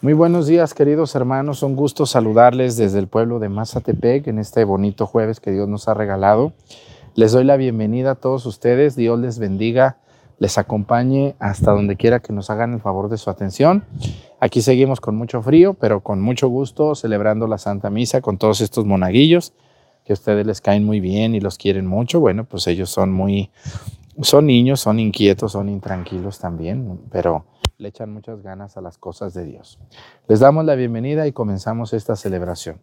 Muy 0.00 0.12
buenos 0.12 0.46
días, 0.46 0.74
queridos 0.74 1.16
hermanos. 1.16 1.64
Un 1.64 1.74
gusto 1.74 2.06
saludarles 2.06 2.76
desde 2.76 3.00
el 3.00 3.08
pueblo 3.08 3.40
de 3.40 3.48
Mazatepec 3.48 4.28
en 4.28 4.38
este 4.38 4.62
bonito 4.62 5.08
jueves 5.08 5.40
que 5.40 5.50
Dios 5.50 5.66
nos 5.66 5.88
ha 5.88 5.94
regalado. 5.94 6.52
Les 7.16 7.32
doy 7.32 7.42
la 7.42 7.56
bienvenida 7.56 8.12
a 8.12 8.14
todos 8.14 8.46
ustedes. 8.46 8.94
Dios 8.94 9.18
les 9.18 9.40
bendiga, 9.40 9.98
les 10.38 10.56
acompañe 10.56 11.34
hasta 11.40 11.72
donde 11.72 11.96
quiera 11.96 12.20
que 12.20 12.32
nos 12.32 12.48
hagan 12.48 12.74
el 12.74 12.80
favor 12.80 13.08
de 13.08 13.18
su 13.18 13.28
atención. 13.28 13.82
Aquí 14.38 14.62
seguimos 14.62 15.00
con 15.00 15.16
mucho 15.16 15.42
frío, 15.42 15.74
pero 15.74 15.98
con 16.00 16.20
mucho 16.20 16.46
gusto 16.46 16.94
celebrando 16.94 17.48
la 17.48 17.58
Santa 17.58 17.90
Misa 17.90 18.20
con 18.20 18.38
todos 18.38 18.60
estos 18.60 18.86
monaguillos 18.86 19.52
que 20.04 20.12
a 20.12 20.14
ustedes 20.14 20.46
les 20.46 20.60
caen 20.60 20.84
muy 20.84 21.00
bien 21.00 21.34
y 21.34 21.40
los 21.40 21.58
quieren 21.58 21.88
mucho. 21.88 22.20
Bueno, 22.20 22.44
pues 22.44 22.68
ellos 22.68 22.88
son 22.88 23.12
muy, 23.12 23.50
son 24.22 24.46
niños, 24.46 24.78
son 24.78 25.00
inquietos, 25.00 25.50
son 25.50 25.68
intranquilos 25.68 26.38
también, 26.38 27.00
pero 27.10 27.46
le 27.78 27.90
echan 27.90 28.12
muchas 28.12 28.42
ganas 28.42 28.76
a 28.76 28.80
las 28.80 28.98
cosas 28.98 29.34
de 29.34 29.44
Dios. 29.44 29.78
Les 30.26 30.40
damos 30.40 30.64
la 30.64 30.74
bienvenida 30.74 31.28
y 31.28 31.32
comenzamos 31.32 31.92
esta 31.92 32.16
celebración. 32.16 32.80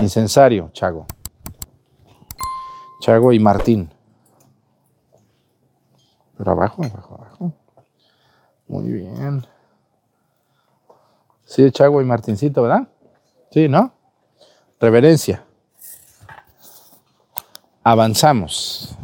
Incensario, 0.00 0.70
Chago. 0.72 1.06
Chago 3.02 3.34
y 3.34 3.38
Martín. 3.38 3.90
Abajo, 6.38 6.82
abajo, 6.82 7.14
abajo. 7.16 7.52
Muy 8.66 8.90
bien. 8.90 9.46
Sí, 11.44 11.70
Chago 11.70 12.00
y 12.00 12.06
Martincito, 12.06 12.62
¿verdad? 12.62 12.88
Sí, 13.50 13.68
¿no? 13.68 13.92
Reverencia. 14.80 15.44
Avanzamos. 17.84 18.96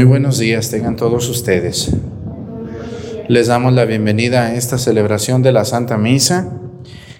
Muy 0.00 0.08
buenos 0.08 0.38
días, 0.38 0.70
tengan 0.70 0.96
todos 0.96 1.28
ustedes. 1.28 1.94
Les 3.28 3.48
damos 3.48 3.74
la 3.74 3.84
bienvenida 3.84 4.46
a 4.46 4.54
esta 4.54 4.78
celebración 4.78 5.42
de 5.42 5.52
la 5.52 5.66
Santa 5.66 5.98
Misa. 5.98 6.58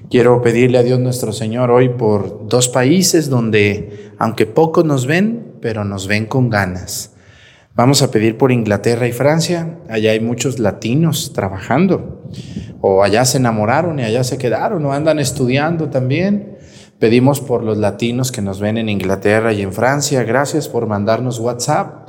Quiero 0.08 0.40
pedirle 0.40 0.78
a 0.78 0.82
Dios 0.82 0.98
nuestro 0.98 1.34
Señor 1.34 1.70
hoy 1.70 1.90
por 1.90 2.48
dos 2.48 2.70
países 2.70 3.28
donde, 3.28 4.12
aunque 4.16 4.46
pocos 4.46 4.86
nos 4.86 5.04
ven, 5.04 5.56
pero 5.60 5.84
nos 5.84 6.06
ven 6.06 6.24
con 6.24 6.48
ganas. 6.48 7.12
Vamos 7.74 8.00
a 8.00 8.10
pedir 8.10 8.38
por 8.38 8.50
Inglaterra 8.50 9.06
y 9.06 9.12
Francia. 9.12 9.76
Allá 9.90 10.12
hay 10.12 10.20
muchos 10.20 10.58
latinos 10.58 11.34
trabajando. 11.34 12.30
O 12.80 13.02
allá 13.02 13.26
se 13.26 13.36
enamoraron 13.36 13.98
y 13.98 14.04
allá 14.04 14.24
se 14.24 14.38
quedaron 14.38 14.86
o 14.86 14.94
andan 14.94 15.18
estudiando 15.18 15.90
también. 15.90 16.56
Pedimos 16.98 17.42
por 17.42 17.62
los 17.62 17.76
latinos 17.76 18.32
que 18.32 18.40
nos 18.40 18.58
ven 18.58 18.78
en 18.78 18.88
Inglaterra 18.88 19.52
y 19.52 19.60
en 19.60 19.74
Francia. 19.74 20.22
Gracias 20.22 20.66
por 20.66 20.86
mandarnos 20.86 21.40
WhatsApp. 21.40 21.99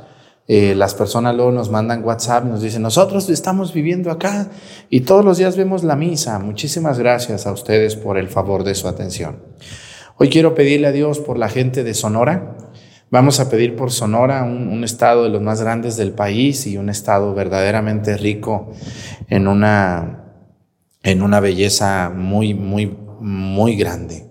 Eh, 0.48 0.74
las 0.74 0.94
personas 0.94 1.36
luego 1.36 1.52
nos 1.52 1.70
mandan 1.70 2.04
WhatsApp 2.04 2.44
y 2.46 2.48
nos 2.48 2.62
dicen, 2.62 2.82
nosotros 2.82 3.30
estamos 3.30 3.72
viviendo 3.72 4.10
acá 4.10 4.48
y 4.90 5.00
todos 5.02 5.24
los 5.24 5.38
días 5.38 5.56
vemos 5.56 5.84
la 5.84 5.94
misa. 5.94 6.38
Muchísimas 6.38 6.98
gracias 6.98 7.46
a 7.46 7.52
ustedes 7.52 7.94
por 7.94 8.18
el 8.18 8.28
favor 8.28 8.64
de 8.64 8.74
su 8.74 8.88
atención. 8.88 9.38
Hoy 10.16 10.28
quiero 10.28 10.54
pedirle 10.54 10.88
a 10.88 10.92
Dios 10.92 11.20
por 11.20 11.38
la 11.38 11.48
gente 11.48 11.84
de 11.84 11.94
Sonora. 11.94 12.56
Vamos 13.10 13.40
a 13.40 13.50
pedir 13.50 13.76
por 13.76 13.92
Sonora, 13.92 14.42
un, 14.42 14.82
estado 14.84 15.24
de 15.24 15.28
los 15.28 15.42
más 15.42 15.60
grandes 15.60 15.96
del 15.96 16.12
país 16.12 16.66
y 16.66 16.78
un 16.78 16.88
estado 16.88 17.34
verdaderamente 17.34 18.16
rico 18.16 18.72
en 19.28 19.48
una, 19.48 20.24
en 21.02 21.22
una 21.22 21.38
belleza 21.38 22.10
muy, 22.14 22.54
muy, 22.54 22.96
muy 23.20 23.76
grande. 23.76 24.26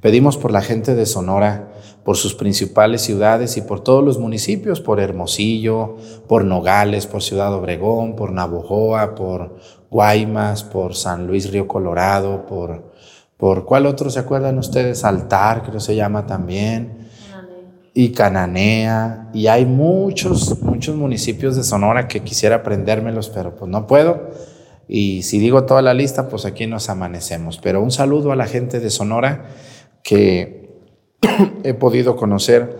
Pedimos 0.00 0.36
por 0.36 0.52
la 0.52 0.62
gente 0.62 0.94
de 0.94 1.06
Sonora, 1.06 1.69
por 2.04 2.16
sus 2.16 2.34
principales 2.34 3.02
ciudades 3.02 3.56
y 3.56 3.62
por 3.62 3.80
todos 3.80 4.04
los 4.04 4.18
municipios, 4.18 4.80
por 4.80 5.00
Hermosillo, 5.00 5.96
por 6.26 6.44
Nogales, 6.44 7.06
por 7.06 7.22
Ciudad 7.22 7.52
Obregón, 7.54 8.16
por 8.16 8.32
Navojoa, 8.32 9.14
por 9.14 9.56
Guaymas, 9.90 10.64
por 10.64 10.94
San 10.94 11.26
Luis 11.26 11.50
Río 11.50 11.68
Colorado, 11.68 12.46
por, 12.46 12.92
por 13.36 13.64
¿cuál 13.64 13.86
otro 13.86 14.10
se 14.10 14.20
acuerdan 14.20 14.58
ustedes? 14.58 15.04
Altar, 15.04 15.62
creo 15.62 15.80
se 15.80 15.94
llama 15.94 16.26
también 16.26 17.00
y 17.92 18.10
Cananea, 18.10 19.28
y 19.34 19.48
hay 19.48 19.66
muchos, 19.66 20.62
muchos 20.62 20.96
municipios 20.96 21.56
de 21.56 21.64
Sonora 21.64 22.06
que 22.06 22.20
quisiera 22.20 22.56
aprendérmelos, 22.56 23.28
pero 23.30 23.56
pues 23.56 23.70
no 23.70 23.86
puedo. 23.86 24.30
Y 24.86 25.22
si 25.22 25.38
digo 25.38 25.64
toda 25.64 25.82
la 25.82 25.94
lista, 25.94 26.28
pues 26.28 26.44
aquí 26.44 26.66
nos 26.66 26.88
amanecemos. 26.88 27.58
Pero 27.58 27.82
un 27.82 27.90
saludo 27.90 28.32
a 28.32 28.36
la 28.36 28.46
gente 28.46 28.80
de 28.80 28.90
Sonora 28.90 29.48
que 30.02 30.59
he 31.64 31.74
podido 31.74 32.16
conocer 32.16 32.78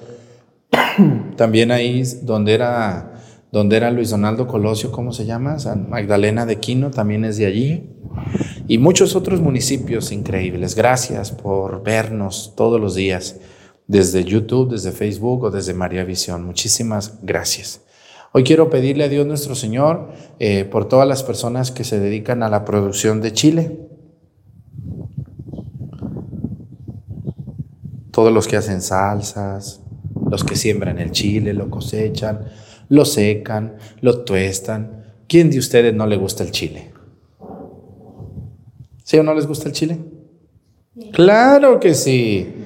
también 1.37 1.71
ahí 1.71 2.03
donde 2.23 2.55
era, 2.55 3.15
donde 3.53 3.77
era 3.77 3.91
Luis 3.91 4.11
Donaldo 4.11 4.47
Colosio, 4.47 4.93
¿cómo 4.93 5.13
se 5.13 5.27
llama? 5.27 5.59
San 5.59 5.89
Magdalena 5.89 6.47
de 6.47 6.59
Quino, 6.59 6.91
también 6.91 7.25
es 7.25 7.37
de 7.37 7.47
allí. 7.47 7.91
Y 8.67 8.79
muchos 8.79 9.17
otros 9.17 9.41
municipios 9.41 10.13
increíbles. 10.13 10.75
Gracias 10.75 11.33
por 11.33 11.83
vernos 11.83 12.55
todos 12.57 12.81
los 12.81 12.95
días 12.95 13.41
desde 13.87 14.25
YouTube, 14.25 14.71
desde 14.71 14.93
Facebook 14.93 15.45
o 15.45 15.51
desde 15.51 15.75
María 15.75 16.05
Visión. 16.05 16.45
Muchísimas 16.45 17.19
gracias. 17.23 17.83
Hoy 18.33 18.45
quiero 18.45 18.71
pedirle 18.71 19.05
a 19.05 19.09
Dios 19.09 19.27
nuestro 19.27 19.57
Señor 19.57 20.13
eh, 20.39 20.65
por 20.65 20.87
todas 20.87 21.09
las 21.09 21.25
personas 21.25 21.73
que 21.73 21.83
se 21.83 21.99
dedican 21.99 22.45
a 22.45 22.49
la 22.49 22.65
producción 22.65 23.21
de 23.21 23.33
chile. 23.33 23.90
Todos 28.21 28.35
los 28.35 28.47
que 28.47 28.59
hacen 28.59 28.83
salsas, 28.83 29.81
los 30.31 30.45
que 30.45 30.55
siembran 30.55 30.99
el 30.99 31.11
chile, 31.11 31.55
lo 31.55 31.71
cosechan, 31.71 32.41
lo 32.91 33.07
secan, 33.07 33.77
lo 34.03 34.25
tuestan. 34.25 35.15
¿Quién 35.27 35.49
de 35.51 35.59
ustedes 35.59 35.95
no 35.95 36.07
le 36.07 36.19
gusta 36.19 36.45
el 36.45 36.51
chile? 36.51 36.93
¿Sí 39.05 39.17
o 39.17 39.23
no 39.23 39.33
les 39.33 39.47
gusta 39.47 39.69
el 39.69 39.73
chile? 39.73 40.01
Claro 41.15 41.81
que 41.81 41.95
sí. 41.95 42.57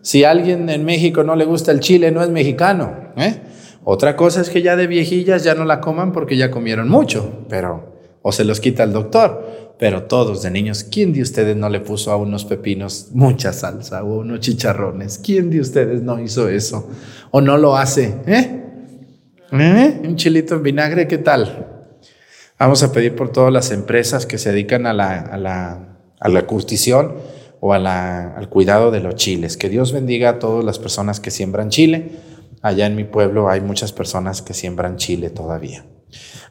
Si 0.00 0.22
a 0.22 0.30
alguien 0.30 0.68
en 0.68 0.84
México 0.84 1.24
no 1.24 1.34
le 1.34 1.44
gusta 1.44 1.72
el 1.72 1.80
chile, 1.80 2.12
no 2.12 2.22
es 2.22 2.30
mexicano. 2.30 2.94
¿eh? 3.16 3.34
Otra 3.82 4.14
cosa 4.14 4.40
es 4.40 4.48
que 4.48 4.62
ya 4.62 4.76
de 4.76 4.86
viejillas 4.86 5.42
ya 5.42 5.56
no 5.56 5.64
la 5.64 5.80
coman 5.80 6.12
porque 6.12 6.36
ya 6.36 6.52
comieron 6.52 6.88
mucho, 6.88 7.46
pero 7.48 7.96
o 8.22 8.30
se 8.30 8.44
los 8.44 8.60
quita 8.60 8.84
el 8.84 8.92
doctor. 8.92 9.69
Pero 9.80 10.02
todos 10.02 10.42
de 10.42 10.50
niños, 10.50 10.84
¿quién 10.84 11.14
de 11.14 11.22
ustedes 11.22 11.56
no 11.56 11.70
le 11.70 11.80
puso 11.80 12.12
a 12.12 12.16
unos 12.16 12.44
pepinos 12.44 13.08
mucha 13.12 13.54
salsa 13.54 14.04
o 14.04 14.18
unos 14.18 14.40
chicharrones? 14.40 15.18
¿Quién 15.18 15.48
de 15.48 15.58
ustedes 15.58 16.02
no 16.02 16.20
hizo 16.20 16.50
eso? 16.50 16.90
¿O 17.30 17.40
no 17.40 17.56
lo 17.56 17.78
hace? 17.78 18.14
¿Eh? 18.26 18.62
¿Eh? 19.52 20.00
Un 20.04 20.16
chilito 20.16 20.56
en 20.56 20.62
vinagre, 20.64 21.08
¿qué 21.08 21.16
tal? 21.16 21.66
Vamos 22.58 22.82
a 22.82 22.92
pedir 22.92 23.16
por 23.16 23.32
todas 23.32 23.50
las 23.50 23.70
empresas 23.70 24.26
que 24.26 24.36
se 24.36 24.52
dedican 24.52 24.86
a 24.86 24.92
la, 24.92 25.18
a 25.18 25.38
la, 25.38 25.96
a 26.20 26.28
la 26.28 26.46
curtición 26.46 27.14
o 27.60 27.72
al 27.72 28.48
cuidado 28.50 28.90
de 28.90 29.00
los 29.00 29.14
chiles. 29.14 29.56
Que 29.56 29.70
Dios 29.70 29.92
bendiga 29.92 30.28
a 30.28 30.38
todas 30.38 30.62
las 30.62 30.78
personas 30.78 31.20
que 31.20 31.30
siembran 31.30 31.70
chile. 31.70 32.10
Allá 32.60 32.84
en 32.84 32.96
mi 32.96 33.04
pueblo 33.04 33.48
hay 33.48 33.62
muchas 33.62 33.92
personas 33.92 34.42
que 34.42 34.52
siembran 34.52 34.98
chile 34.98 35.30
todavía. 35.30 35.86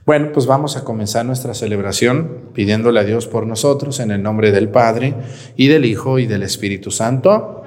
Bueno, 0.06 0.32
pues 0.34 0.46
vamos 0.46 0.78
a 0.78 0.84
comenzar 0.84 1.26
nuestra 1.26 1.54
celebración 1.54 2.50
pidiéndole 2.54 3.00
a 3.00 3.04
Dios 3.04 3.28
por 3.28 3.46
nosotros 3.46 4.00
en 4.00 4.12
el 4.12 4.24
nombre 4.24 4.52
del 4.52 4.70
Padre 4.70 5.16
y 5.56 5.68
del 5.68 5.86
Hijo 5.86 6.20
y 6.20 6.28
del 6.28 6.44
Espíritu 6.44 6.92
Santo. 6.92 7.64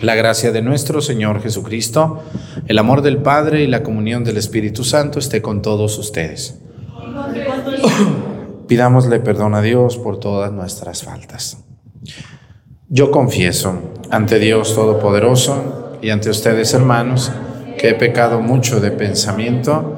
La 0.00 0.14
gracia 0.14 0.52
de 0.52 0.62
nuestro 0.62 1.00
Señor 1.00 1.42
Jesucristo, 1.42 2.22
el 2.66 2.78
amor 2.78 3.02
del 3.02 3.18
Padre 3.18 3.62
y 3.62 3.66
la 3.66 3.82
comunión 3.82 4.22
del 4.22 4.36
Espíritu 4.36 4.84
Santo 4.84 5.18
esté 5.18 5.42
con 5.42 5.62
todos 5.62 5.98
ustedes. 5.98 6.60
Pidámosle 8.68 9.20
perdón 9.20 9.54
a 9.54 9.62
Dios 9.62 9.96
por 9.96 10.20
todas 10.20 10.52
nuestras 10.52 11.02
faltas. 11.02 11.64
Yo 12.88 13.10
confieso 13.10 13.80
ante 14.10 14.38
Dios 14.38 14.74
Todopoderoso 14.74 15.98
y 16.00 16.10
ante 16.10 16.30
ustedes, 16.30 16.72
hermanos, 16.74 17.32
que 17.78 17.90
he 17.90 17.94
pecado 17.94 18.40
mucho 18.40 18.80
de 18.80 18.90
pensamiento, 18.90 19.97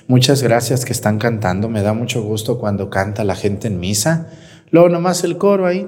Muchas 0.08 0.42
gracias 0.42 0.86
que 0.86 0.94
están 0.94 1.20
cantando. 1.20 1.68
Me 1.68 1.82
da 1.82 1.92
mucho 1.92 2.24
gusto 2.24 2.58
cuando 2.58 2.90
canta 2.90 3.26
la 3.26 3.36
gente 3.36 3.68
en 3.68 3.82
misa. 3.82 4.30
Luego 4.70 4.88
nomás 4.88 5.26
el 5.26 5.38
coro 5.38 5.66
ahí. 5.66 5.86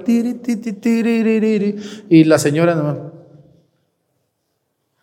Y 2.10 2.24
la 2.24 2.38
señora 2.38 2.74
nomás. 2.74 2.96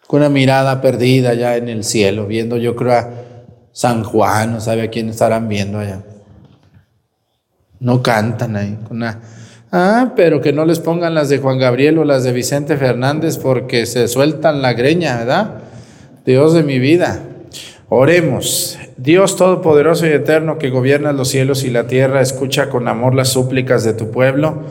Con 0.06 0.20
una 0.20 0.30
mirada 0.30 0.80
perdida 0.80 1.34
ya 1.34 1.58
en 1.58 1.70
el 1.70 1.84
cielo, 1.84 2.28
viendo 2.28 2.56
yo 2.58 2.76
creo 2.76 2.94
a 2.94 3.10
San 3.72 4.04
Juan, 4.04 4.52
no 4.52 4.62
sabe 4.62 4.84
a 4.84 4.90
quién 4.92 5.10
estarán 5.10 5.50
viendo 5.50 5.80
allá. 5.80 6.04
No 7.80 8.04
cantan 8.04 8.58
ahí. 8.58 8.78
ah, 9.72 10.14
pero 10.16 10.40
que 10.40 10.54
no 10.54 10.66
les 10.66 10.78
pongan 10.78 11.16
las 11.16 11.30
de 11.30 11.40
Juan 11.40 11.58
Gabriel 11.58 11.98
o 11.98 12.04
las 12.04 12.24
de 12.24 12.32
Vicente 12.32 12.78
Fernández 12.78 13.40
porque 13.40 13.88
se 13.88 14.08
sueltan 14.08 14.62
la 14.62 14.74
greña, 14.74 15.18
¿verdad? 15.18 15.62
Dios 16.24 16.54
de 16.54 16.62
mi 16.62 16.78
vida. 16.78 17.24
Oremos. 17.94 18.80
Dios 18.96 19.36
Todopoderoso 19.36 20.08
y 20.08 20.12
Eterno 20.12 20.58
que 20.58 20.70
gobierna 20.70 21.12
los 21.12 21.28
cielos 21.28 21.66
y 21.66 21.70
la 21.70 21.88
tierra, 21.88 22.22
escucha 22.22 22.70
con 22.70 22.88
amor 22.88 23.14
las 23.14 23.28
súplicas 23.28 23.84
de 23.84 23.94
tu 23.94 24.12
pueblo 24.12 24.62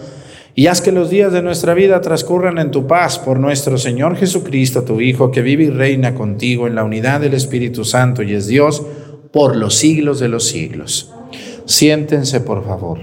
y 0.55 0.69
haz 0.69 0.81
que 0.81 0.91
los 0.91 1.11
días 1.11 1.31
de 1.31 1.43
nuestra 1.43 1.75
vida 1.75 2.01
transcurran 2.01 2.57
en 2.57 2.71
tu 2.71 2.87
paz 2.87 3.19
por 3.19 3.39
nuestro 3.39 3.77
Señor 3.77 4.17
Jesucristo, 4.17 4.85
tu 4.85 5.03
Hijo, 5.03 5.31
que 5.31 5.43
vive 5.43 5.65
y 5.65 5.69
reina 5.69 6.15
contigo 6.15 6.67
en 6.67 6.75
la 6.75 6.83
unidad 6.83 7.21
del 7.21 7.35
Espíritu 7.35 7.85
Santo 7.85 8.23
y 8.23 8.33
es 8.33 8.47
Dios 8.47 8.87
por 9.31 9.55
los 9.55 9.75
siglos 9.75 10.19
de 10.19 10.29
los 10.29 10.47
siglos. 10.47 11.13
Siéntense, 11.67 12.41
por 12.41 12.65
favor. 12.65 13.01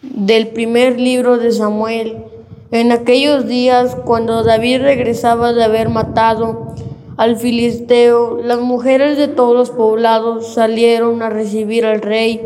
Del 0.00 0.46
primer 0.50 1.00
libro 1.00 1.38
de 1.38 1.50
Samuel. 1.50 2.29
En 2.72 2.92
aquellos 2.92 3.48
días, 3.48 3.96
cuando 4.04 4.44
David 4.44 4.82
regresaba 4.82 5.52
de 5.52 5.64
haber 5.64 5.88
matado 5.88 6.68
al 7.16 7.36
filisteo, 7.36 8.40
las 8.44 8.60
mujeres 8.60 9.18
de 9.18 9.26
todos 9.26 9.56
los 9.56 9.70
poblados 9.70 10.54
salieron 10.54 11.20
a 11.20 11.30
recibir 11.30 11.84
al 11.84 12.00
rey. 12.00 12.40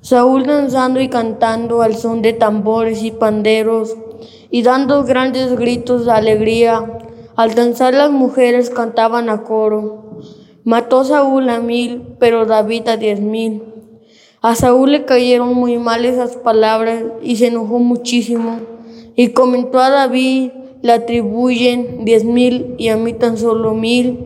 Saúl 0.00 0.46
danzando 0.46 1.00
y 1.00 1.06
cantando 1.06 1.82
al 1.82 1.94
son 1.94 2.22
de 2.22 2.32
tambores 2.32 3.04
y 3.04 3.12
panderos 3.12 3.96
y 4.50 4.64
dando 4.64 5.04
grandes 5.04 5.56
gritos 5.56 6.06
de 6.06 6.10
alegría. 6.12 6.98
Al 7.36 7.54
danzar 7.54 7.94
las 7.94 8.10
mujeres 8.10 8.68
cantaban 8.68 9.30
a 9.30 9.44
coro. 9.44 10.18
Mató 10.64 11.04
Saúl 11.04 11.48
a 11.50 11.60
mil, 11.60 12.02
pero 12.18 12.46
David 12.46 12.88
a 12.88 12.96
diez 12.96 13.20
mil. 13.20 13.62
A 14.40 14.56
Saúl 14.56 14.90
le 14.90 15.04
cayeron 15.04 15.54
muy 15.54 15.78
mal 15.78 16.04
esas 16.04 16.34
palabras 16.34 17.04
y 17.22 17.36
se 17.36 17.46
enojó 17.46 17.78
muchísimo. 17.78 18.71
Y 19.14 19.28
comentó 19.28 19.78
a 19.78 19.90
David, 19.90 20.50
le 20.82 20.92
atribuyen 20.92 22.04
diez 22.04 22.24
mil 22.24 22.74
y 22.78 22.88
a 22.88 22.96
mí 22.96 23.12
tan 23.12 23.36
solo 23.36 23.74
mil. 23.74 24.18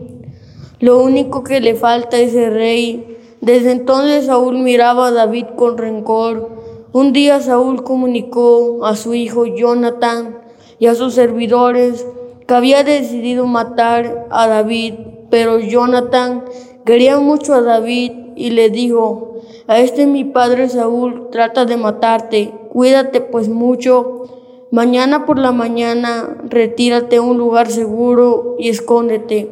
Lo 0.79 0.99
único 0.99 1.43
que 1.43 1.59
le 1.59 1.75
falta 1.75 2.17
es 2.17 2.33
el 2.33 2.53
rey. 2.53 3.17
Desde 3.41 3.71
entonces 3.71 4.25
Saúl 4.25 4.59
miraba 4.59 5.07
a 5.07 5.11
David 5.11 5.45
con 5.55 5.77
rencor. 5.77 6.49
Un 6.93 7.13
día 7.13 7.41
Saúl 7.41 7.83
comunicó 7.83 8.85
a 8.85 8.95
su 8.95 9.13
hijo 9.13 9.45
Jonathan 9.45 10.39
y 10.79 10.87
a 10.87 10.95
sus 10.95 11.13
servidores 11.13 12.05
que 12.47 12.53
había 12.53 12.83
decidido 12.83 13.45
matar 13.45 14.27
a 14.29 14.47
David, 14.47 14.93
pero 15.29 15.59
Jonathan 15.59 16.45
quería 16.85 17.19
mucho 17.19 17.53
a 17.53 17.61
David 17.61 18.13
y 18.35 18.51
le 18.51 18.69
dijo, 18.69 19.41
a 19.67 19.79
este 19.79 20.07
mi 20.07 20.23
padre 20.23 20.69
Saúl 20.69 21.27
trata 21.31 21.65
de 21.65 21.75
matarte, 21.75 22.53
cuídate 22.69 23.19
pues 23.19 23.49
mucho 23.49 24.36
Mañana 24.71 25.25
por 25.25 25.39
la 25.39 25.53
mañana 25.53 26.39
retírate 26.43 27.15
a 27.15 27.21
un 27.21 27.37
lugar 27.37 27.71
seguro 27.71 28.57
y 28.59 28.67
escóndete. 28.67 29.49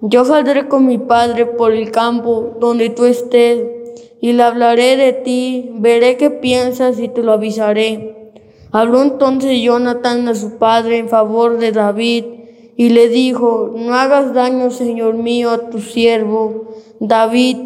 Yo 0.00 0.24
saldré 0.24 0.68
con 0.68 0.86
mi 0.86 0.96
padre 0.96 1.44
por 1.44 1.72
el 1.72 1.90
campo 1.90 2.56
donde 2.60 2.88
tú 2.88 3.04
estés 3.04 3.62
y 4.22 4.32
le 4.32 4.42
hablaré 4.42 4.96
de 4.96 5.12
ti, 5.12 5.70
veré 5.74 6.16
qué 6.16 6.30
piensas 6.30 6.98
y 6.98 7.08
te 7.08 7.22
lo 7.22 7.32
avisaré. 7.32 8.32
Habló 8.72 9.02
entonces 9.02 9.60
Jonathan 9.60 10.28
a 10.28 10.34
su 10.34 10.56
padre 10.56 10.96
en 10.96 11.10
favor 11.10 11.58
de 11.58 11.70
David 11.70 12.24
y 12.74 12.88
le 12.88 13.10
dijo, 13.10 13.70
no 13.76 13.94
hagas 13.94 14.32
daño, 14.32 14.70
Señor 14.70 15.12
mío, 15.14 15.50
a 15.50 15.68
tu 15.68 15.78
siervo 15.78 16.68
David, 17.00 17.58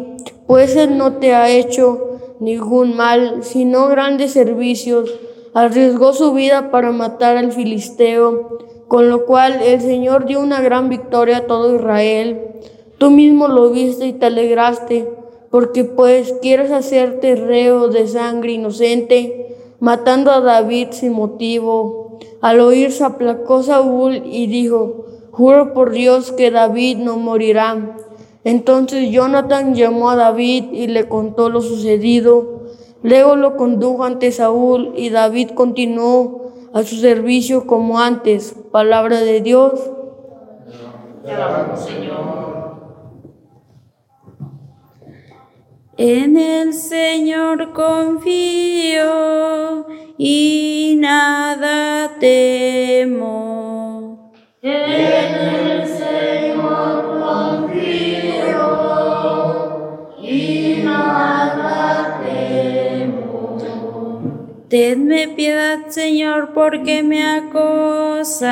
pues 0.47 0.75
él 0.75 0.97
no 0.97 1.13
te 1.13 1.33
ha 1.33 1.49
hecho 1.49 2.19
ningún 2.41 2.97
mal, 2.97 3.43
sino 3.43 3.87
grandes 3.87 4.33
servicios 4.33 5.09
arriesgó 5.53 6.13
su 6.13 6.33
vida 6.33 6.71
para 6.71 6.91
matar 6.91 7.37
al 7.37 7.51
filisteo, 7.51 8.59
con 8.87 9.09
lo 9.09 9.25
cual 9.25 9.61
el 9.61 9.81
Señor 9.81 10.25
dio 10.25 10.39
una 10.39 10.61
gran 10.61 10.89
victoria 10.89 11.37
a 11.37 11.47
todo 11.47 11.75
Israel. 11.75 12.41
Tú 12.97 13.11
mismo 13.11 13.47
lo 13.47 13.69
viste 13.71 14.07
y 14.07 14.13
te 14.13 14.25
alegraste, 14.25 15.09
porque 15.51 15.83
pues 15.83 16.33
quieres 16.41 16.71
hacerte 16.71 17.35
reo 17.35 17.87
de 17.87 18.07
sangre 18.07 18.53
inocente, 18.53 19.55
matando 19.79 20.31
a 20.31 20.41
David 20.41 20.89
sin 20.91 21.13
motivo. 21.13 22.19
Al 22.41 22.59
oír 22.59 22.91
se 22.91 23.03
aplacó 23.03 23.63
Saúl 23.63 24.23
y 24.25 24.47
dijo, 24.47 25.05
juro 25.31 25.73
por 25.73 25.91
Dios 25.91 26.31
que 26.31 26.51
David 26.51 26.97
no 26.97 27.17
morirá. 27.17 27.95
Entonces 28.43 29.09
Jonathan 29.11 29.75
llamó 29.75 30.09
a 30.09 30.15
David 30.15 30.65
y 30.71 30.87
le 30.87 31.07
contó 31.07 31.49
lo 31.49 31.61
sucedido. 31.61 32.58
Luego 33.01 33.35
lo 33.35 33.55
condujo 33.55 34.03
ante 34.03 34.31
Saúl 34.31 34.93
y 34.95 35.09
David 35.09 35.51
continuó 35.51 36.51
a 36.73 36.83
su 36.83 36.95
servicio 36.95 37.65
como 37.65 37.99
antes. 37.99 38.55
Palabra 38.71 39.21
de 39.21 39.41
Dios. 39.41 39.91
En 45.97 46.37
el 46.37 46.73
Señor 46.73 47.73
confío 47.73 49.05
y 50.17 50.95
nada 50.97 52.15
temo. 52.19 53.48
Tenme 64.69 65.27
piedad, 65.29 65.87
Señor, 65.87 66.53
porque 66.53 67.01
me 67.01 67.23
acosan, 67.23 68.49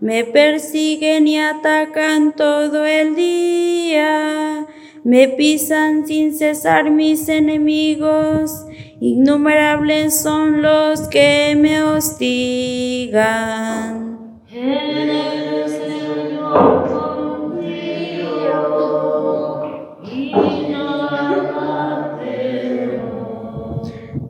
me 0.00 0.24
persiguen 0.24 1.26
y 1.26 1.38
atacan 1.38 2.36
todo 2.36 2.84
el 2.84 3.16
día, 3.16 4.66
me 5.04 5.28
pisan 5.28 6.06
sin 6.06 6.34
cesar 6.34 6.90
mis 6.90 7.26
enemigos, 7.30 8.66
innumerables 9.00 10.20
son 10.20 10.60
los 10.60 11.08
que 11.08 11.56
me 11.58 11.82
hostigan. 11.82 13.18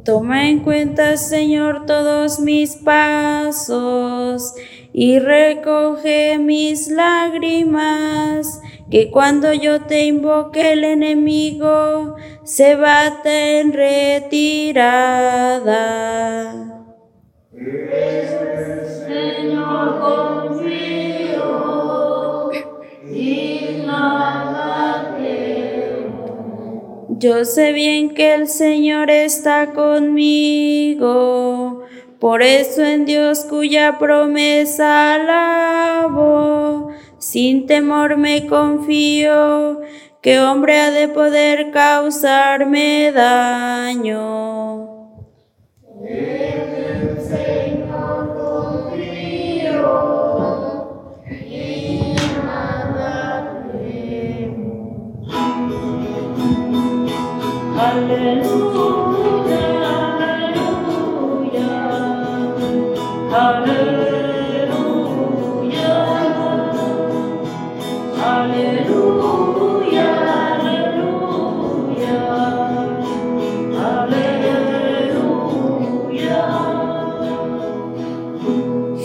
Toma 0.09 0.49
en 0.49 0.61
cuenta, 0.61 1.19
Señor, 1.19 1.85
todos 1.85 2.41
mis 2.41 2.77
pasos 2.77 4.55
y 4.91 5.19
recoge 5.19 6.38
mis 6.38 6.88
lágrimas, 6.88 8.62
que 8.91 9.11
cuando 9.11 9.53
yo 9.53 9.83
te 9.83 10.07
invoque 10.07 10.73
el 10.73 10.85
enemigo 10.85 12.17
se 12.43 12.75
bate 12.75 13.61
en 13.61 13.75
retirada. 13.75 15.19
Yo 27.21 27.45
sé 27.45 27.73
bien 27.73 28.15
que 28.15 28.33
el 28.33 28.47
Señor 28.47 29.11
está 29.11 29.73
conmigo, 29.73 31.03
por 32.21 32.43
eso 32.43 32.85
en 32.85 33.07
Dios 33.07 33.45
cuya 33.45 33.99
promesa 33.99 35.15
alabo, 35.15 36.91
sin 37.19 37.67
temor 37.67 38.19
me 38.19 38.47
confío, 38.47 39.81
que 40.23 40.39
hombre 40.39 40.79
ha 40.79 40.93
de 40.93 41.09
poder 41.09 41.73
causarme 41.73 43.11
daño. 43.11 44.89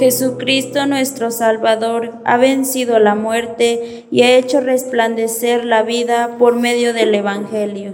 Jesucristo 0.04 0.86
nuestro 0.86 1.32
Salvador 1.32 2.16
ha 2.26 2.36
vencido 2.36 3.00
la 3.00 3.16
muerte 3.16 4.04
y 4.12 4.24
ha 4.24 4.36
hecho 4.36 4.60
resplandecer 4.60 5.64
la 5.64 5.84
vida 5.84 6.36
por 6.38 6.58
medio 6.58 6.94
del 6.94 7.16
Evangelio. 7.16 7.94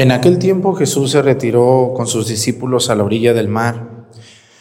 En 0.00 0.12
aquel 0.12 0.38
tiempo 0.38 0.72
Jesús 0.72 1.10
se 1.10 1.20
retiró 1.20 1.92
con 1.94 2.06
sus 2.06 2.26
discípulos 2.26 2.88
a 2.88 2.94
la 2.94 3.04
orilla 3.04 3.34
del 3.34 3.48
mar, 3.48 4.06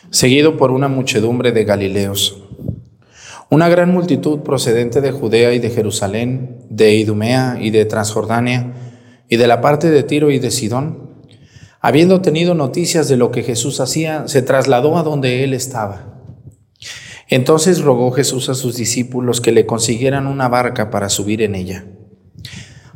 seguido 0.09 0.57
por 0.57 0.69
una 0.69 0.89
muchedumbre 0.89 1.53
de 1.53 1.63
Galileos. 1.63 2.43
Una 3.49 3.69
gran 3.69 3.89
multitud 3.89 4.39
procedente 4.39 4.99
de 4.99 5.11
Judea 5.11 5.53
y 5.53 5.59
de 5.59 5.69
Jerusalén, 5.69 6.65
de 6.69 6.93
Idumea 6.95 7.57
y 7.57 7.69
de 7.69 7.85
Transjordania, 7.85 8.73
y 9.29 9.37
de 9.37 9.47
la 9.47 9.61
parte 9.61 9.89
de 9.89 10.03
Tiro 10.03 10.29
y 10.29 10.39
de 10.39 10.51
Sidón, 10.51 11.09
habiendo 11.79 12.19
tenido 12.19 12.53
noticias 12.53 13.07
de 13.07 13.15
lo 13.15 13.31
que 13.31 13.43
Jesús 13.43 13.79
hacía, 13.79 14.27
se 14.27 14.41
trasladó 14.41 14.97
a 14.97 15.03
donde 15.03 15.45
él 15.45 15.53
estaba. 15.53 16.21
Entonces 17.29 17.79
rogó 17.79 18.11
Jesús 18.11 18.49
a 18.49 18.55
sus 18.55 18.75
discípulos 18.75 19.39
que 19.39 19.53
le 19.53 19.65
consiguieran 19.65 20.27
una 20.27 20.49
barca 20.49 20.89
para 20.89 21.07
subir 21.07 21.41
en 21.41 21.55
ella 21.55 21.85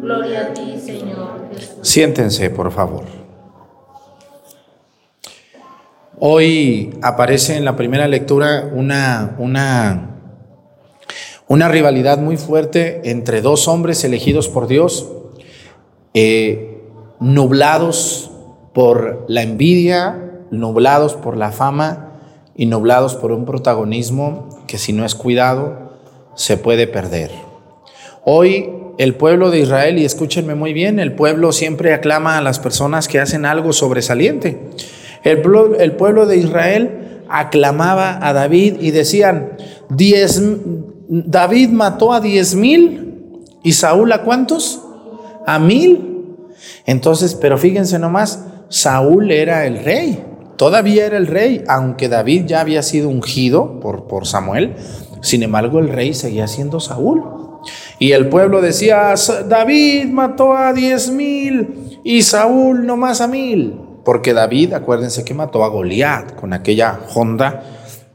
Gloria 0.00 0.48
a 0.48 0.54
ti, 0.54 0.78
Señor. 0.78 1.50
Siéntense, 1.82 2.50
por 2.50 2.72
favor. 2.72 3.04
Hoy 6.18 6.98
aparece 7.02 7.56
en 7.56 7.64
la 7.64 7.76
primera 7.76 8.08
lectura 8.08 8.70
una, 8.72 9.34
una, 9.38 10.20
una 11.48 11.68
rivalidad 11.68 12.18
muy 12.18 12.36
fuerte 12.36 13.10
entre 13.10 13.42
dos 13.42 13.68
hombres 13.68 14.04
elegidos 14.04 14.48
por 14.48 14.66
Dios, 14.66 15.10
eh, 16.14 16.80
nublados 17.18 18.30
por 18.72 19.24
la 19.28 19.42
envidia, 19.42 20.44
nublados 20.50 21.14
por 21.14 21.36
la 21.36 21.50
fama 21.50 22.12
y 22.54 22.66
nublados 22.66 23.16
por 23.16 23.32
un 23.32 23.44
protagonismo 23.44 24.48
que 24.66 24.78
si 24.78 24.92
no 24.92 25.04
es 25.04 25.14
cuidado 25.14 25.92
se 26.34 26.56
puede 26.56 26.86
perder. 26.86 27.30
Hoy 28.24 28.81
el 29.02 29.16
pueblo 29.16 29.50
de 29.50 29.58
Israel, 29.58 29.98
y 29.98 30.04
escúchenme 30.04 30.54
muy 30.54 30.72
bien, 30.72 31.00
el 31.00 31.12
pueblo 31.12 31.50
siempre 31.50 31.92
aclama 31.92 32.38
a 32.38 32.40
las 32.40 32.60
personas 32.60 33.08
que 33.08 33.18
hacen 33.18 33.44
algo 33.44 33.72
sobresaliente. 33.72 34.60
El, 35.24 35.42
el 35.80 35.92
pueblo 35.96 36.26
de 36.26 36.36
Israel 36.36 37.24
aclamaba 37.28 38.24
a 38.24 38.32
David 38.32 38.76
y 38.80 38.92
decían, 38.92 39.54
David 39.88 41.70
mató 41.70 42.12
a 42.12 42.20
diez 42.20 42.54
mil 42.54 43.40
y 43.64 43.72
Saúl 43.72 44.12
a 44.12 44.22
cuántos? 44.22 44.80
A 45.48 45.58
mil. 45.58 46.36
Entonces, 46.86 47.34
pero 47.34 47.58
fíjense 47.58 47.98
nomás, 47.98 48.44
Saúl 48.68 49.32
era 49.32 49.66
el 49.66 49.82
rey, 49.82 50.22
todavía 50.56 51.06
era 51.06 51.16
el 51.16 51.26
rey, 51.26 51.64
aunque 51.66 52.08
David 52.08 52.44
ya 52.46 52.60
había 52.60 52.84
sido 52.84 53.08
ungido 53.08 53.80
por, 53.80 54.06
por 54.06 54.28
Samuel, 54.28 54.76
sin 55.22 55.42
embargo 55.42 55.80
el 55.80 55.88
rey 55.88 56.14
seguía 56.14 56.46
siendo 56.46 56.78
Saúl. 56.78 57.41
Y 57.98 58.12
el 58.12 58.28
pueblo 58.28 58.60
decía, 58.60 59.14
David 59.48 60.06
mató 60.06 60.54
a 60.54 60.72
diez 60.72 61.10
mil 61.10 62.00
y 62.04 62.22
Saúl 62.22 62.86
no 62.86 62.96
más 62.96 63.20
a 63.20 63.26
mil. 63.26 63.74
Porque 64.04 64.32
David, 64.32 64.72
acuérdense 64.72 65.24
que 65.24 65.34
mató 65.34 65.64
a 65.64 65.68
Goliat 65.68 66.34
con 66.34 66.52
aquella 66.52 66.98
honda 67.14 67.62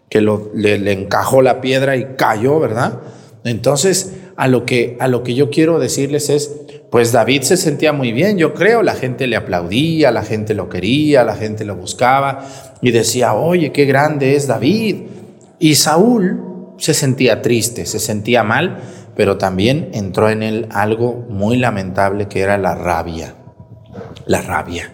que 0.09 0.21
le, 0.21 0.91
encajó 0.91 1.41
la 1.41 1.61
piedra 1.61 1.95
y 1.95 2.15
cayó, 2.17 2.59
¿verdad? 2.59 2.99
Entonces, 3.43 4.13
a 4.35 4.47
lo, 4.47 4.65
que, 4.65 4.97
a 4.99 5.07
lo 5.07 5.23
que 5.23 5.33
yo 5.33 5.49
quiero 5.49 5.79
decirles 5.79 6.29
es, 6.29 6.51
pues 6.89 7.11
David 7.11 7.41
se 7.41 7.57
sentía 7.57 7.91
muy 7.91 8.11
bien, 8.11 8.37
yo 8.37 8.53
creo, 8.53 8.83
la 8.83 8.95
gente 8.95 9.27
le 9.27 9.35
aplaudía, 9.35 10.11
la 10.11 10.23
gente 10.23 10.53
lo 10.53 10.69
quería, 10.69 11.23
la 11.23 11.35
gente 11.35 11.65
lo 11.65 11.75
buscaba 11.75 12.47
y 12.81 12.91
decía, 12.91 13.33
oye, 13.33 13.71
qué 13.71 13.85
grande 13.85 14.35
es 14.35 14.47
David. 14.47 15.03
Y 15.59 15.75
Saúl 15.75 16.73
se 16.77 16.93
sentía 16.93 17.41
triste, 17.41 17.85
se 17.85 17.99
sentía 17.99 18.43
mal, 18.43 18.79
pero 19.17 19.37
también 19.37 19.89
entró 19.93 20.29
en 20.29 20.43
él 20.43 20.67
algo 20.69 21.25
muy 21.27 21.57
lamentable 21.57 22.27
que 22.27 22.41
era 22.41 22.59
la 22.59 22.75
rabia, 22.75 23.33
la 24.27 24.43
rabia. 24.43 24.93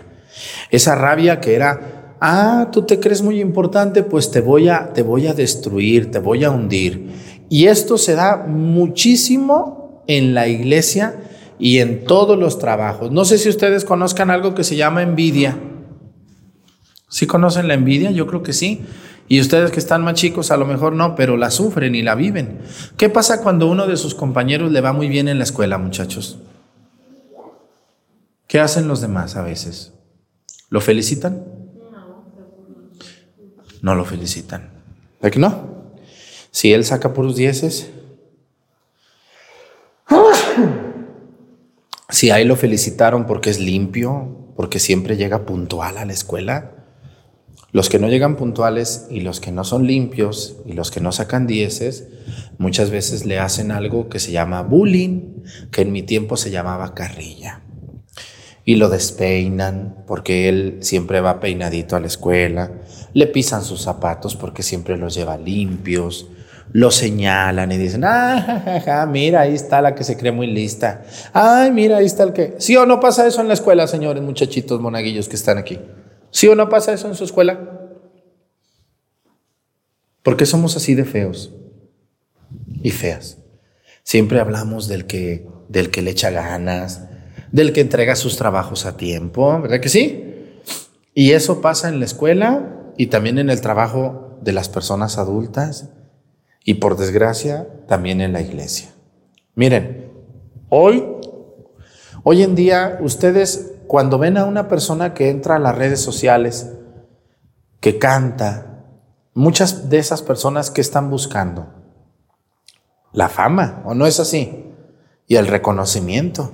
Esa 0.71 0.95
rabia 0.95 1.41
que 1.41 1.55
era, 1.55 2.15
ah, 2.21 2.69
tú 2.71 2.83
te 2.83 3.01
crees 3.01 3.21
muy 3.21 3.41
importante, 3.41 4.01
pues 4.01 4.31
te 4.31 4.39
voy 4.39 4.69
a, 4.69 4.93
te 4.93 5.01
voy 5.03 5.27
a 5.27 5.33
destruir, 5.33 6.09
te 6.09 6.19
voy 6.19 6.45
a 6.45 6.51
hundir. 6.51 7.11
Y 7.49 7.65
esto 7.67 7.97
se 7.97 8.15
da 8.15 8.37
muchísimo 8.37 10.03
en 10.07 10.33
la 10.33 10.47
iglesia 10.47 11.15
y 11.59 11.79
en 11.79 12.05
todos 12.05 12.39
los 12.39 12.59
trabajos. 12.59 13.11
No 13.11 13.25
sé 13.25 13.37
si 13.37 13.49
ustedes 13.49 13.83
conozcan 13.83 14.31
algo 14.31 14.55
que 14.55 14.63
se 14.63 14.77
llama 14.77 15.03
envidia. 15.03 15.57
¿Sí 17.09 17.27
conocen 17.27 17.67
la 17.67 17.73
envidia? 17.73 18.09
Yo 18.11 18.25
creo 18.25 18.41
que 18.41 18.53
sí. 18.53 18.85
Y 19.27 19.39
ustedes 19.39 19.71
que 19.71 19.79
están 19.79 20.03
más 20.03 20.15
chicos 20.15 20.51
a 20.51 20.57
lo 20.57 20.65
mejor 20.65 20.93
no, 20.93 21.15
pero 21.15 21.37
la 21.37 21.49
sufren 21.49 21.95
y 21.95 22.01
la 22.01 22.15
viven. 22.15 22.59
¿Qué 22.97 23.09
pasa 23.09 23.41
cuando 23.41 23.67
uno 23.67 23.87
de 23.87 23.97
sus 23.97 24.15
compañeros 24.15 24.71
le 24.71 24.81
va 24.81 24.93
muy 24.93 25.07
bien 25.07 25.27
en 25.27 25.37
la 25.37 25.43
escuela, 25.43 25.77
muchachos? 25.77 26.39
¿Qué 28.47 28.59
hacen 28.59 28.87
los 28.87 29.01
demás 29.01 29.35
a 29.35 29.41
veces? 29.41 29.93
¿Lo 30.69 30.81
felicitan? 30.81 31.43
No 33.81 33.95
lo 33.95 34.05
felicitan. 34.05 34.69
¿De 35.21 35.31
qué 35.31 35.39
no? 35.39 35.93
Si 36.51 36.71
él 36.71 36.85
saca 36.85 37.13
puros 37.13 37.35
dieces, 37.35 37.89
si 42.09 42.29
ahí 42.29 42.45
lo 42.45 42.55
felicitaron 42.55 43.25
porque 43.25 43.49
es 43.49 43.59
limpio, 43.59 44.51
porque 44.55 44.79
siempre 44.79 45.17
llega 45.17 45.45
puntual 45.45 45.97
a 45.97 46.05
la 46.05 46.13
escuela, 46.13 46.82
los 47.73 47.89
que 47.89 47.97
no 47.97 48.07
llegan 48.07 48.35
puntuales 48.35 49.07
y 49.09 49.21
los 49.21 49.39
que 49.39 49.51
no 49.51 49.63
son 49.63 49.87
limpios 49.87 50.57
y 50.65 50.73
los 50.73 50.91
que 50.91 51.01
no 51.01 51.11
sacan 51.11 51.47
dieces, 51.47 52.07
muchas 52.59 52.91
veces 52.91 53.25
le 53.25 53.39
hacen 53.39 53.71
algo 53.71 54.09
que 54.09 54.19
se 54.19 54.31
llama 54.31 54.61
bullying, 54.61 55.41
que 55.71 55.81
en 55.81 55.91
mi 55.91 56.03
tiempo 56.03 56.37
se 56.37 56.51
llamaba 56.51 56.93
carrilla. 56.93 57.61
Y 58.63 58.75
lo 58.75 58.89
despeinan 58.89 60.03
porque 60.05 60.49
él 60.49 60.77
siempre 60.81 61.19
va 61.19 61.39
peinadito 61.39 61.95
a 61.95 61.99
la 61.99 62.05
escuela, 62.05 62.71
le 63.13 63.25
pisan 63.25 63.63
sus 63.63 63.81
zapatos 63.81 64.35
porque 64.35 64.61
siempre 64.61 64.95
los 64.95 65.15
lleva 65.15 65.35
limpios, 65.35 66.27
lo 66.71 66.91
señalan 66.91 67.71
y 67.71 67.77
dicen, 67.77 68.03
ah, 68.05 69.07
mira, 69.11 69.41
ahí 69.41 69.55
está 69.55 69.81
la 69.81 69.95
que 69.95 70.03
se 70.03 70.15
cree 70.15 70.31
muy 70.31 70.45
lista. 70.45 71.01
Ay, 71.33 71.71
mira, 71.71 71.97
ahí 71.97 72.05
está 72.05 72.21
el 72.21 72.33
que... 72.33 72.53
¿Sí 72.59 72.77
o 72.77 72.85
no 72.85 72.99
pasa 72.99 73.25
eso 73.25 73.41
en 73.41 73.47
la 73.47 73.55
escuela, 73.55 73.87
señores, 73.87 74.21
muchachitos 74.21 74.79
monaguillos 74.79 75.27
que 75.27 75.35
están 75.35 75.57
aquí? 75.57 75.79
¿Sí 76.33 76.47
o 76.47 76.55
no 76.55 76.67
pasa 76.67 76.91
eso 76.93 77.07
en 77.07 77.15
su 77.15 77.23
escuela? 77.23 77.79
¿Por 80.23 80.35
qué 80.35 80.47
somos 80.47 80.75
así 80.75 80.95
de 80.95 81.05
feos 81.05 81.51
y 82.81 82.89
feas? 82.89 83.37
Siempre 84.01 84.39
hablamos 84.39 84.87
del 84.87 85.05
que, 85.05 85.47
del 85.69 85.91
que 85.91 86.01
le 86.01 86.09
echa 86.09 86.31
ganas, 86.31 87.07
del 87.51 87.71
que 87.71 87.81
entrega 87.81 88.15
sus 88.15 88.35
trabajos 88.35 88.87
a 88.87 88.97
tiempo, 88.97 89.61
¿verdad 89.61 89.79
que 89.79 89.89
sí? 89.89 90.23
Y 91.13 91.33
eso 91.33 91.61
pasa 91.61 91.87
en 91.87 91.99
la 91.99 92.05
escuela 92.05 92.81
y 92.97 93.07
también 93.07 93.37
en 93.37 93.51
el 93.51 93.61
trabajo 93.61 94.39
de 94.41 94.53
las 94.53 94.69
personas 94.69 95.19
adultas 95.19 95.89
y 96.65 96.75
por 96.75 96.97
desgracia 96.97 97.67
también 97.87 98.21
en 98.21 98.33
la 98.33 98.41
iglesia. 98.41 98.89
Miren, 99.53 100.11
hoy, 100.69 101.05
hoy 102.23 102.41
en 102.41 102.55
día 102.55 102.97
ustedes 103.01 103.72
cuando 103.93 104.17
ven 104.17 104.37
a 104.37 104.45
una 104.45 104.67
persona 104.67 105.13
que 105.13 105.29
entra 105.29 105.57
a 105.57 105.59
las 105.59 105.77
redes 105.77 106.01
sociales, 106.01 106.71
que 107.79 107.99
canta, 107.99 108.87
muchas 109.35 109.87
de 109.91 109.99
esas 109.99 110.23
personas 110.23 110.71
que 110.71 110.81
están 110.81 111.11
buscando 111.11 111.67
la 113.11 113.29
fama, 113.29 113.83
¿o 113.85 113.93
no 113.93 114.07
es 114.07 114.19
así? 114.19 114.65
Y 115.27 115.35
el 115.35 115.45
reconocimiento. 115.45 116.51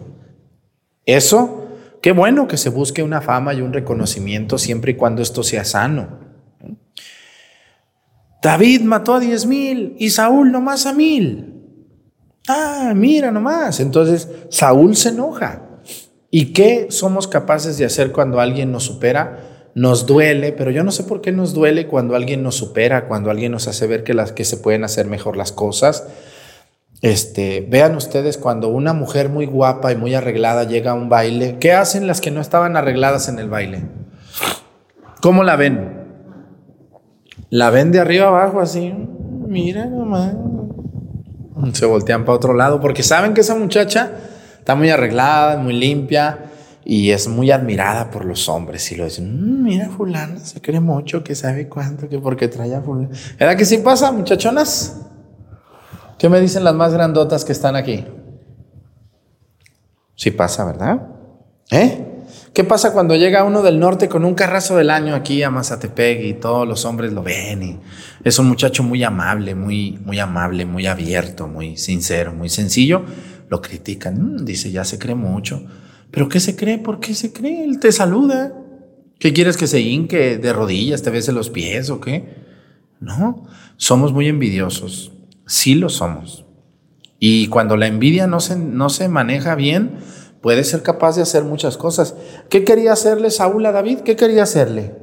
Eso, 1.06 1.66
qué 2.02 2.12
bueno 2.12 2.46
que 2.46 2.58
se 2.58 2.72
busque 2.72 3.04
una 3.04 3.22
fama 3.22 3.54
y 3.54 3.62
un 3.62 3.72
reconocimiento 3.72 4.58
siempre 4.58 4.92
y 4.92 4.96
cuando 4.96 5.22
esto 5.22 5.42
sea 5.42 5.64
sano. 5.64 6.20
David 8.42 8.82
mató 8.82 9.14
a 9.14 9.22
diez 9.22 9.46
mil 9.46 9.96
y 9.98 10.10
Saúl 10.10 10.52
nomás 10.52 10.86
a 10.86 10.92
mil. 10.92 11.64
Ah, 12.50 12.92
mira 12.94 13.32
nomás. 13.32 13.80
Entonces 13.80 14.28
Saúl 14.50 14.98
se 14.98 15.08
enoja. 15.08 15.69
¿Y 16.32 16.54
qué 16.54 16.88
somos 16.90 17.28
capaces 17.28 17.78
de 17.78 17.86
hacer 17.86 18.12
cuando 18.12 18.40
alguien 18.40 18.72
nos 18.72 18.84
supera? 18.84 19.40
Nos 19.76 20.06
duele, 20.06 20.52
pero 20.52 20.72
yo 20.72 20.84
no 20.84 20.92
sé 20.92 21.04
por 21.04 21.22
qué 21.22 21.32
nos 21.32 21.54
duele 21.54 21.88
cuando 21.88 22.16
alguien 22.16 22.44
nos 22.44 22.56
supera, 22.56 23.08
cuando 23.08 23.32
alguien 23.32 23.52
nos 23.52 23.68
hace 23.68 23.88
ver 23.88 24.04
que, 24.04 24.14
las, 24.14 24.32
que 24.32 24.46
se 24.46 24.58
pueden 24.58 24.84
hacer 24.84 25.08
mejor 25.08 25.38
las 25.38 25.52
cosas. 25.52 26.08
Este, 27.02 27.66
vean 27.68 27.96
ustedes 27.96 28.38
cuando 28.38 28.68
una 28.68 28.94
mujer 28.94 29.30
muy 29.30 29.46
guapa 29.46 29.92
y 29.92 29.96
muy 29.96 30.14
arreglada 30.14 30.66
llega 30.66 30.92
a 30.92 30.96
un 30.96 31.08
baile, 31.08 31.58
¿qué 31.60 31.72
hacen 31.72 32.08
las 32.08 32.20
que 32.20 32.30
no 32.30 32.42
estaban 32.42 32.76
arregladas 32.76 33.30
en 33.30 33.40
el 33.40 33.50
baile? 33.50 33.84
¿Cómo 35.22 35.44
la 35.44 35.56
ven? 35.56 36.00
La 37.50 37.70
ven 37.70 37.92
de 37.92 38.00
arriba 38.00 38.28
abajo 38.28 38.60
así, 38.60 38.94
mira 39.48 39.86
nomás. 39.86 40.36
Se 41.74 41.86
voltean 41.86 42.26
para 42.26 42.36
otro 42.36 42.54
lado 42.54 42.80
porque 42.80 43.02
saben 43.02 43.34
que 43.34 43.42
esa 43.42 43.56
muchacha 43.56 44.12
Está 44.70 44.76
muy 44.76 44.92
arreglada, 44.92 45.58
muy 45.58 45.74
limpia 45.74 46.52
y 46.86 47.10
es 47.10 47.28
muy 47.28 47.50
admirada 47.50 48.12
por 48.12 48.24
los 48.24 48.48
hombres. 48.48 48.92
Y 48.92 48.98
lo 48.98 49.06
dicen, 49.06 49.26
mm, 49.26 49.64
mira, 49.64 49.90
fulana, 49.90 50.38
se 50.38 50.62
cree 50.62 50.80
mucho, 50.80 51.24
que 51.24 51.34
sabe 51.34 51.68
cuánto, 51.68 52.08
que 52.08 52.20
porque 52.20 52.48
trae 52.50 52.76
a 52.76 52.80
fulana. 52.80 53.10
¿Verdad 53.40 53.58
que 53.58 53.66
sí 53.66 53.80
pasa, 53.80 54.12
muchachonas? 54.12 55.08
¿Qué 56.20 56.30
me 56.30 56.40
dicen 56.40 56.64
las 56.64 56.76
más 56.76 56.94
grandotas 56.94 57.44
que 57.46 57.52
están 57.52 57.76
aquí? 57.76 58.06
Sí 60.16 60.30
pasa, 60.30 60.66
¿verdad? 60.66 61.02
¿Eh? 61.72 62.06
¿Qué 62.54 62.64
pasa 62.64 62.94
cuando 62.94 63.16
llega 63.16 63.44
uno 63.46 63.64
del 63.64 63.80
norte 63.80 64.08
con 64.08 64.24
un 64.24 64.36
carrazo 64.36 64.78
del 64.78 64.92
año 64.92 65.16
aquí 65.16 65.42
a 65.42 65.50
Mazatepec 65.50 66.24
y 66.26 66.34
todos 66.34 66.68
los 66.68 66.86
hombres 66.86 67.12
lo 67.12 67.24
ven? 67.24 67.64
Y 67.64 67.80
es 68.24 68.38
un 68.38 68.48
muchacho 68.48 68.84
muy 68.84 69.04
amable, 69.04 69.56
muy, 69.56 70.00
muy 70.06 70.20
amable, 70.20 70.64
muy 70.68 70.86
abierto, 70.86 71.48
muy 71.48 71.76
sincero, 71.76 72.34
muy 72.34 72.50
sencillo 72.50 73.04
lo 73.50 73.62
critican. 73.62 74.36
Mm, 74.36 74.46
dice, 74.46 74.72
ya 74.72 74.86
se 74.86 74.98
cree 74.98 75.16
mucho. 75.16 75.64
¿Pero 76.12 76.30
qué 76.30 76.40
se 76.40 76.56
cree? 76.56 76.78
¿Por 76.78 77.00
qué 77.00 77.14
se 77.14 77.34
cree? 77.34 77.64
Él 77.64 77.80
te 77.80 77.92
saluda. 77.92 78.54
¿Qué 79.20 79.34
quieres 79.34 79.58
que 79.58 79.68
se 79.68 79.82
hinque 79.82 80.38
de 80.38 80.54
rodillas, 80.54 81.04
te 81.04 81.10
bese 81.10 81.34
los 81.34 81.50
pies 81.50 81.90
o 81.90 82.00
qué? 82.00 82.36
No, 83.00 83.46
somos 83.76 84.14
muy 84.14 84.28
envidiosos. 84.28 85.12
Sí 85.46 85.76
lo 85.76 85.90
somos. 85.90 86.46
Y 87.20 87.48
cuando 87.48 87.76
la 87.76 87.88
envidia 87.88 88.28
no 88.28 88.40
se, 88.40 88.56
no 88.56 88.90
se 88.90 89.10
maneja 89.10 89.56
bien, 89.56 89.98
puede 90.42 90.64
ser 90.64 90.84
capaz 90.84 91.18
de 91.18 91.22
hacer 91.22 91.44
muchas 91.44 91.76
cosas. 91.76 92.16
¿Qué 92.50 92.64
quería 92.64 92.94
hacerle 92.94 93.30
Saúl 93.30 93.66
a 93.66 93.74
David? 93.74 94.00
¿Qué 94.00 94.16
quería 94.16 94.44
hacerle? 94.44 94.96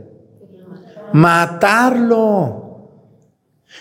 Matarlo. 1.12 2.65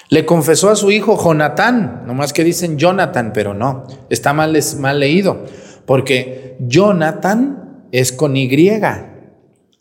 Le 0.10 0.26
confesó 0.26 0.70
a 0.70 0.76
su 0.76 0.92
hijo 0.92 1.22
Jonatán, 1.22 2.04
nomás 2.06 2.34
que 2.34 2.44
dicen 2.44 2.78
Jonathan, 2.78 3.32
pero 3.34 3.54
no, 3.54 3.86
está 4.10 4.34
mal, 4.34 4.58
mal 4.80 5.00
leído, 5.00 5.46
porque 5.86 6.58
Jonathan 6.60 7.88
es 7.92 8.12
con 8.12 8.36
Y. 8.36 8.50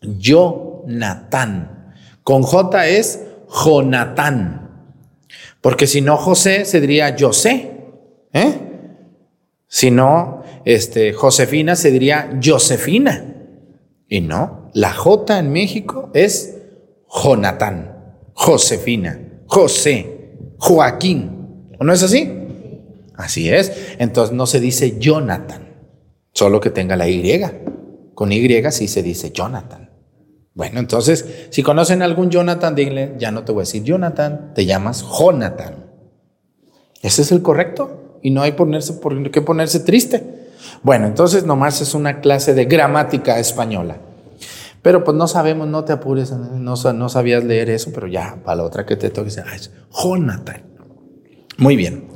Jonathan. 0.01 1.93
Con 2.23 2.43
J 2.43 2.87
es 2.87 3.21
Jonatán. 3.65 4.87
Porque 5.61 5.87
si 5.87 6.01
no 6.01 6.17
José, 6.17 6.65
se 6.65 6.81
diría 6.81 7.15
José. 7.19 7.71
¿eh? 8.33 8.53
Si 9.67 9.91
no, 9.91 10.43
este, 10.63 11.13
Josefina, 11.13 11.75
se 11.75 11.91
diría 11.91 12.39
Josefina. 12.43 13.35
Y 14.07 14.21
no, 14.21 14.69
la 14.73 14.93
J 14.93 15.39
en 15.39 15.51
México 15.51 16.11
es 16.13 16.57
Jonatán, 17.09 18.15
Josefina, 18.33 19.19
José, 19.47 20.14
Joaquín. 20.57 21.69
¿No 21.79 21.91
es 21.91 22.03
así? 22.03 22.31
Así 23.15 23.49
es. 23.49 23.95
Entonces 23.99 24.35
no 24.35 24.45
se 24.45 24.59
dice 24.59 24.97
Jonathan, 24.99 25.67
solo 26.33 26.59
que 26.59 26.69
tenga 26.69 26.95
la 26.95 27.07
Y. 27.07 27.41
Con 28.13 28.31
Y 28.31 28.47
sí 28.71 28.87
se 28.87 29.03
dice 29.03 29.31
Jonathan. 29.31 29.89
Bueno, 30.53 30.79
entonces, 30.79 31.47
si 31.49 31.63
conocen 31.63 32.01
algún 32.01 32.29
Jonathan, 32.29 32.75
dile, 32.75 33.15
ya 33.17 33.29
no 33.29 33.43
te 33.43 33.51
voy 33.51 33.61
a 33.61 33.63
decir 33.63 33.83
Jonathan, 33.83 34.53
te 34.55 34.65
llamas 34.65 35.03
Jonathan. 35.19 35.85
Ese 37.01 37.23
es 37.23 37.31
el 37.33 37.41
correcto 37.41 38.19
y 38.21 38.31
no 38.31 38.41
hay 38.41 38.53
ponerse, 38.53 38.93
por 38.93 39.31
qué 39.31 39.41
ponerse 39.41 39.81
triste. 39.81 40.49
Bueno, 40.81 41.07
entonces 41.07 41.45
nomás 41.45 41.81
es 41.81 41.93
una 41.93 42.21
clase 42.21 42.53
de 42.53 42.65
gramática 42.65 43.37
española. 43.37 43.97
Pero 44.85 45.03
pues 45.03 45.17
no 45.17 45.27
sabemos, 45.27 45.67
no 45.67 45.83
te 45.83 45.93
apures, 45.93 46.31
no, 46.31 47.09
sabías 47.09 47.43
leer 47.43 47.71
eso, 47.71 47.89
pero 47.91 48.05
ya, 48.05 48.43
para 48.45 48.57
la 48.57 48.63
otra 48.65 48.85
que 48.85 48.95
te 48.95 49.09
toque, 49.09 49.29
es 49.29 49.71
Jonathan. 49.91 50.61
Muy 51.57 51.75
bien. 51.75 52.09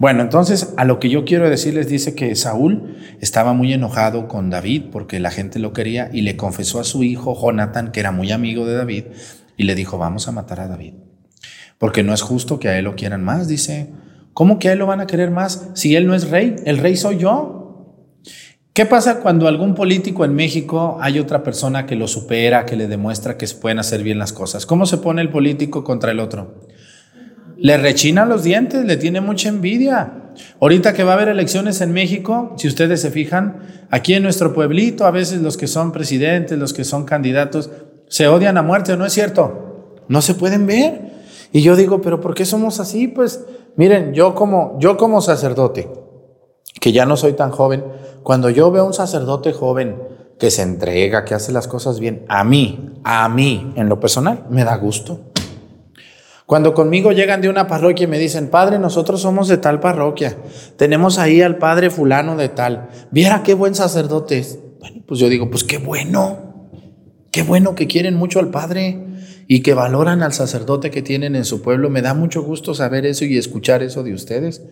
Bueno, 0.00 0.22
entonces 0.22 0.74
a 0.76 0.84
lo 0.84 0.98
que 0.98 1.08
yo 1.08 1.24
quiero 1.24 1.48
decirles 1.48 1.86
dice 1.86 2.16
que 2.16 2.34
Saúl 2.34 2.96
estaba 3.20 3.52
muy 3.52 3.72
enojado 3.72 4.26
con 4.26 4.50
David 4.50 4.86
porque 4.90 5.20
la 5.20 5.30
gente 5.30 5.60
lo 5.60 5.72
quería 5.72 6.10
y 6.12 6.22
le 6.22 6.36
confesó 6.36 6.80
a 6.80 6.84
su 6.84 7.04
hijo 7.04 7.40
Jonathan, 7.40 7.92
que 7.92 8.00
era 8.00 8.10
muy 8.10 8.32
amigo 8.32 8.66
de 8.66 8.74
David, 8.74 9.04
y 9.56 9.62
le 9.62 9.76
dijo, 9.76 9.96
vamos 9.96 10.26
a 10.26 10.32
matar 10.32 10.58
a 10.58 10.66
David. 10.66 10.94
Porque 11.78 12.02
no 12.02 12.12
es 12.12 12.22
justo 12.22 12.58
que 12.58 12.68
a 12.68 12.76
él 12.76 12.86
lo 12.86 12.96
quieran 12.96 13.22
más, 13.22 13.46
dice. 13.46 13.92
¿Cómo 14.34 14.58
que 14.58 14.68
a 14.68 14.72
él 14.72 14.80
lo 14.80 14.86
van 14.86 15.00
a 15.00 15.06
querer 15.06 15.30
más 15.30 15.68
si 15.74 15.94
él 15.94 16.08
no 16.08 16.14
es 16.16 16.28
rey? 16.28 16.56
El 16.64 16.78
rey 16.78 16.96
soy 16.96 17.18
yo. 17.18 17.55
¿Qué 18.76 18.84
pasa 18.84 19.20
cuando 19.20 19.48
algún 19.48 19.74
político 19.74 20.26
en 20.26 20.34
México 20.34 20.98
hay 21.00 21.18
otra 21.18 21.42
persona 21.42 21.86
que 21.86 21.96
lo 21.96 22.06
supera, 22.06 22.66
que 22.66 22.76
le 22.76 22.88
demuestra 22.88 23.38
que 23.38 23.46
se 23.46 23.54
pueden 23.54 23.78
hacer 23.78 24.02
bien 24.02 24.18
las 24.18 24.34
cosas? 24.34 24.66
¿Cómo 24.66 24.84
se 24.84 24.98
pone 24.98 25.22
el 25.22 25.30
político 25.30 25.82
contra 25.82 26.10
el 26.10 26.20
otro? 26.20 26.56
Le 27.56 27.78
rechina 27.78 28.26
los 28.26 28.44
dientes, 28.44 28.84
le 28.84 28.98
tiene 28.98 29.22
mucha 29.22 29.48
envidia. 29.48 30.34
Ahorita 30.60 30.92
que 30.92 31.04
va 31.04 31.12
a 31.12 31.14
haber 31.14 31.28
elecciones 31.28 31.80
en 31.80 31.94
México, 31.94 32.52
si 32.58 32.68
ustedes 32.68 33.00
se 33.00 33.10
fijan, 33.10 33.62
aquí 33.88 34.12
en 34.12 34.22
nuestro 34.22 34.52
pueblito, 34.52 35.06
a 35.06 35.10
veces 35.10 35.40
los 35.40 35.56
que 35.56 35.68
son 35.68 35.90
presidentes, 35.90 36.58
los 36.58 36.74
que 36.74 36.84
son 36.84 37.06
candidatos, 37.06 37.70
se 38.08 38.28
odian 38.28 38.58
a 38.58 38.62
muerte, 38.62 38.94
¿no 38.98 39.06
es 39.06 39.14
cierto? 39.14 40.02
No 40.08 40.20
se 40.20 40.34
pueden 40.34 40.66
ver. 40.66 41.12
Y 41.50 41.62
yo 41.62 41.76
digo, 41.76 42.02
pero 42.02 42.20
¿por 42.20 42.34
qué 42.34 42.44
somos 42.44 42.78
así? 42.78 43.08
Pues 43.08 43.42
miren, 43.76 44.12
yo 44.12 44.34
como, 44.34 44.76
yo 44.80 44.98
como 44.98 45.22
sacerdote, 45.22 45.88
que 46.80 46.92
ya 46.92 47.06
no 47.06 47.16
soy 47.16 47.32
tan 47.32 47.50
joven, 47.50 47.84
cuando 48.22 48.50
yo 48.50 48.70
veo 48.70 48.82
a 48.82 48.86
un 48.86 48.94
sacerdote 48.94 49.52
joven 49.52 49.96
que 50.38 50.50
se 50.50 50.62
entrega, 50.62 51.24
que 51.24 51.34
hace 51.34 51.52
las 51.52 51.68
cosas 51.68 52.00
bien, 52.00 52.24
a 52.28 52.44
mí, 52.44 52.90
a 53.04 53.28
mí, 53.28 53.72
en 53.76 53.88
lo 53.88 54.00
personal, 54.00 54.44
me 54.50 54.64
da 54.64 54.76
gusto. 54.76 55.20
Cuando 56.46 56.74
conmigo 56.74 57.10
llegan 57.10 57.40
de 57.40 57.48
una 57.48 57.66
parroquia 57.66 58.04
y 58.04 58.06
me 58.06 58.20
dicen, 58.20 58.50
Padre, 58.50 58.78
nosotros 58.78 59.20
somos 59.20 59.48
de 59.48 59.56
tal 59.56 59.80
parroquia, 59.80 60.36
tenemos 60.76 61.18
ahí 61.18 61.42
al 61.42 61.58
Padre 61.58 61.90
fulano 61.90 62.36
de 62.36 62.48
tal, 62.48 62.88
viera 63.10 63.42
qué 63.42 63.54
buen 63.54 63.74
sacerdote 63.74 64.38
es. 64.38 64.60
Bueno, 64.78 65.02
pues 65.06 65.18
yo 65.18 65.28
digo, 65.28 65.50
pues 65.50 65.64
qué 65.64 65.78
bueno, 65.78 66.70
qué 67.32 67.42
bueno 67.42 67.74
que 67.74 67.88
quieren 67.88 68.14
mucho 68.14 68.38
al 68.38 68.50
Padre 68.50 69.02
y 69.48 69.62
que 69.62 69.74
valoran 69.74 70.22
al 70.22 70.32
sacerdote 70.32 70.90
que 70.90 71.02
tienen 71.02 71.34
en 71.34 71.44
su 71.44 71.62
pueblo. 71.62 71.90
Me 71.90 72.02
da 72.02 72.14
mucho 72.14 72.42
gusto 72.42 72.74
saber 72.74 73.06
eso 73.06 73.24
y 73.24 73.38
escuchar 73.38 73.82
eso 73.82 74.04
de 74.04 74.12
ustedes, 74.12 74.62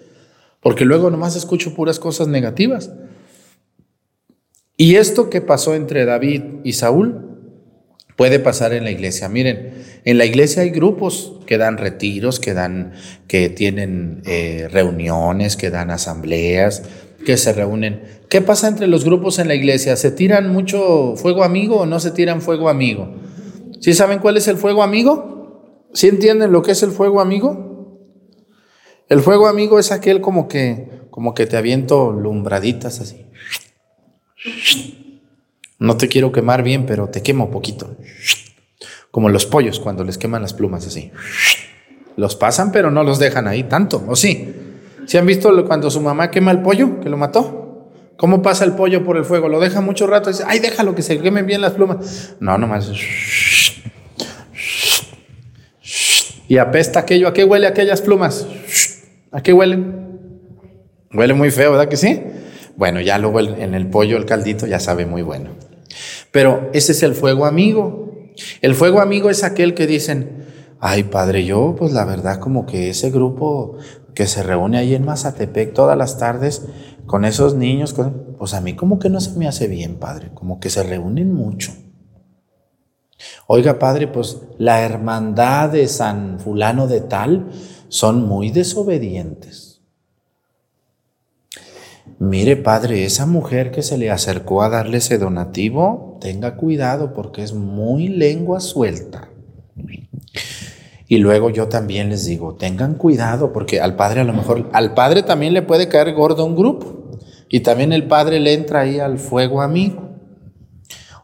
porque 0.64 0.86
luego 0.86 1.10
nomás 1.10 1.36
escucho 1.36 1.74
puras 1.74 1.98
cosas 2.00 2.26
negativas. 2.26 2.90
Y 4.78 4.96
esto 4.96 5.28
que 5.28 5.42
pasó 5.42 5.74
entre 5.74 6.06
David 6.06 6.42
y 6.64 6.72
Saúl 6.72 7.20
puede 8.16 8.38
pasar 8.38 8.72
en 8.72 8.84
la 8.84 8.90
iglesia. 8.90 9.28
Miren, 9.28 9.74
en 10.06 10.16
la 10.16 10.24
iglesia 10.24 10.62
hay 10.62 10.70
grupos 10.70 11.34
que 11.46 11.58
dan 11.58 11.76
retiros, 11.76 12.40
que 12.40 12.54
dan, 12.54 12.94
que 13.28 13.50
tienen 13.50 14.22
eh, 14.24 14.68
reuniones, 14.72 15.58
que 15.58 15.68
dan 15.68 15.90
asambleas, 15.90 16.82
que 17.26 17.36
se 17.36 17.52
reúnen. 17.52 18.02
¿Qué 18.30 18.40
pasa 18.40 18.66
entre 18.66 18.86
los 18.86 19.04
grupos 19.04 19.38
en 19.38 19.48
la 19.48 19.54
iglesia? 19.54 19.96
¿Se 19.96 20.12
tiran 20.12 20.50
mucho 20.50 21.14
fuego 21.16 21.44
amigo 21.44 21.80
o 21.80 21.86
no 21.86 22.00
se 22.00 22.10
tiran 22.10 22.40
fuego 22.40 22.70
amigo? 22.70 23.14
¿Sí 23.80 23.92
saben 23.92 24.18
cuál 24.18 24.38
es 24.38 24.48
el 24.48 24.56
fuego 24.56 24.82
amigo? 24.82 25.90
¿Sí 25.92 26.08
entienden 26.08 26.52
lo 26.52 26.62
que 26.62 26.72
es 26.72 26.82
el 26.82 26.90
fuego 26.90 27.20
amigo? 27.20 27.73
El 29.14 29.20
fuego 29.20 29.46
amigo 29.46 29.78
es 29.78 29.92
aquel 29.92 30.20
como 30.20 30.48
que, 30.48 30.88
como 31.10 31.34
que 31.34 31.46
te 31.46 31.56
aviento 31.56 32.10
lumbraditas 32.10 32.98
así. 32.98 33.26
No 35.78 35.96
te 35.96 36.08
quiero 36.08 36.32
quemar 36.32 36.64
bien, 36.64 36.84
pero 36.84 37.06
te 37.06 37.22
quemo 37.22 37.48
poquito. 37.48 37.96
Como 39.12 39.28
los 39.28 39.46
pollos 39.46 39.78
cuando 39.78 40.02
les 40.02 40.18
queman 40.18 40.42
las 40.42 40.52
plumas 40.52 40.84
así. 40.84 41.12
Los 42.16 42.34
pasan, 42.34 42.72
pero 42.72 42.90
no 42.90 43.04
los 43.04 43.20
dejan 43.20 43.46
ahí 43.46 43.62
tanto, 43.62 44.04
¿o 44.08 44.16
sí? 44.16 44.52
¿Se 45.06 45.16
han 45.16 45.26
visto 45.26 45.64
cuando 45.64 45.92
su 45.92 46.00
mamá 46.00 46.32
quema 46.32 46.50
el 46.50 46.62
pollo, 46.62 46.98
que 46.98 47.08
lo 47.08 47.16
mató? 47.16 47.92
¿Cómo 48.16 48.42
pasa 48.42 48.64
el 48.64 48.72
pollo 48.72 49.04
por 49.04 49.16
el 49.16 49.24
fuego? 49.24 49.48
Lo 49.48 49.60
deja 49.60 49.80
mucho 49.80 50.08
rato 50.08 50.28
y 50.28 50.32
dice, 50.32 50.44
ay, 50.44 50.58
déjalo 50.58 50.96
que 50.96 51.02
se 51.02 51.20
quemen 51.20 51.46
bien 51.46 51.60
las 51.60 51.74
plumas. 51.74 52.34
No, 52.40 52.58
nomás. 52.58 52.90
Y 56.48 56.58
apesta 56.58 56.98
aquello. 56.98 57.28
¿A 57.28 57.32
qué 57.32 57.44
huele 57.44 57.68
aquellas 57.68 58.02
plumas? 58.02 58.44
¿A 59.34 59.42
qué 59.42 59.52
huelen? 59.52 60.20
Huele 61.12 61.34
muy 61.34 61.50
feo, 61.50 61.72
¿verdad 61.72 61.88
que 61.88 61.96
sí? 61.96 62.22
Bueno, 62.76 63.00
ya 63.00 63.18
luego 63.18 63.40
en 63.40 63.74
el 63.74 63.88
pollo, 63.90 64.16
el 64.16 64.26
caldito, 64.26 64.64
ya 64.68 64.78
sabe 64.78 65.06
muy 65.06 65.22
bueno. 65.22 65.50
Pero 66.30 66.70
ese 66.72 66.92
es 66.92 67.02
el 67.02 67.16
fuego 67.16 67.44
amigo. 67.44 68.30
El 68.62 68.76
fuego 68.76 69.00
amigo 69.00 69.30
es 69.30 69.42
aquel 69.42 69.74
que 69.74 69.88
dicen, 69.88 70.46
ay 70.78 71.02
padre, 71.02 71.44
yo 71.44 71.74
pues 71.76 71.92
la 71.92 72.04
verdad 72.04 72.38
como 72.38 72.64
que 72.64 72.90
ese 72.90 73.10
grupo 73.10 73.76
que 74.14 74.26
se 74.26 74.44
reúne 74.44 74.78
ahí 74.78 74.94
en 74.94 75.04
Mazatepec 75.04 75.74
todas 75.74 75.98
las 75.98 76.16
tardes 76.16 76.66
con 77.04 77.24
esos 77.24 77.56
niños, 77.56 77.92
pues 78.38 78.54
a 78.54 78.60
mí 78.60 78.74
como 78.76 79.00
que 79.00 79.10
no 79.10 79.20
se 79.20 79.36
me 79.36 79.48
hace 79.48 79.66
bien, 79.66 79.96
padre, 79.96 80.30
como 80.32 80.60
que 80.60 80.70
se 80.70 80.84
reúnen 80.84 81.34
mucho. 81.34 81.72
Oiga, 83.48 83.78
padre, 83.78 84.06
pues 84.06 84.40
la 84.58 84.82
hermandad 84.82 85.70
de 85.70 85.88
San 85.88 86.38
fulano 86.38 86.86
de 86.86 87.00
tal 87.00 87.50
son 87.94 88.26
muy 88.26 88.50
desobedientes. 88.50 89.80
Mire, 92.18 92.56
padre, 92.56 93.04
esa 93.04 93.24
mujer 93.24 93.70
que 93.70 93.82
se 93.82 93.96
le 93.98 94.10
acercó 94.10 94.64
a 94.64 94.68
darle 94.68 94.96
ese 94.96 95.16
donativo, 95.16 96.18
tenga 96.20 96.56
cuidado 96.56 97.14
porque 97.14 97.44
es 97.44 97.52
muy 97.52 98.08
lengua 98.08 98.58
suelta. 98.58 99.28
Y 101.06 101.18
luego 101.18 101.50
yo 101.50 101.68
también 101.68 102.08
les 102.08 102.24
digo, 102.24 102.56
tengan 102.56 102.94
cuidado 102.94 103.52
porque 103.52 103.80
al 103.80 103.94
padre 103.94 104.22
a 104.22 104.24
lo 104.24 104.32
mejor, 104.32 104.68
al 104.72 104.94
padre 104.94 105.22
también 105.22 105.54
le 105.54 105.62
puede 105.62 105.88
caer 105.88 106.14
gordo 106.14 106.44
un 106.44 106.56
grupo. 106.56 107.12
Y 107.48 107.60
también 107.60 107.92
el 107.92 108.08
padre 108.08 108.40
le 108.40 108.54
entra 108.54 108.80
ahí 108.80 108.98
al 108.98 109.18
fuego 109.18 109.62
amigo. 109.62 110.18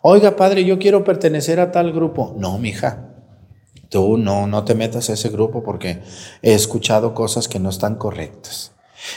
Oiga, 0.02 0.36
padre, 0.36 0.64
yo 0.64 0.78
quiero 0.78 1.02
pertenecer 1.02 1.58
a 1.58 1.72
tal 1.72 1.92
grupo. 1.92 2.36
No, 2.38 2.58
mija, 2.58 3.09
tú 3.90 4.16
no, 4.16 4.46
no 4.46 4.64
te 4.64 4.74
metas 4.74 5.10
a 5.10 5.12
ese 5.12 5.28
grupo 5.28 5.62
porque 5.62 6.00
he 6.40 6.54
escuchado 6.54 7.12
cosas 7.12 7.48
que 7.48 7.58
no 7.58 7.68
están 7.68 7.96
correctas. 7.96 8.72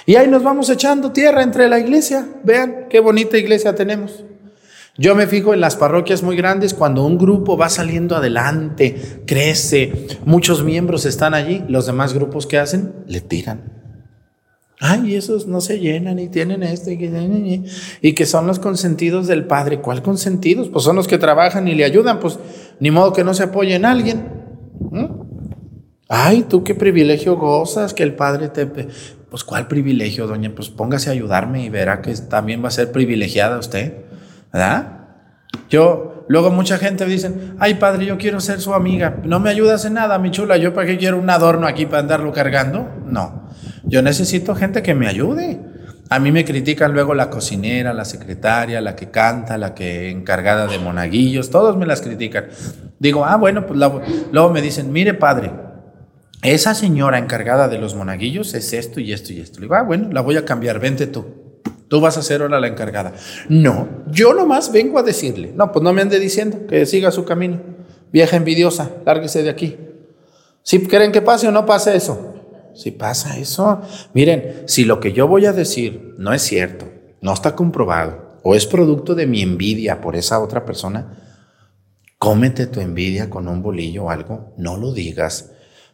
Y 0.05 0.15
ahí 0.15 0.27
nos 0.27 0.43
vamos 0.43 0.69
echando 0.69 1.11
tierra 1.11 1.43
entre 1.43 1.69
la 1.69 1.79
iglesia. 1.79 2.27
Vean 2.43 2.87
qué 2.89 2.99
bonita 2.99 3.37
iglesia 3.37 3.75
tenemos. 3.75 4.23
Yo 4.97 5.15
me 5.15 5.25
fijo 5.25 5.53
en 5.53 5.61
las 5.61 5.75
parroquias 5.75 6.21
muy 6.21 6.35
grandes 6.35 6.73
cuando 6.73 7.03
un 7.03 7.17
grupo 7.17 7.57
va 7.57 7.69
saliendo 7.69 8.15
adelante, 8.15 9.23
crece, 9.25 10.07
muchos 10.23 10.63
miembros 10.63 11.05
están 11.05 11.33
allí, 11.33 11.63
los 11.67 11.87
demás 11.87 12.13
grupos 12.13 12.45
que 12.45 12.59
hacen 12.59 12.93
le 13.07 13.19
tiran. 13.19 13.73
Ay, 14.79 15.15
esos 15.15 15.47
no 15.47 15.61
se 15.61 15.79
llenan 15.79 16.19
y 16.19 16.27
tienen 16.27 16.61
esto 16.61 16.91
y, 16.91 17.63
y 18.01 18.13
que 18.13 18.25
son 18.25 18.45
los 18.45 18.59
consentidos 18.59 19.27
del 19.27 19.45
Padre. 19.45 19.79
¿Cuál 19.79 20.03
consentidos? 20.03 20.69
Pues 20.69 20.83
son 20.83 20.95
los 20.95 21.07
que 21.07 21.17
trabajan 21.17 21.67
y 21.67 21.73
le 21.73 21.85
ayudan, 21.85 22.19
pues 22.19 22.37
ni 22.79 22.91
modo 22.91 23.13
que 23.13 23.23
no 23.23 23.33
se 23.33 23.43
apoye 23.43 23.73
en 23.73 23.85
alguien. 23.85 24.42
Ay, 26.15 26.45
tú 26.47 26.63
qué 26.63 26.75
privilegio 26.75 27.37
gozas 27.37 27.95
que 27.95 28.03
el 28.03 28.13
Padre 28.13 28.49
te... 28.49 28.67
Pues 28.67 29.43
cuál 29.43 29.67
privilegio, 29.67 30.27
doña, 30.27 30.51
pues 30.53 30.69
póngase 30.69 31.09
a 31.09 31.13
ayudarme 31.13 31.63
y 31.63 31.69
verá 31.69 32.03
que 32.03 32.13
también 32.13 32.63
va 32.63 32.67
a 32.67 32.71
ser 32.71 32.91
privilegiada 32.91 33.57
usted, 33.57 33.95
¿verdad? 34.53 35.07
Yo, 35.71 36.23
luego 36.27 36.51
mucha 36.51 36.77
gente 36.77 37.07
dice, 37.07 37.33
ay 37.57 37.73
padre, 37.75 38.05
yo 38.05 38.19
quiero 38.19 38.39
ser 38.41 38.61
su 38.61 38.75
amiga, 38.75 39.21
no 39.23 39.39
me 39.39 39.49
ayudas 39.49 39.85
en 39.85 39.95
nada, 39.95 40.19
mi 40.19 40.29
chula, 40.29 40.57
yo 40.57 40.71
para 40.75 40.85
qué 40.85 40.99
quiero 40.99 41.17
un 41.17 41.31
adorno 41.31 41.65
aquí 41.65 41.87
para 41.87 42.01
andarlo 42.01 42.31
cargando, 42.31 42.87
no, 43.07 43.49
yo 43.83 44.03
necesito 44.03 44.53
gente 44.53 44.83
que 44.83 44.93
me 44.93 45.07
ayude. 45.07 45.59
A 46.09 46.19
mí 46.19 46.31
me 46.31 46.45
critican 46.45 46.93
luego 46.93 47.15
la 47.15 47.31
cocinera, 47.31 47.91
la 47.91 48.05
secretaria, 48.05 48.81
la 48.81 48.95
que 48.95 49.09
canta, 49.09 49.57
la 49.57 49.73
que 49.73 50.11
encargada 50.11 50.67
de 50.67 50.77
monaguillos, 50.77 51.49
todos 51.49 51.75
me 51.75 51.87
las 51.87 52.01
critican. 52.01 52.49
Digo, 52.99 53.25
ah, 53.25 53.37
bueno, 53.37 53.65
pues 53.65 53.79
luego 54.31 54.51
me 54.51 54.61
dicen, 54.61 54.91
mire 54.91 55.15
padre, 55.15 55.62
esa 56.43 56.75
señora 56.75 57.17
encargada 57.17 57.67
de 57.67 57.77
los 57.77 57.95
monaguillos 57.95 58.53
es 58.53 58.73
esto 58.73 58.99
y 58.99 59.13
esto 59.13 59.33
y 59.33 59.39
esto. 59.39 59.59
Le 59.59 59.65
digo, 59.65 59.75
ah, 59.75 59.83
bueno, 59.83 60.09
la 60.11 60.21
voy 60.21 60.37
a 60.37 60.45
cambiar, 60.45 60.79
vente 60.79 61.07
tú. 61.07 61.25
Tú 61.87 62.01
vas 62.01 62.17
a 62.17 62.23
ser 62.23 62.41
ahora 62.41 62.59
la 62.59 62.67
encargada. 62.67 63.13
No, 63.49 63.87
yo 64.07 64.33
nomás 64.33 64.71
vengo 64.71 64.99
a 64.99 65.03
decirle. 65.03 65.53
No, 65.55 65.71
pues 65.71 65.83
no 65.83 65.93
me 65.93 66.01
ande 66.01 66.19
diciendo 66.19 66.65
que 66.67 66.85
siga 66.85 67.11
su 67.11 67.23
camino. 67.23 67.61
Vieja 68.11 68.35
envidiosa, 68.35 68.89
lárguese 69.05 69.43
de 69.43 69.49
aquí. 69.49 69.77
Si 70.63 70.79
quieren 70.87 71.11
que 71.11 71.21
pase 71.21 71.47
o 71.47 71.51
no 71.51 71.65
pase 71.65 71.95
eso. 71.95 72.33
Si 72.73 72.91
pasa 72.91 73.37
eso, 73.37 73.81
miren, 74.13 74.63
si 74.65 74.83
lo 74.85 74.99
que 74.99 75.13
yo 75.13 75.27
voy 75.27 75.45
a 75.45 75.53
decir 75.53 76.15
no 76.17 76.33
es 76.33 76.41
cierto, 76.41 76.89
no 77.21 77.31
está 77.31 77.55
comprobado, 77.55 78.39
o 78.41 78.55
es 78.55 78.65
producto 78.65 79.13
de 79.13 79.27
mi 79.27 79.43
envidia 79.43 80.01
por 80.01 80.15
esa 80.15 80.39
otra 80.39 80.65
persona, 80.65 81.19
cómete 82.17 82.65
tu 82.65 82.79
envidia 82.79 83.29
con 83.29 83.47
un 83.47 83.61
bolillo 83.61 84.05
o 84.05 84.09
algo, 84.09 84.53
no 84.57 84.77
lo 84.77 84.91
digas, 84.91 85.51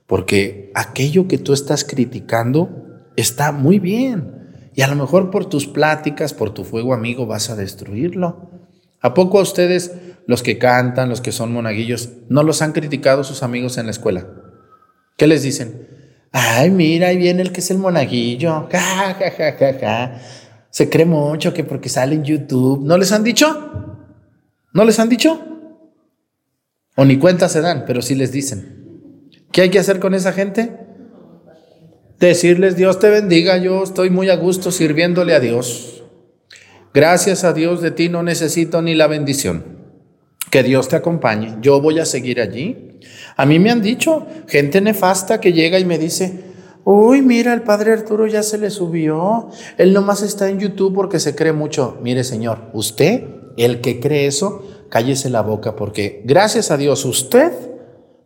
porque 0.10 0.72
aquello 0.74 1.28
que 1.28 1.38
tú 1.38 1.54
estás 1.54 1.86
criticando 1.86 2.98
está 3.16 3.52
muy 3.52 3.78
bien, 3.78 4.72
y 4.74 4.82
a 4.82 4.88
lo 4.88 4.96
mejor 4.96 5.30
por 5.30 5.46
tus 5.46 5.68
pláticas, 5.68 6.34
por 6.34 6.52
tu 6.52 6.64
fuego 6.64 6.96
amigo 6.96 7.28
vas 7.28 7.52
a 7.52 7.56
destruirlo. 7.56 8.50
¿A 9.02 9.14
poco 9.14 9.38
a 9.38 9.44
ustedes, 9.44 9.94
los 10.26 10.42
que 10.42 10.58
cantan, 10.58 11.10
los 11.10 11.22
que 11.22 11.32
son 11.32 11.54
monaguillos, 11.54 12.10
no 12.28 12.42
los 12.42 12.64
han 12.64 12.72
criticado 12.72 13.24
sus 13.24 13.44
amigos 13.44 13.78
en 13.78 13.86
la 13.86 13.92
escuela? 13.92 14.26
¿Qué 15.16 15.28
les 15.28 15.44
dicen? 15.44 15.88
Ay, 16.32 16.72
mira, 16.72 17.10
ahí 17.10 17.18
viene 17.18 17.44
el 17.44 17.52
que 17.52 17.60
es 17.60 17.70
el 17.70 17.78
monaguillo. 17.78 18.68
Ja, 18.72 19.14
ja, 19.14 19.32
ja, 19.32 19.52
ja, 19.60 19.74
ja. 19.80 20.22
Se 20.72 20.90
cree 20.90 21.06
mucho 21.06 21.54
que 21.54 21.64
porque 21.64 21.90
sale 21.90 22.16
en 22.16 22.24
YouTube. 22.24 22.84
¿No 22.84 22.98
les 22.98 23.12
han 23.12 23.24
dicho? 23.24 23.48
¿No 24.74 24.86
les 24.86 25.00
han 25.00 25.10
dicho? 25.10 25.40
O 26.96 27.06
ni 27.06 27.18
cuenta 27.18 27.48
se 27.48 27.62
dan, 27.62 27.84
pero 27.86 28.02
sí 28.02 28.16
les 28.16 28.32
dicen. 28.32 28.79
¿Qué 29.52 29.62
hay 29.62 29.70
que 29.70 29.80
hacer 29.80 30.00
con 30.00 30.14
esa 30.14 30.34
gente? 30.34 30.78
Decirles, 32.20 32.76
Dios 32.76 33.00
te 33.00 33.10
bendiga, 33.10 33.58
yo 33.58 33.84
estoy 33.84 34.10
muy 34.10 34.30
a 34.30 34.36
gusto 34.36 34.72
sirviéndole 34.72 35.34
a 35.34 35.40
Dios. 35.40 36.04
Gracias 36.94 37.44
a 37.44 37.54
Dios 37.54 37.82
de 37.82 37.92
ti 37.92 38.10
no 38.10 38.24
necesito 38.24 38.82
ni 38.82 38.94
la 38.94 39.08
bendición. 39.08 39.80
Que 40.52 40.64
Dios 40.64 40.90
te 40.90 40.96
acompañe. 40.96 41.58
Yo 41.62 41.80
voy 41.82 42.00
a 42.00 42.06
seguir 42.06 42.42
allí. 42.42 43.00
A 43.38 43.46
mí 43.46 43.60
me 43.60 43.72
han 43.72 43.82
dicho 43.82 44.28
gente 44.48 44.82
nefasta 44.82 45.40
que 45.40 45.54
llega 45.54 45.80
y 45.80 45.86
me 45.86 45.98
dice, 45.98 46.44
uy, 46.84 47.22
mira, 47.22 47.54
el 47.54 47.62
padre 47.62 47.94
Arturo 47.94 48.28
ya 48.28 48.44
se 48.44 48.58
le 48.58 48.70
subió. 48.70 49.50
Él 49.78 49.94
nomás 49.94 50.22
está 50.22 50.50
en 50.50 50.60
YouTube 50.60 50.96
porque 50.96 51.20
se 51.20 51.36
cree 51.36 51.54
mucho. 51.54 51.98
Mire, 52.02 52.24
señor, 52.24 52.70
usted, 52.74 53.24
el 53.58 53.82
que 53.82 54.00
cree 54.00 54.26
eso, 54.26 54.68
cállese 54.90 55.30
la 55.30 55.42
boca 55.42 55.76
porque 55.76 56.22
gracias 56.26 56.72
a 56.72 56.78
Dios 56.78 57.06
usted 57.06 57.52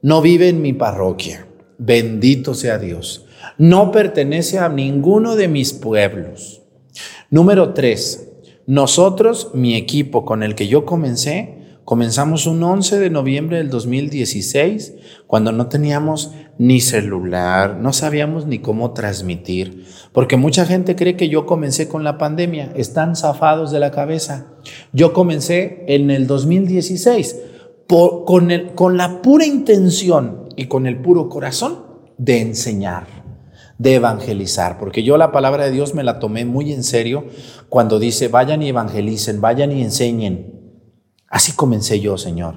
no 0.04 0.22
vive 0.22 0.50
en 0.50 0.62
mi 0.62 0.74
parroquia. 0.74 1.48
Bendito 1.80 2.54
sea 2.54 2.78
Dios. 2.78 3.26
No 3.58 3.92
pertenece 3.92 4.60
a 4.60 4.70
ninguno 4.70 5.36
de 5.36 5.48
mis 5.48 5.74
pueblos. 5.74 6.62
Número 7.32 7.74
tres, 7.74 8.30
nosotros, 8.68 9.50
mi 9.56 9.76
equipo 9.76 10.26
con 10.26 10.44
el 10.44 10.54
que 10.54 10.68
yo 10.68 10.86
comencé, 10.86 11.64
Comenzamos 11.86 12.48
un 12.48 12.64
11 12.64 12.98
de 12.98 13.10
noviembre 13.10 13.58
del 13.58 13.70
2016, 13.70 14.94
cuando 15.28 15.52
no 15.52 15.68
teníamos 15.68 16.32
ni 16.58 16.80
celular, 16.80 17.76
no 17.78 17.92
sabíamos 17.92 18.46
ni 18.46 18.60
cómo 18.60 18.94
transmitir, 18.94 19.84
porque 20.14 20.38
mucha 20.38 20.66
gente 20.66 20.96
cree 20.96 21.18
que 21.18 21.28
yo 21.28 21.46
comencé 21.46 21.90
con 21.90 22.06
la 22.06 22.18
pandemia, 22.18 22.72
están 22.78 23.18
zafados 23.18 23.70
de 23.72 23.82
la 23.82 23.92
cabeza. 23.92 24.48
Yo 24.94 25.12
comencé 25.12 25.84
en 25.90 26.10
el 26.10 26.26
2016 26.26 27.36
con, 27.88 28.50
con 28.76 28.98
la 28.98 29.22
pura 29.22 29.46
intención 29.46 30.50
y 30.56 30.66
con 30.66 30.88
el 30.88 31.02
puro 31.02 31.30
corazón 31.30 31.86
de 32.18 32.42
enseñar, 32.42 33.08
de 33.78 33.96
evangelizar, 33.96 34.78
porque 34.78 35.04
yo 35.04 35.18
la 35.18 35.32
palabra 35.32 35.66
de 35.66 35.72
Dios 35.72 35.94
me 35.94 36.04
la 36.04 36.20
tomé 36.20 36.46
muy 36.46 36.72
en 36.72 36.84
serio 36.84 37.26
cuando 37.70 38.00
dice, 38.00 38.28
vayan 38.28 38.62
y 38.62 38.70
evangelicen, 38.70 39.42
vayan 39.42 39.72
y 39.72 39.82
enseñen. 39.82 40.80
Así 41.28 41.54
comencé 41.54 42.00
yo, 42.00 42.18
Señor. 42.18 42.56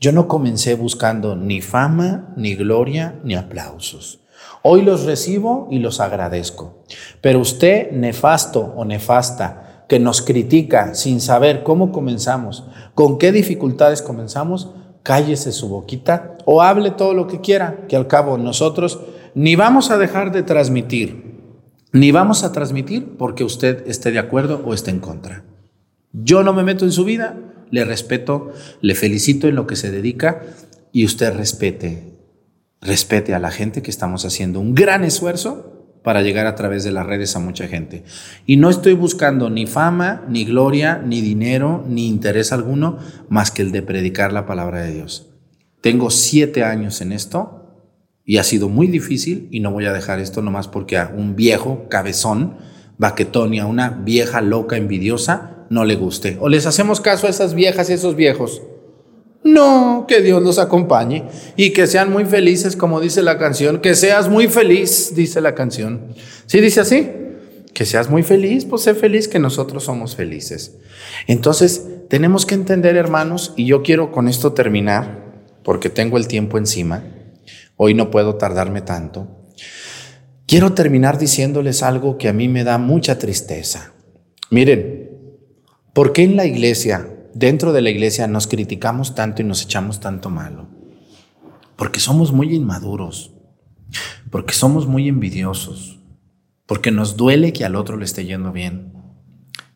Yo 0.00 0.12
no 0.12 0.28
comencé 0.28 0.74
buscando 0.74 1.36
ni 1.36 1.60
fama, 1.60 2.34
ni 2.36 2.54
gloria, 2.54 3.20
ni 3.24 3.34
aplausos. 3.34 4.20
Hoy 4.62 4.82
los 4.82 5.04
recibo 5.04 5.68
y 5.70 5.78
los 5.78 6.00
agradezco. 6.00 6.84
Pero 7.20 7.40
usted, 7.40 7.90
nefasto 7.92 8.72
o 8.76 8.84
nefasta, 8.84 9.63
que 9.88 9.98
nos 9.98 10.22
critica 10.22 10.94
sin 10.94 11.20
saber 11.20 11.62
cómo 11.62 11.92
comenzamos, 11.92 12.64
con 12.94 13.18
qué 13.18 13.32
dificultades 13.32 14.02
comenzamos, 14.02 14.70
cállese 15.02 15.52
su 15.52 15.68
boquita 15.68 16.38
o 16.46 16.62
hable 16.62 16.90
todo 16.90 17.14
lo 17.14 17.26
que 17.26 17.40
quiera, 17.40 17.84
que 17.88 17.96
al 17.96 18.06
cabo 18.06 18.38
nosotros 18.38 19.00
ni 19.34 19.56
vamos 19.56 19.90
a 19.90 19.98
dejar 19.98 20.32
de 20.32 20.42
transmitir, 20.42 21.34
ni 21.92 22.12
vamos 22.12 22.44
a 22.44 22.52
transmitir 22.52 23.16
porque 23.18 23.44
usted 23.44 23.86
esté 23.86 24.10
de 24.10 24.18
acuerdo 24.18 24.62
o 24.64 24.74
esté 24.74 24.90
en 24.90 25.00
contra. 25.00 25.44
Yo 26.12 26.42
no 26.42 26.52
me 26.52 26.62
meto 26.62 26.84
en 26.84 26.92
su 26.92 27.04
vida, 27.04 27.36
le 27.70 27.84
respeto, 27.84 28.52
le 28.80 28.94
felicito 28.94 29.48
en 29.48 29.56
lo 29.56 29.66
que 29.66 29.76
se 29.76 29.90
dedica 29.90 30.42
y 30.92 31.04
usted 31.04 31.34
respete, 31.36 32.14
respete 32.80 33.34
a 33.34 33.40
la 33.40 33.50
gente 33.50 33.82
que 33.82 33.90
estamos 33.90 34.24
haciendo 34.24 34.60
un 34.60 34.74
gran 34.74 35.04
esfuerzo 35.04 35.73
para 36.04 36.20
llegar 36.20 36.46
a 36.46 36.54
través 36.54 36.84
de 36.84 36.92
las 36.92 37.06
redes 37.06 37.34
a 37.34 37.40
mucha 37.40 37.66
gente. 37.66 38.04
Y 38.44 38.58
no 38.58 38.68
estoy 38.68 38.92
buscando 38.92 39.48
ni 39.48 39.66
fama, 39.66 40.22
ni 40.28 40.44
gloria, 40.44 41.02
ni 41.02 41.22
dinero, 41.22 41.82
ni 41.88 42.06
interés 42.06 42.52
alguno, 42.52 42.98
más 43.30 43.50
que 43.50 43.62
el 43.62 43.72
de 43.72 43.80
predicar 43.80 44.30
la 44.30 44.44
palabra 44.44 44.82
de 44.82 44.92
Dios. 44.92 45.30
Tengo 45.80 46.10
siete 46.10 46.62
años 46.62 47.00
en 47.00 47.10
esto 47.10 47.88
y 48.22 48.36
ha 48.36 48.44
sido 48.44 48.68
muy 48.68 48.86
difícil 48.86 49.48
y 49.50 49.60
no 49.60 49.72
voy 49.72 49.86
a 49.86 49.94
dejar 49.94 50.20
esto 50.20 50.42
nomás 50.42 50.68
porque 50.68 50.98
a 50.98 51.10
un 51.16 51.36
viejo 51.36 51.88
cabezón, 51.88 52.58
baquetón 52.98 53.54
y 53.54 53.60
a 53.60 53.66
una 53.66 53.88
vieja 53.88 54.42
loca 54.42 54.76
envidiosa 54.76 55.64
no 55.70 55.86
le 55.86 55.96
guste. 55.96 56.36
O 56.38 56.50
les 56.50 56.66
hacemos 56.66 57.00
caso 57.00 57.26
a 57.26 57.30
esas 57.30 57.54
viejas 57.54 57.88
y 57.88 57.94
esos 57.94 58.14
viejos. 58.14 58.60
No, 59.44 60.06
que 60.08 60.22
Dios 60.22 60.42
los 60.42 60.58
acompañe 60.58 61.24
y 61.56 61.70
que 61.70 61.86
sean 61.86 62.10
muy 62.10 62.24
felices, 62.24 62.76
como 62.76 63.00
dice 63.00 63.22
la 63.22 63.38
canción. 63.38 63.80
Que 63.80 63.94
seas 63.94 64.28
muy 64.28 64.48
feliz, 64.48 65.14
dice 65.14 65.40
la 65.40 65.54
canción. 65.54 66.14
¿Sí 66.46 66.60
dice 66.60 66.80
así? 66.80 67.10
Que 67.72 67.84
seas 67.84 68.08
muy 68.10 68.22
feliz, 68.22 68.64
pues 68.64 68.82
sé 68.82 68.94
feliz 68.94 69.28
que 69.28 69.38
nosotros 69.38 69.84
somos 69.84 70.16
felices. 70.16 70.78
Entonces, 71.26 71.86
tenemos 72.08 72.46
que 72.46 72.54
entender, 72.54 72.96
hermanos, 72.96 73.52
y 73.56 73.66
yo 73.66 73.82
quiero 73.82 74.10
con 74.10 74.28
esto 74.28 74.52
terminar, 74.52 75.24
porque 75.62 75.90
tengo 75.90 76.16
el 76.16 76.26
tiempo 76.26 76.58
encima. 76.58 77.04
Hoy 77.76 77.94
no 77.94 78.10
puedo 78.10 78.36
tardarme 78.36 78.80
tanto. 78.80 79.28
Quiero 80.46 80.72
terminar 80.72 81.18
diciéndoles 81.18 81.82
algo 81.82 82.16
que 82.16 82.28
a 82.28 82.32
mí 82.32 82.48
me 82.48 82.64
da 82.64 82.78
mucha 82.78 83.18
tristeza. 83.18 83.92
Miren, 84.50 85.04
¿Por 85.94 86.12
qué 86.12 86.24
en 86.24 86.36
la 86.36 86.44
iglesia, 86.44 87.08
dentro 87.34 87.72
de 87.72 87.82
la 87.82 87.90
iglesia, 87.90 88.26
nos 88.26 88.46
criticamos 88.46 89.14
tanto 89.14 89.42
y 89.42 89.44
nos 89.44 89.62
echamos 89.62 90.00
tanto 90.00 90.30
malo? 90.30 90.68
Porque 91.76 92.00
somos 92.00 92.32
muy 92.32 92.54
inmaduros, 92.54 93.32
porque 94.30 94.54
somos 94.54 94.86
muy 94.86 95.08
envidiosos, 95.08 96.00
porque 96.66 96.90
nos 96.90 97.16
duele 97.16 97.52
que 97.52 97.64
al 97.64 97.76
otro 97.76 97.96
le 97.96 98.04
esté 98.04 98.24
yendo 98.24 98.52
bien. 98.52 98.92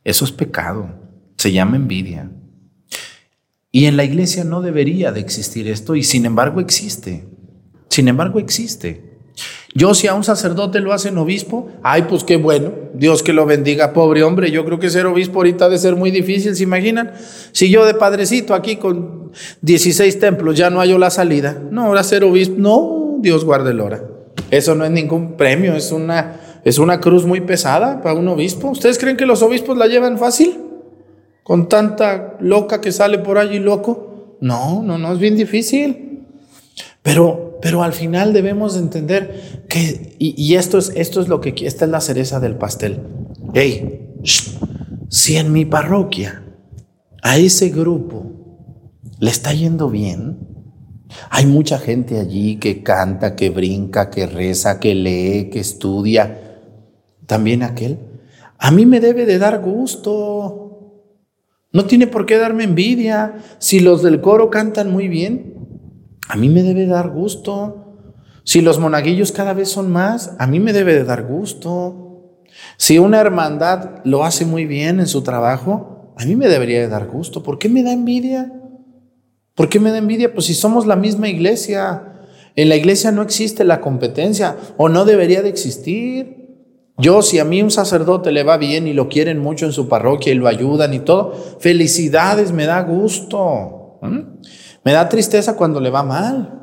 Eso 0.04 0.24
es 0.24 0.32
pecado, 0.32 0.94
se 1.36 1.52
llama 1.52 1.76
envidia. 1.76 2.30
Y 3.70 3.84
en 3.86 3.96
la 3.96 4.04
iglesia 4.04 4.44
no 4.44 4.62
debería 4.62 5.12
de 5.12 5.20
existir 5.20 5.68
esto 5.68 5.94
y 5.94 6.02
sin 6.02 6.24
embargo 6.24 6.60
existe. 6.60 7.28
Sin 7.88 8.08
embargo 8.08 8.38
existe. 8.38 9.07
Yo 9.74 9.94
si 9.94 10.06
a 10.06 10.14
un 10.14 10.24
sacerdote 10.24 10.80
lo 10.80 10.92
hacen 10.92 11.18
obispo, 11.18 11.68
ay, 11.82 12.06
pues 12.08 12.24
qué 12.24 12.36
bueno, 12.36 12.72
Dios 12.94 13.22
que 13.22 13.32
lo 13.32 13.44
bendiga, 13.44 13.92
pobre 13.92 14.22
hombre, 14.22 14.50
yo 14.50 14.64
creo 14.64 14.78
que 14.78 14.88
ser 14.88 15.06
obispo 15.06 15.40
ahorita 15.40 15.66
ha 15.66 15.68
de 15.68 15.78
ser 15.78 15.94
muy 15.94 16.10
difícil, 16.10 16.56
¿se 16.56 16.62
imaginan? 16.62 17.12
Si 17.52 17.70
yo 17.70 17.84
de 17.84 17.94
padrecito 17.94 18.54
aquí 18.54 18.76
con 18.76 19.30
16 19.60 20.18
templos 20.18 20.56
ya 20.56 20.70
no 20.70 20.80
hallo 20.80 20.98
la 20.98 21.10
salida, 21.10 21.62
no, 21.70 21.84
ahora 21.84 22.02
ser 22.02 22.24
obispo, 22.24 22.54
no, 22.56 23.18
Dios 23.20 23.44
guarde 23.44 23.72
el 23.72 23.80
hora. 23.80 24.02
Eso 24.50 24.74
no 24.74 24.84
es 24.84 24.90
ningún 24.90 25.36
premio, 25.36 25.74
es 25.74 25.92
una, 25.92 26.40
es 26.64 26.78
una 26.78 27.00
cruz 27.00 27.26
muy 27.26 27.42
pesada 27.42 28.00
para 28.00 28.18
un 28.18 28.28
obispo. 28.28 28.70
¿Ustedes 28.70 28.98
creen 28.98 29.16
que 29.16 29.26
los 29.26 29.42
obispos 29.42 29.76
la 29.76 29.86
llevan 29.86 30.18
fácil? 30.18 30.58
Con 31.42 31.68
tanta 31.68 32.36
loca 32.40 32.80
que 32.80 32.92
sale 32.92 33.18
por 33.18 33.38
allí 33.38 33.58
loco. 33.58 34.36
No, 34.40 34.82
no, 34.82 34.96
no, 34.96 35.12
es 35.12 35.18
bien 35.18 35.36
difícil. 35.36 36.26
Pero 37.02 37.47
pero 37.60 37.82
al 37.82 37.92
final 37.92 38.32
debemos 38.32 38.76
entender 38.76 39.64
que, 39.68 40.16
y, 40.18 40.54
esto, 40.54 40.78
es, 40.78 40.92
esto 40.94 41.20
es 41.20 41.28
lo 41.28 41.40
que, 41.40 41.54
esta 41.62 41.84
es 41.84 41.90
la 41.90 42.00
cereza 42.00 42.40
del 42.40 42.56
pastel. 42.56 43.00
Hey, 43.54 44.14
si 45.08 45.36
en 45.36 45.52
mi 45.52 45.64
parroquia 45.64 46.44
a 47.22 47.38
ese 47.38 47.70
grupo 47.70 48.26
le 49.18 49.30
está 49.30 49.52
yendo 49.52 49.90
bien, 49.90 50.38
hay 51.30 51.46
mucha 51.46 51.78
gente 51.78 52.20
allí 52.20 52.56
que 52.56 52.82
canta, 52.82 53.34
que 53.34 53.50
brinca, 53.50 54.10
que 54.10 54.26
reza, 54.26 54.78
que 54.78 54.94
lee, 54.94 55.50
que 55.50 55.60
estudia, 55.60 56.60
también 57.26 57.62
aquel. 57.62 57.98
A 58.58 58.70
mí 58.70 58.86
me 58.86 59.00
debe 59.00 59.24
de 59.24 59.38
dar 59.38 59.60
gusto. 59.60 60.64
No 61.72 61.84
tiene 61.84 62.06
por 62.06 62.26
qué 62.26 62.38
darme 62.38 62.64
envidia. 62.64 63.36
Si 63.58 63.80
los 63.80 64.02
del 64.02 64.20
coro 64.20 64.50
cantan 64.50 64.90
muy 64.90 65.08
bien, 65.08 65.57
a 66.28 66.36
mí 66.36 66.48
me 66.48 66.62
debe 66.62 66.86
dar 66.86 67.08
gusto. 67.10 67.84
Si 68.44 68.60
los 68.60 68.78
monaguillos 68.78 69.32
cada 69.32 69.54
vez 69.54 69.70
son 69.70 69.90
más, 69.90 70.34
a 70.38 70.46
mí 70.46 70.60
me 70.60 70.72
debe 70.72 70.94
de 70.94 71.04
dar 71.04 71.24
gusto. 71.24 72.44
Si 72.76 72.98
una 72.98 73.20
hermandad 73.20 74.00
lo 74.04 74.24
hace 74.24 74.44
muy 74.44 74.66
bien 74.66 75.00
en 75.00 75.06
su 75.06 75.22
trabajo, 75.22 76.14
a 76.16 76.24
mí 76.24 76.36
me 76.36 76.48
debería 76.48 76.80
de 76.80 76.88
dar 76.88 77.06
gusto. 77.06 77.42
¿Por 77.42 77.58
qué 77.58 77.68
me 77.68 77.82
da 77.82 77.92
envidia? 77.92 78.52
¿Por 79.54 79.68
qué 79.68 79.80
me 79.80 79.90
da 79.90 79.98
envidia? 79.98 80.32
Pues 80.32 80.46
si 80.46 80.54
somos 80.54 80.86
la 80.86 80.96
misma 80.96 81.28
iglesia. 81.28 82.04
En 82.56 82.68
la 82.68 82.76
iglesia 82.76 83.12
no 83.12 83.22
existe 83.22 83.64
la 83.64 83.80
competencia 83.80 84.56
o 84.76 84.88
no 84.88 85.04
debería 85.04 85.42
de 85.42 85.48
existir. 85.48 86.38
Yo, 86.98 87.22
si 87.22 87.38
a 87.38 87.44
mí 87.44 87.62
un 87.62 87.70
sacerdote 87.70 88.32
le 88.32 88.42
va 88.42 88.56
bien 88.56 88.88
y 88.88 88.92
lo 88.92 89.08
quieren 89.08 89.38
mucho 89.38 89.64
en 89.64 89.72
su 89.72 89.88
parroquia 89.88 90.32
y 90.32 90.36
lo 90.36 90.48
ayudan 90.48 90.92
y 90.92 90.98
todo, 90.98 91.32
felicidades, 91.60 92.50
me 92.50 92.66
da 92.66 92.82
gusto. 92.82 94.00
Me 94.88 94.94
da 94.94 95.06
tristeza 95.06 95.54
cuando 95.54 95.80
le 95.80 95.90
va 95.90 96.02
mal. 96.02 96.62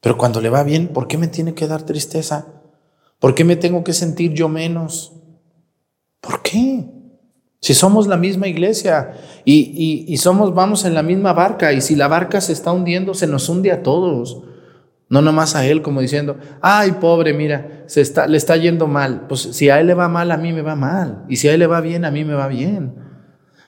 Pero 0.00 0.18
cuando 0.18 0.40
le 0.40 0.50
va 0.50 0.64
bien, 0.64 0.88
¿por 0.88 1.06
qué 1.06 1.16
me 1.16 1.28
tiene 1.28 1.54
que 1.54 1.68
dar 1.68 1.84
tristeza? 1.84 2.48
¿Por 3.20 3.36
qué 3.36 3.44
me 3.44 3.54
tengo 3.54 3.84
que 3.84 3.92
sentir 3.92 4.32
yo 4.32 4.48
menos? 4.48 5.12
¿Por 6.20 6.42
qué? 6.42 6.90
Si 7.60 7.72
somos 7.72 8.08
la 8.08 8.16
misma 8.16 8.48
iglesia 8.48 9.12
y, 9.44 10.04
y 10.08 10.16
somos, 10.16 10.56
vamos 10.56 10.84
en 10.86 10.94
la 10.94 11.04
misma 11.04 11.32
barca 11.32 11.72
y 11.72 11.82
si 11.82 11.94
la 11.94 12.08
barca 12.08 12.40
se 12.40 12.52
está 12.52 12.72
hundiendo, 12.72 13.14
se 13.14 13.28
nos 13.28 13.48
hunde 13.48 13.70
a 13.70 13.84
todos. 13.84 14.42
No 15.08 15.22
nomás 15.22 15.54
a 15.54 15.64
él 15.64 15.82
como 15.82 16.00
diciendo, 16.00 16.36
ay 16.62 16.96
pobre, 17.00 17.32
mira, 17.32 17.84
se 17.86 18.00
está, 18.00 18.26
le 18.26 18.38
está 18.38 18.56
yendo 18.56 18.88
mal. 18.88 19.28
Pues 19.28 19.42
si 19.42 19.70
a 19.70 19.78
él 19.78 19.86
le 19.86 19.94
va 19.94 20.08
mal, 20.08 20.32
a 20.32 20.36
mí 20.36 20.52
me 20.52 20.62
va 20.62 20.74
mal. 20.74 21.26
Y 21.28 21.36
si 21.36 21.46
a 21.46 21.54
él 21.54 21.60
le 21.60 21.68
va 21.68 21.80
bien, 21.80 22.04
a 22.04 22.10
mí 22.10 22.24
me 22.24 22.34
va 22.34 22.48
bien. 22.48 22.96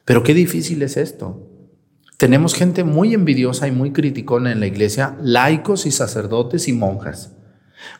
Pero 0.04 0.24
qué 0.24 0.34
difícil 0.34 0.82
es 0.82 0.96
esto. 0.96 1.45
Tenemos 2.16 2.54
gente 2.54 2.82
muy 2.82 3.12
envidiosa 3.12 3.68
y 3.68 3.72
muy 3.72 3.92
criticona 3.92 4.50
en 4.50 4.60
la 4.60 4.66
iglesia, 4.66 5.16
laicos 5.20 5.84
y 5.84 5.90
sacerdotes 5.90 6.66
y 6.66 6.72
monjas, 6.72 7.36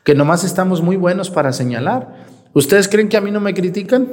que 0.03 0.15
nomás 0.15 0.43
estamos 0.43 0.81
muy 0.81 0.95
buenos 0.95 1.29
para 1.29 1.53
señalar. 1.53 2.15
¿Ustedes 2.53 2.87
creen 2.87 3.09
que 3.09 3.17
a 3.17 3.21
mí 3.21 3.29
no 3.29 3.39
me 3.39 3.53
critican? 3.53 4.07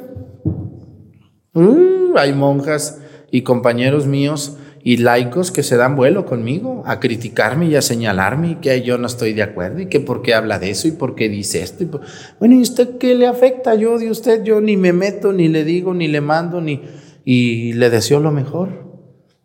Uh, 1.55 2.19
hay 2.19 2.35
monjas 2.35 3.01
y 3.31 3.43
compañeros 3.43 4.07
míos 4.07 4.59
y 4.83 4.99
laicos 4.99 5.51
que 5.51 5.63
se 5.63 5.79
dan 5.79 5.97
vuelo 5.97 6.27
conmigo 6.27 6.83
a 6.85 7.01
criticarme 7.01 7.69
y 7.69 7.77
a 7.77 7.81
señalarme 7.81 8.51
y 8.51 8.55
que 8.57 8.83
yo 8.83 8.99
no 8.99 9.07
estoy 9.07 9.33
de 9.33 9.43
acuerdo 9.43 9.81
y 9.81 9.87
que 9.87 10.01
por 10.01 10.21
qué 10.21 10.35
habla 10.35 10.59
de 10.59 10.69
eso 10.69 10.87
y 10.87 10.93
por 10.93 11.15
qué 11.15 11.31
dice 11.31 11.63
esto. 11.63 12.03
bueno, 12.39 12.57
¿y 12.57 12.61
usted 12.61 12.99
qué 12.99 13.15
le 13.15 13.27
afecta? 13.27 13.75
Yo 13.75 13.99
de 13.99 14.11
usted, 14.11 14.45
yo 14.45 14.61
ni 14.61 14.77
me 14.77 14.93
meto, 14.93 15.33
ni 15.33 15.49
le 15.49 15.65
digo, 15.65 15.95
ni 15.95 16.09
le 16.09 16.21
mando, 16.21 16.61
ni 16.61 16.83
y 17.25 17.73
le 17.73 17.89
deseo 17.89 18.21
lo 18.21 18.31
mejor. 18.31 18.84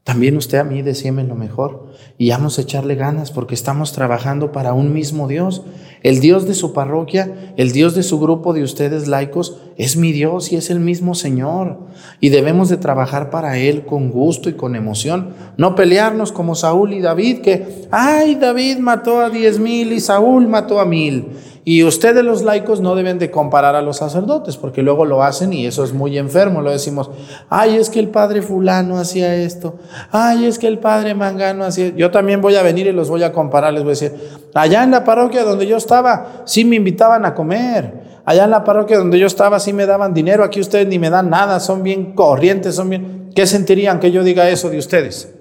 También 0.10 0.38
usted 0.38 0.58
a 0.58 0.64
mí 0.64 0.82
decíame 0.82 1.24
lo 1.24 1.36
mejor 1.36 1.89
y 2.18 2.30
vamos 2.32 2.58
a 2.58 2.62
echarle 2.62 2.96
ganas 2.96 3.32
porque 3.32 3.56
estamos 3.56 3.94
trabajando 3.94 4.52
para 4.52 4.74
un 4.74 4.94
mismo 4.94 5.28
Dios. 5.28 5.64
El 6.02 6.22
Dios 6.22 6.48
de 6.48 6.54
su 6.54 6.72
parroquia, 6.72 7.54
el 7.58 7.72
Dios 7.72 7.94
de 7.94 8.04
su 8.04 8.20
grupo 8.20 8.54
de 8.54 8.64
ustedes 8.64 9.08
laicos, 9.08 9.58
es 9.78 9.98
mi 9.98 10.12
Dios 10.12 10.52
y 10.52 10.56
es 10.56 10.70
el 10.70 10.80
mismo 10.80 11.14
Señor. 11.14 11.80
Y 12.20 12.30
debemos 12.30 12.70
de 12.70 12.78
trabajar 12.78 13.30
para 13.30 13.58
Él 13.58 13.86
con 13.86 14.10
gusto 14.10 14.50
y 14.50 14.54
con 14.54 14.76
emoción. 14.76 15.34
No 15.58 15.76
pelearnos 15.76 16.32
como 16.32 16.56
Saúl 16.56 16.94
y 16.94 17.02
David, 17.02 17.42
que, 17.42 17.88
ay, 17.92 18.36
David 18.36 18.78
mató 18.80 19.20
a 19.20 19.30
diez 19.30 19.60
mil 19.60 19.92
y 19.92 20.00
Saúl 20.00 20.48
mató 20.48 20.80
a 20.80 20.86
mil. 20.86 21.28
Y 21.66 21.84
ustedes 21.84 22.24
los 22.24 22.42
laicos 22.42 22.82
no 22.82 22.96
deben 22.96 23.20
de 23.20 23.30
comparar 23.30 23.76
a 23.76 23.82
los 23.82 23.98
sacerdotes, 23.98 24.58
porque 24.58 24.82
luego 24.82 25.06
lo 25.06 25.22
hacen 25.22 25.54
y 25.54 25.68
eso 25.68 25.84
es 25.84 25.94
muy 25.94 26.18
enfermo. 26.18 26.62
Lo 26.62 26.72
decimos, 26.72 27.12
ay, 27.50 27.76
es 27.76 27.90
que 27.90 28.00
el 28.00 28.08
padre 28.08 28.42
fulano 28.42 28.98
hacía 28.98 29.36
esto, 29.36 29.76
ay, 30.10 30.46
es 30.46 30.58
que 30.58 30.68
el 30.68 30.80
padre 30.80 31.14
mangano 31.14 31.66
hacía... 31.66 31.89
Yo 31.96 32.12
también 32.12 32.42
voy 32.42 32.56
a 32.56 32.64
venir 32.64 32.88
y 32.88 32.92
los 32.92 33.10
voy 33.10 33.24
a 33.24 33.32
comparar, 33.32 33.74
les 33.74 33.84
voy 33.84 33.92
a 33.92 33.94
decir, 33.94 34.14
allá 34.54 34.84
en 34.84 34.92
la 34.92 35.04
parroquia 35.04 35.44
donde 35.44 35.68
yo 35.68 35.78
estaba, 35.78 36.44
sí 36.46 36.66
me 36.66 36.76
invitaban 36.76 37.26
a 37.26 37.34
comer. 37.34 38.22
Allá 38.26 38.44
en 38.44 38.52
la 38.52 38.64
parroquia 38.64 38.98
donde 38.98 39.18
yo 39.18 39.28
estaba, 39.28 39.60
sí 39.60 39.74
me 39.74 39.86
daban 39.86 40.14
dinero, 40.14 40.44
aquí 40.44 40.60
ustedes 40.60 40.88
ni 40.88 41.00
me 41.00 41.10
dan 41.10 41.30
nada, 41.30 41.60
son 41.60 41.84
bien 41.84 42.14
corrientes, 42.14 42.76
son 42.76 42.90
bien... 42.90 43.30
¿Qué 43.36 43.48
sentirían 43.48 44.00
que 44.00 44.12
yo 44.12 44.24
diga 44.24 44.50
eso 44.50 44.70
de 44.70 44.78
ustedes? 44.78 45.34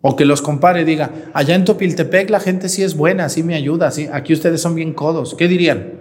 O 0.00 0.16
que 0.16 0.24
los 0.24 0.42
compare 0.42 0.82
y 0.82 0.84
diga, 0.84 1.10
allá 1.32 1.54
en 1.54 1.64
Topiltepec 1.64 2.28
la 2.28 2.40
gente 2.40 2.68
sí 2.68 2.82
es 2.82 2.96
buena, 2.96 3.28
sí 3.28 3.42
me 3.42 3.54
ayuda, 3.54 3.90
sí, 3.90 4.08
aquí 4.12 4.32
ustedes 4.32 4.60
son 4.60 4.74
bien 4.74 4.92
codos. 4.94 5.34
¿Qué 5.34 5.48
dirían? 5.48 6.00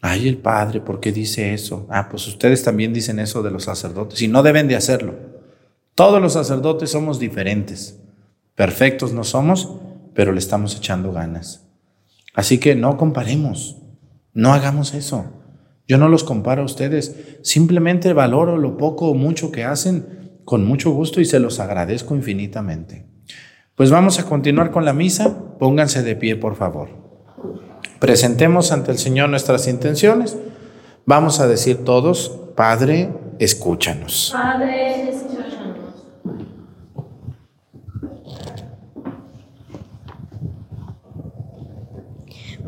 Ay, 0.00 0.28
el 0.28 0.38
padre, 0.38 0.80
¿por 0.80 1.00
qué 1.00 1.12
dice 1.12 1.54
eso? 1.54 1.86
Ah, 1.88 2.08
pues 2.10 2.26
ustedes 2.26 2.62
también 2.62 2.92
dicen 2.92 3.18
eso 3.18 3.42
de 3.42 3.50
los 3.50 3.64
sacerdotes 3.64 4.20
y 4.20 4.28
no 4.28 4.42
deben 4.42 4.68
de 4.68 4.76
hacerlo. 4.76 5.33
Todos 5.94 6.20
los 6.20 6.32
sacerdotes 6.32 6.90
somos 6.90 7.18
diferentes. 7.18 8.00
Perfectos 8.54 9.12
no 9.12 9.24
somos, 9.24 9.68
pero 10.14 10.32
le 10.32 10.38
estamos 10.38 10.76
echando 10.76 11.12
ganas. 11.12 11.68
Así 12.34 12.58
que 12.58 12.74
no 12.74 12.96
comparemos, 12.96 13.78
no 14.32 14.52
hagamos 14.52 14.94
eso. 14.94 15.26
Yo 15.86 15.98
no 15.98 16.08
los 16.08 16.24
comparo 16.24 16.62
a 16.62 16.64
ustedes, 16.64 17.38
simplemente 17.42 18.12
valoro 18.12 18.56
lo 18.56 18.76
poco 18.76 19.08
o 19.08 19.14
mucho 19.14 19.52
que 19.52 19.64
hacen 19.64 20.40
con 20.44 20.64
mucho 20.64 20.90
gusto 20.90 21.20
y 21.20 21.24
se 21.24 21.38
los 21.38 21.60
agradezco 21.60 22.14
infinitamente. 22.14 23.06
Pues 23.74 23.90
vamos 23.90 24.18
a 24.18 24.24
continuar 24.24 24.70
con 24.70 24.84
la 24.84 24.92
misa. 24.92 25.58
Pónganse 25.58 26.02
de 26.02 26.16
pie, 26.16 26.36
por 26.36 26.56
favor. 26.56 26.88
Presentemos 27.98 28.72
ante 28.72 28.92
el 28.92 28.98
Señor 28.98 29.30
nuestras 29.30 29.66
intenciones. 29.68 30.36
Vamos 31.06 31.40
a 31.40 31.48
decir 31.48 31.84
todos, 31.84 32.40
Padre, 32.56 33.10
escúchanos. 33.38 34.30
Padre, 34.32 35.10
escúchanos. 35.10 35.43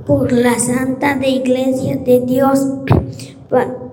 Por 0.05 0.33
la 0.33 0.59
Santa 0.59 1.17
de 1.17 1.29
Iglesia 1.29 1.97
de 1.97 2.21
Dios 2.21 2.67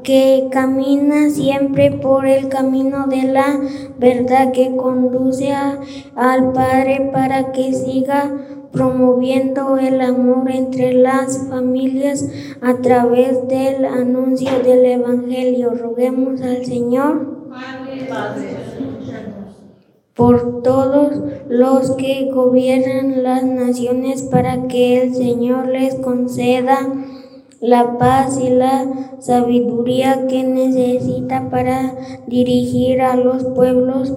que 0.03 0.49
camina 0.51 1.29
siempre 1.29 1.91
por 1.91 2.25
el 2.25 2.49
camino 2.49 3.07
de 3.07 3.23
la 3.23 3.59
verdad 3.97 4.51
que 4.51 4.75
conduce 4.75 5.53
al 6.15 6.51
Padre 6.51 7.09
para 7.13 7.51
que 7.51 7.73
siga 7.73 8.31
promoviendo 8.71 9.77
el 9.77 10.01
amor 10.01 10.49
entre 10.51 10.93
las 10.93 11.47
familias 11.47 12.27
a 12.61 12.75
través 12.77 13.47
del 13.47 13.85
anuncio 13.85 14.59
del 14.63 14.85
Evangelio. 14.85 15.69
Roguemos 15.69 16.41
al 16.41 16.65
Señor 16.65 17.43
por 20.15 20.61
todos 20.61 21.11
los 21.49 21.91
que 21.91 22.29
gobiernan 22.31 23.23
las 23.23 23.43
naciones 23.43 24.23
para 24.23 24.67
que 24.67 25.01
el 25.01 25.15
Señor 25.15 25.69
les 25.69 25.95
conceda 25.95 26.77
la 27.59 27.97
paz 27.97 28.39
y 28.39 28.49
la 28.49 28.85
sabiduría 29.19 30.27
que 30.27 30.43
necesita 30.43 31.49
para 31.49 31.95
dirigir 32.27 33.01
a 33.01 33.15
los 33.15 33.45
pueblos, 33.45 34.13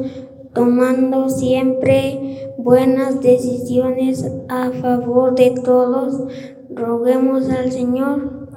tomando 0.52 1.28
siempre 1.30 2.52
buenas 2.58 3.20
decisiones 3.20 4.28
a 4.48 4.70
favor 4.70 5.34
de 5.34 5.52
todos. 5.64 6.24
Roguemos 6.74 7.48
al 7.48 7.70
Señor 7.70 8.48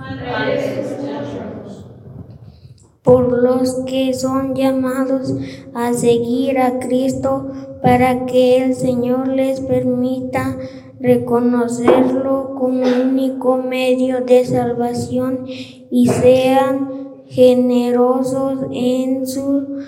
por 3.03 3.31
los 3.41 3.75
que 3.85 4.13
son 4.13 4.55
llamados 4.55 5.33
a 5.73 5.93
seguir 5.93 6.59
a 6.59 6.79
Cristo 6.79 7.47
para 7.81 8.25
que 8.25 8.63
el 8.63 8.75
Señor 8.75 9.27
les 9.27 9.61
permita 9.61 10.57
reconocerlo 10.99 12.55
como 12.59 12.83
único 13.03 13.57
medio 13.57 14.21
de 14.21 14.45
salvación 14.45 15.45
y 15.47 16.07
sean 16.07 17.23
generosos 17.27 18.59
en 18.71 19.25
su 19.25 19.81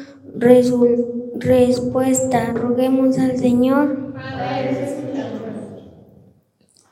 respuesta. 1.36 2.54
Roguemos 2.54 3.18
al 3.20 3.38
Señor 3.38 4.14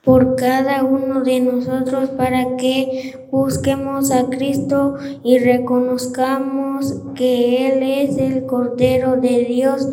por 0.10 0.36
cada 0.36 0.84
uno 0.84 1.22
de 1.22 1.40
nosotros 1.40 2.10
para 2.10 2.58
que 2.58 3.28
busquemos 3.30 4.10
a 4.10 4.24
Cristo 4.26 4.96
y 5.24 5.38
reconozcamos 5.38 6.96
que 7.14 7.68
Él 7.68 7.84
es 7.84 8.18
el 8.18 8.48
Cordero 8.48 9.18
de 9.18 9.46
Dios, 9.46 9.88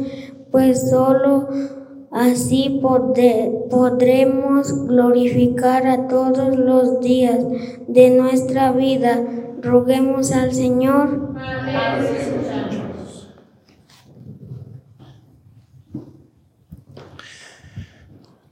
pues 0.51 0.89
solo 0.89 1.49
Así 2.11 2.81
podremos 3.69 4.87
glorificar 4.87 5.87
a 5.87 6.09
todos 6.09 6.57
los 6.57 7.01
días 7.01 7.41
de 7.89 8.09
nuestra 8.09 8.73
vida. 8.73 9.23
Roguemos 9.61 10.33
al 10.33 10.55
Señor. 10.55 11.35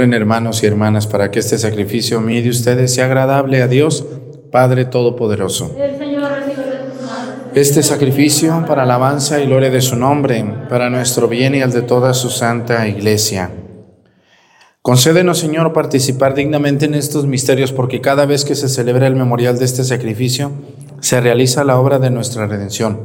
Oren 0.00 0.14
hermanos 0.14 0.62
y 0.62 0.66
hermanas 0.66 1.06
para 1.06 1.30
que 1.30 1.40
este 1.40 1.58
sacrificio 1.58 2.22
mío 2.22 2.42
de 2.42 2.48
ustedes 2.48 2.94
sea 2.94 3.04
agradable 3.04 3.60
a 3.60 3.68
Dios, 3.68 4.06
Padre 4.50 4.86
Todopoderoso. 4.86 5.76
Este 7.54 7.82
sacrificio 7.82 8.64
para 8.66 8.84
alabanza 8.84 9.42
y 9.42 9.46
gloria 9.46 9.68
de 9.68 9.82
su 9.82 9.96
nombre, 9.96 10.42
para 10.70 10.88
nuestro 10.88 11.28
bien 11.28 11.54
y 11.54 11.60
al 11.60 11.72
de 11.72 11.82
toda 11.82 12.14
su 12.14 12.30
santa 12.30 12.88
iglesia. 12.88 13.50
Concédenos, 14.80 15.38
Señor, 15.38 15.74
participar 15.74 16.34
dignamente 16.34 16.86
en 16.86 16.94
estos 16.94 17.26
misterios, 17.26 17.70
porque 17.70 18.00
cada 18.00 18.24
vez 18.24 18.46
que 18.46 18.54
se 18.54 18.70
celebra 18.70 19.06
el 19.06 19.16
memorial 19.16 19.58
de 19.58 19.66
este 19.66 19.84
sacrificio, 19.84 20.50
se 21.00 21.20
realiza 21.20 21.62
la 21.62 21.78
obra 21.78 21.98
de 21.98 22.08
nuestra 22.08 22.46
redención. 22.46 23.00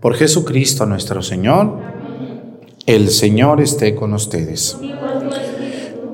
Por 0.00 0.14
Jesucristo 0.14 0.86
nuestro 0.86 1.20
Señor, 1.20 1.76
el 2.86 3.10
Señor 3.10 3.60
esté 3.60 3.94
con 3.94 4.14
ustedes 4.14 4.78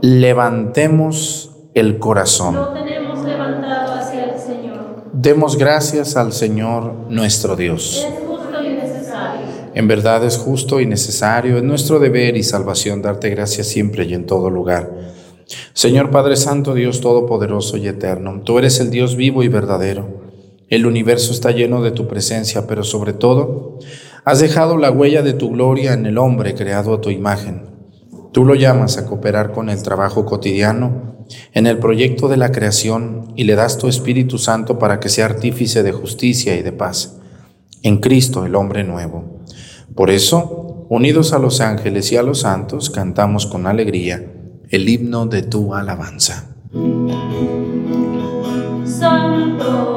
levantemos 0.04 1.50
el 1.72 1.98
corazón. 1.98 2.58
tenemos 2.74 3.24
levantado 3.24 3.94
hacia 3.94 4.34
el 4.34 4.38
Señor. 4.38 5.04
Demos 5.14 5.56
gracias 5.56 6.18
al 6.18 6.34
Señor 6.34 7.06
nuestro 7.08 7.56
Dios. 7.56 8.06
Es 8.06 8.28
justo 8.28 8.62
y 8.62 8.68
necesario. 8.74 9.46
En 9.72 9.88
verdad 9.88 10.22
es 10.26 10.36
justo 10.36 10.78
y 10.82 10.84
necesario, 10.84 11.56
es 11.56 11.62
nuestro 11.62 12.00
deber 12.00 12.36
y 12.36 12.42
salvación 12.42 13.00
darte 13.00 13.30
gracias 13.30 13.68
siempre 13.68 14.04
y 14.04 14.12
en 14.12 14.26
todo 14.26 14.50
lugar. 14.50 14.92
Señor 15.72 16.10
Padre 16.10 16.36
Santo, 16.36 16.74
Dios 16.74 17.00
Todopoderoso 17.00 17.78
y 17.78 17.88
Eterno, 17.88 18.42
tú 18.44 18.58
eres 18.58 18.80
el 18.80 18.90
Dios 18.90 19.16
vivo 19.16 19.42
y 19.42 19.48
verdadero. 19.48 20.20
El 20.68 20.84
universo 20.84 21.32
está 21.32 21.50
lleno 21.50 21.82
de 21.82 21.92
tu 21.92 22.08
presencia, 22.08 22.66
pero 22.66 22.84
sobre 22.84 23.14
todo, 23.14 23.78
has 24.26 24.40
dejado 24.40 24.76
la 24.76 24.90
huella 24.90 25.22
de 25.22 25.32
tu 25.32 25.52
gloria 25.52 25.94
en 25.94 26.04
el 26.04 26.18
hombre 26.18 26.54
creado 26.54 26.92
a 26.92 27.00
tu 27.00 27.08
imagen. 27.08 27.73
Tú 28.34 28.44
lo 28.44 28.56
llamas 28.56 28.98
a 28.98 29.06
cooperar 29.06 29.52
con 29.52 29.70
el 29.70 29.80
trabajo 29.84 30.26
cotidiano, 30.26 31.24
en 31.52 31.68
el 31.68 31.78
proyecto 31.78 32.26
de 32.26 32.36
la 32.36 32.50
creación 32.50 33.32
y 33.36 33.44
le 33.44 33.54
das 33.54 33.78
tu 33.78 33.86
Espíritu 33.86 34.38
Santo 34.38 34.76
para 34.76 34.98
que 34.98 35.08
sea 35.08 35.26
artífice 35.26 35.84
de 35.84 35.92
justicia 35.92 36.56
y 36.56 36.62
de 36.62 36.72
paz. 36.72 37.20
En 37.84 37.98
Cristo 37.98 38.44
el 38.44 38.56
hombre 38.56 38.82
nuevo. 38.82 39.38
Por 39.94 40.10
eso, 40.10 40.84
unidos 40.90 41.32
a 41.32 41.38
los 41.38 41.60
ángeles 41.60 42.10
y 42.10 42.16
a 42.16 42.24
los 42.24 42.40
santos, 42.40 42.90
cantamos 42.90 43.46
con 43.46 43.68
alegría 43.68 44.32
el 44.68 44.88
himno 44.88 45.26
de 45.26 45.42
tu 45.42 45.72
alabanza. 45.72 46.56
Santo, 48.84 49.93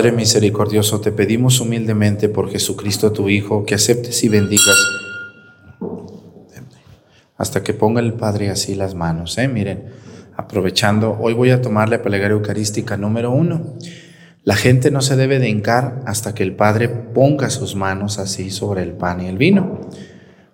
Padre 0.00 0.12
misericordioso, 0.12 1.02
te 1.02 1.12
pedimos 1.12 1.60
humildemente 1.60 2.30
por 2.30 2.50
Jesucristo 2.50 3.12
tu 3.12 3.28
Hijo, 3.28 3.66
que 3.66 3.74
aceptes 3.74 4.24
y 4.24 4.30
bendigas 4.30 4.78
hasta 7.36 7.62
que 7.62 7.74
ponga 7.74 8.00
el 8.00 8.14
Padre 8.14 8.48
así 8.48 8.74
las 8.74 8.94
manos. 8.94 9.36
¿eh? 9.36 9.46
Miren, 9.46 9.90
aprovechando, 10.34 11.18
hoy 11.20 11.34
voy 11.34 11.50
a 11.50 11.60
tomar 11.60 11.90
la 11.90 12.00
plegaria 12.00 12.34
eucarística 12.34 12.96
número 12.96 13.30
uno. 13.30 13.74
La 14.42 14.56
gente 14.56 14.90
no 14.90 15.02
se 15.02 15.16
debe 15.16 15.38
de 15.38 15.50
hincar 15.50 16.00
hasta 16.06 16.34
que 16.34 16.44
el 16.44 16.56
Padre 16.56 16.88
ponga 16.88 17.50
sus 17.50 17.76
manos 17.76 18.18
así 18.18 18.50
sobre 18.50 18.82
el 18.82 18.92
pan 18.92 19.20
y 19.20 19.26
el 19.26 19.36
vino. 19.36 19.82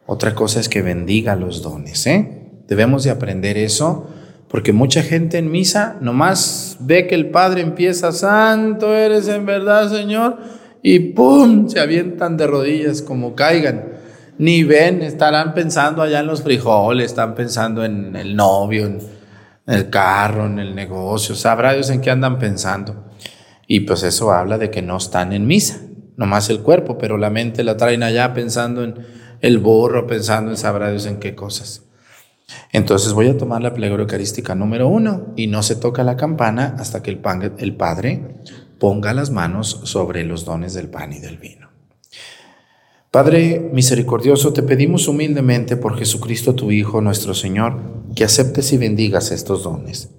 Otra 0.06 0.34
cosa 0.34 0.58
es 0.58 0.68
que 0.68 0.82
bendiga 0.82 1.36
los 1.36 1.62
dones. 1.62 2.04
¿eh? 2.08 2.50
Debemos 2.66 3.04
de 3.04 3.10
aprender 3.10 3.56
eso 3.58 4.08
porque 4.48 4.72
mucha 4.72 5.02
gente 5.02 5.38
en 5.38 5.50
misa 5.50 5.96
nomás 6.00 6.76
ve 6.80 7.06
que 7.06 7.14
el 7.14 7.30
Padre 7.30 7.62
empieza, 7.62 8.12
Santo 8.12 8.94
eres 8.94 9.28
en 9.28 9.44
verdad, 9.44 9.90
Señor, 9.90 10.38
y 10.82 11.00
¡pum! 11.00 11.68
se 11.68 11.80
avientan 11.80 12.36
de 12.36 12.46
rodillas 12.46 13.02
como 13.02 13.34
caigan. 13.34 13.96
Ni 14.38 14.64
ven, 14.64 15.02
estarán 15.02 15.54
pensando 15.54 16.02
allá 16.02 16.20
en 16.20 16.26
los 16.26 16.42
frijoles, 16.42 17.06
están 17.06 17.34
pensando 17.34 17.84
en 17.84 18.14
el 18.14 18.36
novio, 18.36 18.86
en 18.86 19.00
el 19.66 19.90
carro, 19.90 20.46
en 20.46 20.58
el 20.58 20.74
negocio, 20.74 21.34
sabrá 21.34 21.72
Dios 21.72 21.90
en 21.90 22.00
qué 22.00 22.10
andan 22.10 22.38
pensando. 22.38 23.06
Y 23.66 23.80
pues 23.80 24.02
eso 24.02 24.30
habla 24.30 24.58
de 24.58 24.70
que 24.70 24.82
no 24.82 24.98
están 24.98 25.32
en 25.32 25.46
misa, 25.46 25.80
nomás 26.16 26.50
el 26.50 26.60
cuerpo, 26.60 26.98
pero 26.98 27.16
la 27.16 27.30
mente 27.30 27.64
la 27.64 27.76
traen 27.76 28.02
allá 28.02 28.32
pensando 28.32 28.84
en 28.84 28.94
el 29.40 29.58
burro, 29.58 30.06
pensando 30.06 30.50
en 30.50 30.56
sabrá 30.56 30.90
Dios 30.90 31.06
en 31.06 31.18
qué 31.18 31.34
cosas. 31.34 31.85
Entonces 32.72 33.12
voy 33.12 33.28
a 33.28 33.38
tomar 33.38 33.62
la 33.62 33.74
plegaria 33.74 34.02
eucarística 34.02 34.54
número 34.54 34.88
uno 34.88 35.32
y 35.36 35.46
no 35.46 35.62
se 35.62 35.76
toca 35.76 36.04
la 36.04 36.16
campana 36.16 36.76
hasta 36.78 37.02
que 37.02 37.10
el, 37.10 37.20
el 37.58 37.76
Padre 37.76 38.36
ponga 38.78 39.14
las 39.14 39.30
manos 39.30 39.80
sobre 39.84 40.24
los 40.24 40.44
dones 40.44 40.74
del 40.74 40.88
pan 40.88 41.12
y 41.12 41.18
del 41.18 41.38
vino. 41.38 41.70
Padre 43.10 43.70
misericordioso, 43.72 44.52
te 44.52 44.62
pedimos 44.62 45.08
humildemente 45.08 45.76
por 45.76 45.96
Jesucristo 45.98 46.54
tu 46.54 46.70
Hijo, 46.70 47.00
nuestro 47.00 47.34
Señor, 47.34 47.80
que 48.14 48.24
aceptes 48.24 48.72
y 48.72 48.76
bendigas 48.76 49.30
estos 49.30 49.62
dones. 49.62 50.10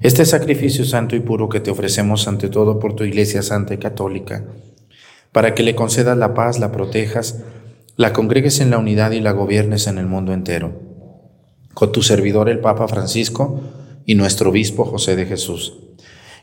Este 0.00 0.26
sacrificio 0.26 0.84
santo 0.84 1.16
y 1.16 1.20
puro 1.20 1.48
que 1.48 1.60
te 1.60 1.70
ofrecemos 1.70 2.28
ante 2.28 2.48
todo 2.48 2.78
por 2.78 2.94
tu 2.94 3.04
Iglesia 3.04 3.42
Santa 3.42 3.74
y 3.74 3.78
Católica, 3.78 4.44
para 5.32 5.54
que 5.54 5.62
le 5.62 5.74
concedas 5.74 6.18
la 6.18 6.34
paz, 6.34 6.58
la 6.58 6.70
protejas, 6.70 7.42
la 7.96 8.12
congregues 8.12 8.60
en 8.60 8.70
la 8.70 8.78
unidad 8.78 9.12
y 9.12 9.20
la 9.20 9.32
gobiernes 9.32 9.86
en 9.86 9.98
el 9.98 10.06
mundo 10.06 10.32
entero 10.34 10.87
con 11.74 11.92
tu 11.92 12.02
servidor 12.02 12.48
el 12.48 12.60
Papa 12.60 12.88
Francisco 12.88 13.60
y 14.04 14.14
nuestro 14.14 14.50
obispo 14.50 14.84
José 14.84 15.16
de 15.16 15.26
Jesús, 15.26 15.74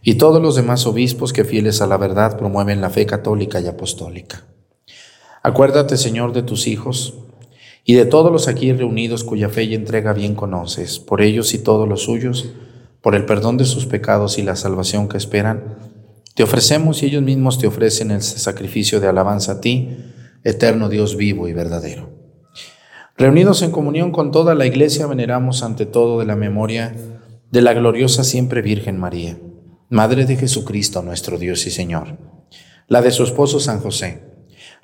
y 0.01 0.15
todos 0.15 0.41
los 0.41 0.55
demás 0.55 0.86
obispos 0.86 1.34
que 1.34 1.45
fieles 1.45 1.82
a 1.82 1.88
la 1.88 1.97
verdad 1.97 2.38
promueven 2.38 2.80
la 2.80 2.91
fe 2.91 3.05
católica 3.05 3.59
y 3.59 3.67
apostólica. 3.67 4.45
Acuérdate, 5.41 5.97
Señor, 5.97 6.34
de 6.34 6.43
tus 6.43 6.67
hijos 6.67 7.15
y 7.84 7.95
de 7.95 8.05
todos 8.05 8.32
los 8.32 8.47
aquí 8.47 8.71
reunidos 8.73 9.23
cuya 9.23 9.49
fe 9.49 9.63
y 9.63 9.76
entrega 9.76 10.13
bien 10.13 10.36
conoces, 10.36 10.99
por 10.99 11.21
ellos 11.21 11.53
y 11.53 11.59
todos 11.59 11.88
los 11.88 12.03
suyos, 12.03 12.49
por 13.01 13.15
el 13.15 13.26
perdón 13.26 13.57
de 13.57 13.65
sus 13.65 13.86
pecados 13.86 14.39
y 14.39 14.41
la 14.43 14.55
salvación 14.55 15.07
que 15.07 15.17
esperan, 15.17 15.78
te 16.34 16.43
ofrecemos 16.43 17.01
y 17.01 17.05
ellos 17.05 17.21
mismos 17.21 17.59
te 17.59 17.67
ofrecen 17.67 18.11
el 18.11 18.21
sacrificio 18.21 18.99
de 18.99 19.07
alabanza 19.07 19.53
a 19.53 19.61
ti, 19.61 19.97
eterno 20.43 20.89
Dios 20.89 21.15
vivo 21.15 21.47
y 21.47 21.53
verdadero. 21.53 22.24
Reunidos 23.18 23.61
en 23.61 23.72
comunión 23.72 24.11
con 24.11 24.32
toda 24.32 24.55
la 24.55 24.66
iglesia, 24.66 25.07
veneramos 25.07 25.63
ante 25.63 25.86
todo 25.86 26.20
de 26.20 26.26
la 26.26 26.36
memoria 26.36 26.93
de 27.49 27.61
la 27.61 27.74
gloriosa 27.74 28.26
siempre 28.26 28.61
Virgen 28.61 28.99
María, 28.99 29.38
Madre 29.88 30.26
de 30.26 30.36
Jesucristo 30.36 31.01
nuestro 31.01 31.38
Dios 31.38 31.66
y 31.66 31.72
Señor, 31.72 32.18
la 32.89 33.01
de 33.01 33.11
su 33.11 33.24
esposo 33.24 33.61
San 33.61 33.80
José, 33.80 34.22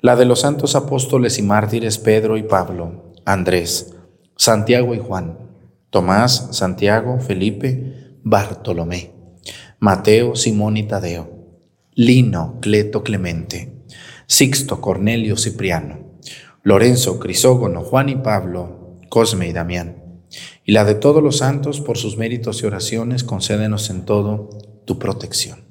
la 0.00 0.16
de 0.16 0.24
los 0.24 0.40
santos 0.40 0.76
apóstoles 0.76 1.38
y 1.38 1.42
mártires 1.42 1.98
Pedro 1.98 2.38
y 2.38 2.44
Pablo, 2.44 3.12
Andrés, 3.26 3.94
Santiago 4.34 4.94
y 4.94 4.98
Juan, 4.98 5.36
Tomás, 5.90 6.48
Santiago, 6.52 7.20
Felipe, 7.20 8.16
Bartolomé, 8.22 9.12
Mateo, 9.78 10.36
Simón 10.36 10.78
y 10.78 10.84
Tadeo, 10.84 11.28
Lino, 11.94 12.60
Cleto, 12.62 13.02
Clemente, 13.02 13.84
Sixto, 14.26 14.80
Cornelio, 14.80 15.36
Cipriano, 15.36 16.11
Lorenzo, 16.64 17.18
Crisógono, 17.18 17.82
Juan 17.82 18.08
y 18.08 18.16
Pablo, 18.16 18.98
Cosme 19.08 19.48
y 19.48 19.52
Damián. 19.52 19.96
Y 20.64 20.72
la 20.72 20.84
de 20.84 20.94
todos 20.94 21.22
los 21.22 21.38
santos, 21.38 21.80
por 21.80 21.98
sus 21.98 22.16
méritos 22.16 22.62
y 22.62 22.66
oraciones, 22.66 23.24
concédenos 23.24 23.90
en 23.90 24.04
todo 24.04 24.48
tu 24.84 24.98
protección. 24.98 25.64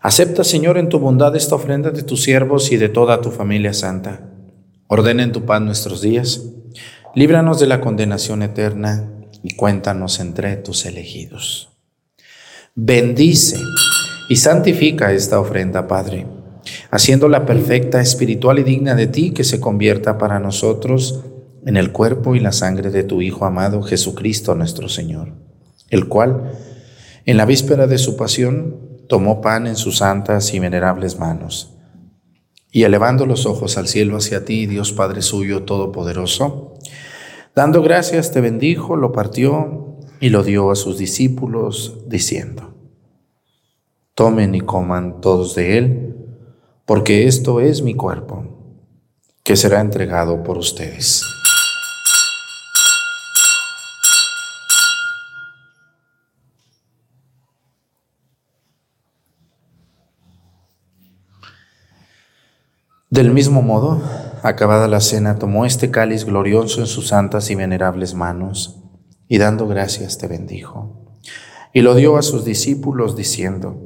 Acepta, 0.00 0.44
Señor, 0.44 0.78
en 0.78 0.88
tu 0.88 1.00
bondad 1.00 1.34
esta 1.34 1.56
ofrenda 1.56 1.90
de 1.90 2.04
tus 2.04 2.22
siervos 2.22 2.70
y 2.70 2.76
de 2.76 2.88
toda 2.88 3.20
tu 3.20 3.32
familia 3.32 3.74
santa. 3.74 4.30
Ordena 4.86 5.24
en 5.24 5.32
tu 5.32 5.44
paz 5.44 5.60
nuestros 5.60 6.00
días. 6.00 6.42
Líbranos 7.16 7.58
de 7.58 7.66
la 7.66 7.80
condenación 7.80 8.42
eterna 8.42 9.10
y 9.42 9.56
cuéntanos 9.56 10.20
entre 10.20 10.56
tus 10.56 10.86
elegidos. 10.86 11.70
Bendice 12.76 13.58
y 14.28 14.36
santifica 14.36 15.12
esta 15.12 15.40
ofrenda, 15.40 15.88
Padre 15.88 16.35
haciéndola 16.96 17.44
perfecta, 17.44 18.00
espiritual 18.00 18.58
y 18.58 18.62
digna 18.62 18.94
de 18.94 19.06
ti, 19.06 19.32
que 19.32 19.44
se 19.44 19.60
convierta 19.60 20.16
para 20.16 20.40
nosotros 20.40 21.20
en 21.66 21.76
el 21.76 21.92
cuerpo 21.92 22.34
y 22.34 22.40
la 22.40 22.52
sangre 22.52 22.90
de 22.90 23.04
tu 23.04 23.20
Hijo 23.20 23.44
amado 23.44 23.82
Jesucristo 23.82 24.54
nuestro 24.54 24.88
Señor, 24.88 25.34
el 25.90 26.08
cual, 26.08 26.52
en 27.26 27.36
la 27.36 27.44
víspera 27.44 27.86
de 27.86 27.98
su 27.98 28.16
pasión, 28.16 28.76
tomó 29.10 29.42
pan 29.42 29.66
en 29.66 29.76
sus 29.76 29.98
santas 29.98 30.54
y 30.54 30.58
venerables 30.58 31.18
manos, 31.18 31.76
y 32.72 32.84
elevando 32.84 33.26
los 33.26 33.44
ojos 33.44 33.76
al 33.76 33.88
cielo 33.88 34.16
hacia 34.16 34.46
ti, 34.46 34.64
Dios 34.64 34.92
Padre 34.92 35.20
suyo 35.20 35.64
todopoderoso, 35.64 36.78
dando 37.54 37.82
gracias 37.82 38.32
te 38.32 38.40
bendijo, 38.40 38.96
lo 38.96 39.12
partió 39.12 39.98
y 40.18 40.30
lo 40.30 40.42
dio 40.42 40.70
a 40.70 40.76
sus 40.76 40.96
discípulos, 40.96 41.98
diciendo, 42.06 42.72
Tomen 44.14 44.54
y 44.54 44.62
coman 44.62 45.20
todos 45.20 45.54
de 45.54 45.76
él, 45.76 46.15
porque 46.86 47.26
esto 47.26 47.60
es 47.60 47.82
mi 47.82 47.94
cuerpo, 47.94 48.44
que 49.42 49.56
será 49.56 49.80
entregado 49.80 50.44
por 50.44 50.56
ustedes. 50.56 51.24
Del 63.10 63.32
mismo 63.32 63.62
modo, 63.62 64.00
acabada 64.42 64.86
la 64.86 65.00
cena, 65.00 65.38
tomó 65.38 65.64
este 65.66 65.90
cáliz 65.90 66.24
glorioso 66.24 66.80
en 66.80 66.86
sus 66.86 67.08
santas 67.08 67.50
y 67.50 67.56
venerables 67.56 68.14
manos, 68.14 68.80
y 69.26 69.38
dando 69.38 69.66
gracias 69.66 70.18
te 70.18 70.28
bendijo, 70.28 71.16
y 71.72 71.80
lo 71.80 71.96
dio 71.96 72.16
a 72.16 72.22
sus 72.22 72.44
discípulos 72.44 73.16
diciendo, 73.16 73.85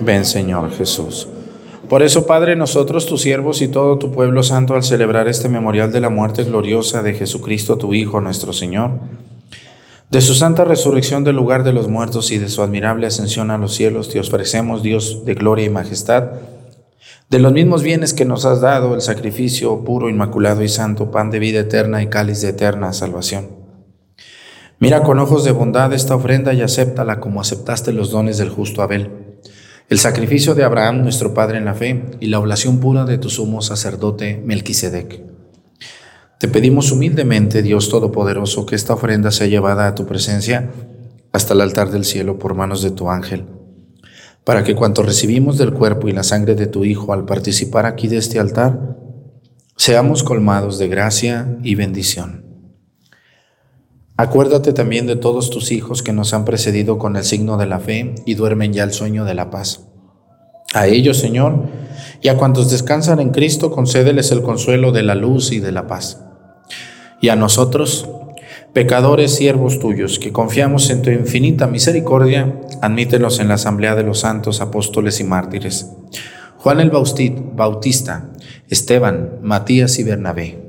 Ven 0.00 0.24
Señor 0.24 0.70
Jesús. 0.72 1.28
Por 1.88 2.02
eso, 2.02 2.26
Padre, 2.26 2.56
nosotros, 2.56 3.06
tus 3.06 3.20
siervos 3.22 3.60
y 3.60 3.68
todo 3.68 3.98
tu 3.98 4.10
pueblo 4.10 4.42
santo, 4.42 4.74
al 4.74 4.82
celebrar 4.82 5.28
este 5.28 5.48
memorial 5.48 5.92
de 5.92 6.00
la 6.00 6.08
muerte 6.08 6.44
gloriosa 6.44 7.02
de 7.02 7.14
Jesucristo, 7.14 7.76
tu 7.76 7.92
Hijo, 7.92 8.20
nuestro 8.20 8.52
Señor, 8.54 8.92
de 10.10 10.20
su 10.22 10.34
santa 10.34 10.64
resurrección 10.64 11.24
del 11.24 11.36
lugar 11.36 11.62
de 11.62 11.72
los 11.72 11.88
muertos 11.88 12.30
y 12.30 12.38
de 12.38 12.48
su 12.48 12.62
admirable 12.62 13.06
ascensión 13.06 13.50
a 13.50 13.58
los 13.58 13.74
cielos, 13.74 14.08
te 14.08 14.18
ofrecemos, 14.18 14.82
Dios 14.82 15.24
de 15.26 15.34
gloria 15.34 15.66
y 15.66 15.70
majestad, 15.70 16.30
de 17.28 17.38
los 17.38 17.52
mismos 17.52 17.82
bienes 17.82 18.14
que 18.14 18.24
nos 18.24 18.44
has 18.46 18.60
dado, 18.60 18.94
el 18.94 19.00
sacrificio 19.00 19.84
puro, 19.84 20.08
inmaculado 20.08 20.62
y 20.62 20.68
santo, 20.68 21.10
pan 21.10 21.30
de 21.30 21.38
vida 21.38 21.60
eterna 21.60 22.02
y 22.02 22.06
cáliz 22.06 22.40
de 22.40 22.50
eterna 22.50 22.92
salvación. 22.92 23.48
Mira 24.78 25.02
con 25.02 25.18
ojos 25.18 25.44
de 25.44 25.52
bondad 25.52 25.92
esta 25.92 26.14
ofrenda 26.14 26.52
y 26.54 26.62
acéptala 26.62 27.20
como 27.20 27.40
aceptaste 27.40 27.92
los 27.92 28.10
dones 28.10 28.38
del 28.38 28.50
justo 28.50 28.82
Abel 28.82 29.23
el 29.88 29.98
sacrificio 29.98 30.54
de 30.54 30.64
Abraham, 30.64 31.02
nuestro 31.02 31.34
Padre 31.34 31.58
en 31.58 31.66
la 31.66 31.74
fe, 31.74 32.04
y 32.20 32.26
la 32.28 32.38
oblación 32.38 32.80
pura 32.80 33.04
de 33.04 33.18
tu 33.18 33.28
sumo 33.28 33.60
sacerdote 33.60 34.42
Melquisedec. 34.44 35.22
Te 36.38 36.48
pedimos 36.48 36.90
humildemente, 36.90 37.62
Dios 37.62 37.90
Todopoderoso, 37.90 38.64
que 38.64 38.76
esta 38.76 38.94
ofrenda 38.94 39.30
sea 39.30 39.46
llevada 39.46 39.86
a 39.86 39.94
tu 39.94 40.06
presencia 40.06 40.70
hasta 41.32 41.52
el 41.54 41.60
altar 41.60 41.90
del 41.90 42.04
cielo 42.04 42.38
por 42.38 42.54
manos 42.54 42.82
de 42.82 42.92
tu 42.92 43.10
ángel, 43.10 43.44
para 44.44 44.64
que 44.64 44.74
cuanto 44.74 45.02
recibimos 45.02 45.58
del 45.58 45.72
cuerpo 45.74 46.08
y 46.08 46.12
la 46.12 46.22
sangre 46.22 46.54
de 46.54 46.66
tu 46.66 46.84
Hijo 46.84 47.12
al 47.12 47.24
participar 47.24 47.86
aquí 47.86 48.08
de 48.08 48.16
este 48.16 48.38
altar, 48.38 48.96
seamos 49.76 50.22
colmados 50.22 50.78
de 50.78 50.88
gracia 50.88 51.58
y 51.62 51.74
bendición. 51.74 52.43
Acuérdate 54.16 54.72
también 54.72 55.08
de 55.08 55.16
todos 55.16 55.50
tus 55.50 55.72
hijos 55.72 56.04
que 56.04 56.12
nos 56.12 56.34
han 56.34 56.44
precedido 56.44 56.98
con 56.98 57.16
el 57.16 57.24
signo 57.24 57.56
de 57.56 57.66
la 57.66 57.80
fe 57.80 58.14
y 58.24 58.34
duermen 58.34 58.72
ya 58.72 58.84
el 58.84 58.92
sueño 58.92 59.24
de 59.24 59.34
la 59.34 59.50
paz. 59.50 59.88
A 60.72 60.86
ellos, 60.86 61.16
Señor, 61.18 61.64
y 62.22 62.28
a 62.28 62.36
cuantos 62.36 62.70
descansan 62.70 63.18
en 63.18 63.30
Cristo, 63.30 63.72
concédeles 63.72 64.30
el 64.30 64.42
consuelo 64.42 64.92
de 64.92 65.02
la 65.02 65.16
luz 65.16 65.50
y 65.50 65.58
de 65.58 65.72
la 65.72 65.88
paz. 65.88 66.20
Y 67.20 67.30
a 67.30 67.36
nosotros, 67.36 68.08
pecadores 68.72 69.34
siervos 69.34 69.80
tuyos, 69.80 70.20
que 70.20 70.32
confiamos 70.32 70.90
en 70.90 71.02
tu 71.02 71.10
infinita 71.10 71.66
misericordia, 71.66 72.60
admítelos 72.82 73.40
en 73.40 73.48
la 73.48 73.54
asamblea 73.54 73.96
de 73.96 74.04
los 74.04 74.20
santos 74.20 74.60
apóstoles 74.60 75.18
y 75.18 75.24
mártires. 75.24 75.90
Juan 76.58 76.78
el 76.78 76.90
Bautista, 76.90 78.30
Esteban, 78.68 79.40
Matías 79.42 79.98
y 79.98 80.04
Bernabé. 80.04 80.63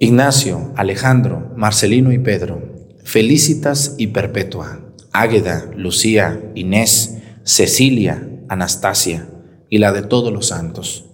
Ignacio, 0.00 0.72
Alejandro, 0.76 1.52
Marcelino 1.56 2.12
y 2.12 2.20
Pedro, 2.20 2.62
Felicitas 3.02 3.96
y 3.98 4.08
Perpetua, 4.08 4.80
Águeda, 5.12 5.68
Lucía, 5.74 6.40
Inés, 6.54 7.16
Cecilia, 7.42 8.28
Anastasia 8.48 9.28
y 9.68 9.78
la 9.78 9.90
de 9.90 10.02
todos 10.02 10.32
los 10.32 10.46
santos. 10.46 11.06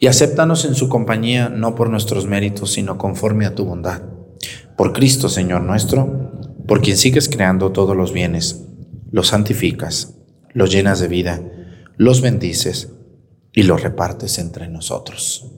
Y 0.00 0.08
acéptanos 0.08 0.64
en 0.64 0.74
su 0.74 0.88
compañía 0.88 1.48
no 1.48 1.76
por 1.76 1.90
nuestros 1.90 2.26
méritos, 2.26 2.72
sino 2.72 2.98
conforme 2.98 3.46
a 3.46 3.54
tu 3.54 3.64
bondad. 3.64 4.02
Por 4.76 4.92
Cristo, 4.92 5.28
Señor 5.28 5.62
nuestro, 5.62 6.32
por 6.66 6.82
quien 6.82 6.96
sigues 6.96 7.28
creando 7.28 7.70
todos 7.70 7.96
los 7.96 8.12
bienes, 8.12 8.64
los 9.12 9.28
santificas, 9.28 10.16
los 10.54 10.72
llenas 10.72 10.98
de 10.98 11.06
vida, 11.06 11.40
los 11.96 12.20
bendices 12.20 12.92
y 13.52 13.62
los 13.62 13.80
repartes 13.80 14.38
entre 14.38 14.66
nosotros. 14.66 15.57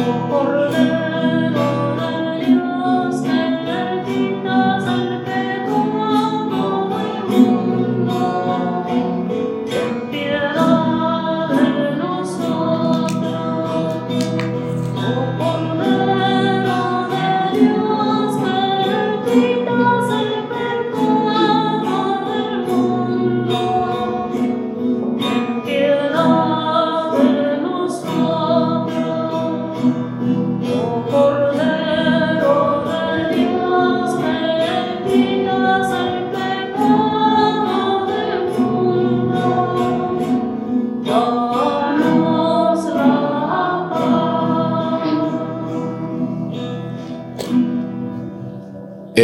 Cordero 0.00 0.89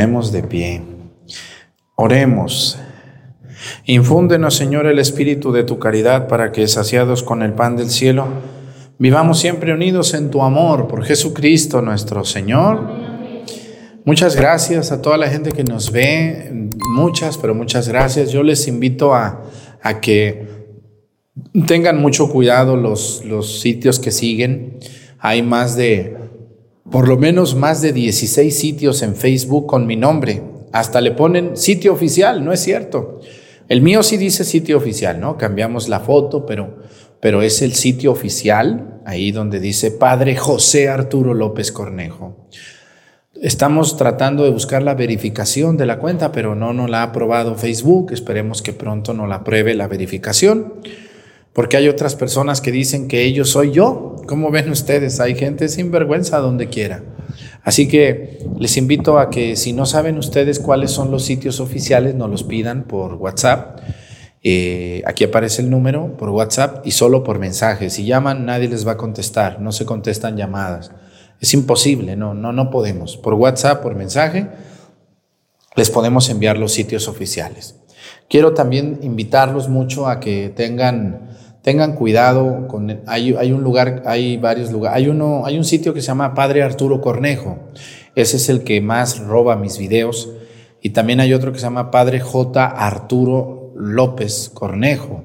Ponemos 0.00 0.32
de 0.32 0.42
pie. 0.42 0.80
Oremos. 1.94 2.78
Infúndenos, 3.84 4.54
Señor, 4.54 4.86
el 4.86 4.98
espíritu 4.98 5.52
de 5.52 5.62
tu 5.62 5.78
caridad 5.78 6.26
para 6.26 6.52
que, 6.52 6.66
saciados 6.68 7.22
con 7.22 7.42
el 7.42 7.52
pan 7.52 7.76
del 7.76 7.90
cielo, 7.90 8.26
vivamos 8.98 9.38
siempre 9.38 9.74
unidos 9.74 10.14
en 10.14 10.30
tu 10.30 10.40
amor 10.40 10.88
por 10.88 11.04
Jesucristo 11.04 11.82
nuestro 11.82 12.24
Señor. 12.24 12.80
Muchas 14.06 14.36
gracias 14.36 14.90
a 14.90 15.02
toda 15.02 15.18
la 15.18 15.28
gente 15.28 15.52
que 15.52 15.64
nos 15.64 15.92
ve, 15.92 16.70
muchas, 16.94 17.36
pero 17.36 17.54
muchas 17.54 17.86
gracias. 17.86 18.32
Yo 18.32 18.42
les 18.42 18.68
invito 18.68 19.14
a, 19.14 19.42
a 19.82 20.00
que 20.00 20.46
tengan 21.66 22.00
mucho 22.00 22.30
cuidado 22.30 22.74
los, 22.74 23.22
los 23.26 23.60
sitios 23.60 23.98
que 23.98 24.12
siguen. 24.12 24.78
Hay 25.18 25.42
más 25.42 25.76
de, 25.76 26.16
por 26.90 27.08
lo 27.08 27.16
menos 27.16 27.54
más 27.54 27.80
de 27.82 27.92
16 27.92 28.56
sitios 28.56 29.02
en 29.02 29.14
Facebook 29.14 29.66
con 29.66 29.86
mi 29.86 29.96
nombre. 29.96 30.42
Hasta 30.72 31.00
le 31.00 31.12
ponen 31.12 31.56
sitio 31.56 31.92
oficial, 31.92 32.44
no 32.44 32.52
es 32.52 32.60
cierto. 32.60 33.20
El 33.68 33.82
mío 33.82 34.02
sí 34.02 34.16
dice 34.16 34.44
sitio 34.44 34.76
oficial, 34.76 35.20
¿no? 35.20 35.38
Cambiamos 35.38 35.88
la 35.88 36.00
foto, 36.00 36.44
pero, 36.44 36.78
pero 37.20 37.42
es 37.42 37.62
el 37.62 37.74
sitio 37.74 38.10
oficial, 38.10 39.00
ahí 39.06 39.30
donde 39.30 39.60
dice 39.60 39.92
Padre 39.92 40.36
José 40.36 40.88
Arturo 40.88 41.34
López 41.34 41.70
Cornejo. 41.70 42.48
Estamos 43.40 43.96
tratando 43.96 44.44
de 44.44 44.50
buscar 44.50 44.82
la 44.82 44.94
verificación 44.94 45.76
de 45.76 45.86
la 45.86 45.98
cuenta, 45.98 46.32
pero 46.32 46.54
no 46.54 46.72
nos 46.72 46.90
la 46.90 47.00
ha 47.00 47.04
aprobado 47.04 47.54
Facebook. 47.54 48.12
Esperemos 48.12 48.60
que 48.60 48.72
pronto 48.72 49.14
nos 49.14 49.28
la 49.28 49.36
apruebe 49.36 49.74
la 49.74 49.86
verificación, 49.86 50.74
porque 51.60 51.76
hay 51.76 51.88
otras 51.90 52.16
personas 52.16 52.62
que 52.62 52.72
dicen 52.72 53.06
que 53.06 53.22
ellos 53.22 53.50
soy 53.50 53.70
yo. 53.70 54.16
¿Cómo 54.26 54.50
ven 54.50 54.70
ustedes? 54.70 55.20
Hay 55.20 55.34
gente 55.34 55.68
sin 55.68 55.90
vergüenza 55.90 56.38
donde 56.38 56.70
quiera. 56.70 57.02
Así 57.62 57.86
que 57.86 58.38
les 58.58 58.78
invito 58.78 59.18
a 59.18 59.28
que 59.28 59.56
si 59.56 59.74
no 59.74 59.84
saben 59.84 60.16
ustedes 60.16 60.58
cuáles 60.58 60.90
son 60.90 61.10
los 61.10 61.22
sitios 61.22 61.60
oficiales, 61.60 62.14
nos 62.14 62.30
los 62.30 62.44
pidan 62.44 62.84
por 62.84 63.16
WhatsApp. 63.16 63.78
Eh, 64.42 65.02
aquí 65.04 65.24
aparece 65.24 65.60
el 65.60 65.68
número 65.68 66.16
por 66.16 66.30
WhatsApp 66.30 66.86
y 66.86 66.92
solo 66.92 67.22
por 67.22 67.38
mensaje. 67.38 67.90
Si 67.90 68.06
llaman, 68.06 68.46
nadie 68.46 68.66
les 68.66 68.86
va 68.86 68.92
a 68.92 68.96
contestar. 68.96 69.60
No 69.60 69.70
se 69.70 69.84
contestan 69.84 70.38
llamadas. 70.38 70.92
Es 71.42 71.52
imposible, 71.52 72.16
no, 72.16 72.32
no, 72.32 72.54
no 72.54 72.70
podemos. 72.70 73.18
Por 73.18 73.34
WhatsApp, 73.34 73.82
por 73.82 73.94
mensaje, 73.96 74.46
les 75.76 75.90
podemos 75.90 76.30
enviar 76.30 76.56
los 76.56 76.72
sitios 76.72 77.06
oficiales. 77.06 77.74
Quiero 78.30 78.54
también 78.54 79.00
invitarlos 79.02 79.68
mucho 79.68 80.06
a 80.08 80.20
que 80.20 80.48
tengan 80.48 81.29
tengan 81.62 81.94
cuidado 81.94 82.68
con 82.68 83.02
hay, 83.06 83.34
hay, 83.34 83.52
un 83.52 83.62
lugar, 83.62 84.02
hay 84.06 84.36
varios 84.36 84.70
lugares, 84.70 84.96
hay 84.96 85.08
uno, 85.08 85.44
hay 85.44 85.58
un 85.58 85.64
sitio 85.64 85.94
que 85.94 86.00
se 86.00 86.08
llama 86.08 86.34
Padre 86.34 86.62
Arturo 86.62 87.00
Cornejo. 87.00 87.58
Ese 88.14 88.36
es 88.36 88.48
el 88.48 88.64
que 88.64 88.80
más 88.80 89.18
roba 89.18 89.56
mis 89.56 89.78
videos 89.78 90.30
y 90.82 90.90
también 90.90 91.20
hay 91.20 91.34
otro 91.34 91.52
que 91.52 91.58
se 91.58 91.64
llama 91.64 91.90
Padre 91.90 92.20
J 92.20 92.64
Arturo 92.66 93.72
López 93.76 94.50
Cornejo 94.52 95.24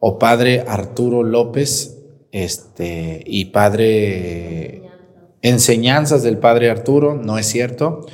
o 0.00 0.18
Padre 0.18 0.64
Arturo 0.66 1.22
López 1.22 1.96
este 2.32 3.22
y 3.26 3.46
Padre 3.46 4.82
Enseñanzas 5.40 6.24
del 6.24 6.38
Padre 6.38 6.68
Arturo, 6.68 7.14
no 7.14 7.38
es 7.38 7.46
cierto. 7.46 8.06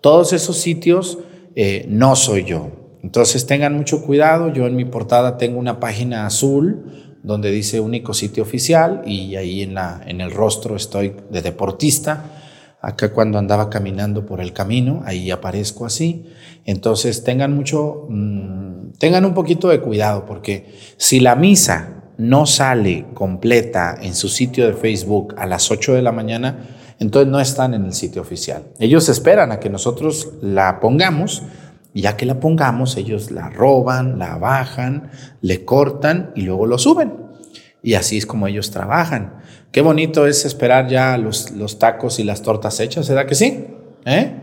Todos 0.00 0.32
esos 0.32 0.56
sitios 0.56 1.18
eh, 1.54 1.84
no 1.88 2.16
soy 2.16 2.44
yo. 2.44 2.70
Entonces 3.02 3.46
tengan 3.46 3.76
mucho 3.76 4.02
cuidado. 4.02 4.50
Yo 4.50 4.66
en 4.66 4.76
mi 4.76 4.86
portada 4.86 5.36
tengo 5.36 5.58
una 5.58 5.78
página 5.78 6.24
azul 6.24 7.09
donde 7.22 7.50
dice 7.50 7.80
único 7.80 8.14
sitio 8.14 8.42
oficial 8.42 9.02
y 9.04 9.36
ahí 9.36 9.62
en, 9.62 9.74
la, 9.74 10.02
en 10.06 10.20
el 10.20 10.30
rostro 10.30 10.76
estoy 10.76 11.14
de 11.30 11.42
deportista. 11.42 12.24
Acá 12.80 13.12
cuando 13.12 13.38
andaba 13.38 13.68
caminando 13.68 14.24
por 14.24 14.40
el 14.40 14.52
camino, 14.52 15.02
ahí 15.04 15.30
aparezco 15.30 15.84
así. 15.84 16.26
Entonces 16.64 17.24
tengan 17.24 17.54
mucho, 17.54 18.06
mm, 18.08 18.92
tengan 18.98 19.24
un 19.24 19.34
poquito 19.34 19.68
de 19.68 19.80
cuidado 19.80 20.24
porque 20.24 20.74
si 20.96 21.20
la 21.20 21.34
misa 21.34 22.04
no 22.16 22.46
sale 22.46 23.06
completa 23.14 23.96
en 24.00 24.14
su 24.14 24.28
sitio 24.28 24.66
de 24.66 24.74
Facebook 24.74 25.34
a 25.38 25.46
las 25.46 25.70
8 25.70 25.94
de 25.94 26.02
la 26.02 26.12
mañana, 26.12 26.68
entonces 26.98 27.32
no 27.32 27.40
están 27.40 27.72
en 27.72 27.86
el 27.86 27.94
sitio 27.94 28.20
oficial. 28.20 28.64
Ellos 28.78 29.08
esperan 29.08 29.52
a 29.52 29.58
que 29.58 29.70
nosotros 29.70 30.34
la 30.42 30.80
pongamos 30.80 31.42
ya 31.94 32.16
que 32.16 32.26
la 32.26 32.40
pongamos, 32.40 32.96
ellos 32.96 33.30
la 33.30 33.50
roban, 33.50 34.18
la 34.18 34.36
bajan, 34.36 35.10
le 35.40 35.64
cortan 35.64 36.32
y 36.34 36.42
luego 36.42 36.66
lo 36.66 36.78
suben. 36.78 37.14
Y 37.82 37.94
así 37.94 38.18
es 38.18 38.26
como 38.26 38.46
ellos 38.46 38.70
trabajan. 38.70 39.34
Qué 39.72 39.80
bonito 39.80 40.26
es 40.26 40.44
esperar 40.44 40.88
ya 40.88 41.16
los, 41.16 41.50
los 41.52 41.78
tacos 41.78 42.18
y 42.18 42.24
las 42.24 42.42
tortas 42.42 42.78
hechas, 42.80 43.08
¿verdad 43.08 43.26
que 43.26 43.34
sí? 43.34 43.66
¿Eh? 44.04 44.34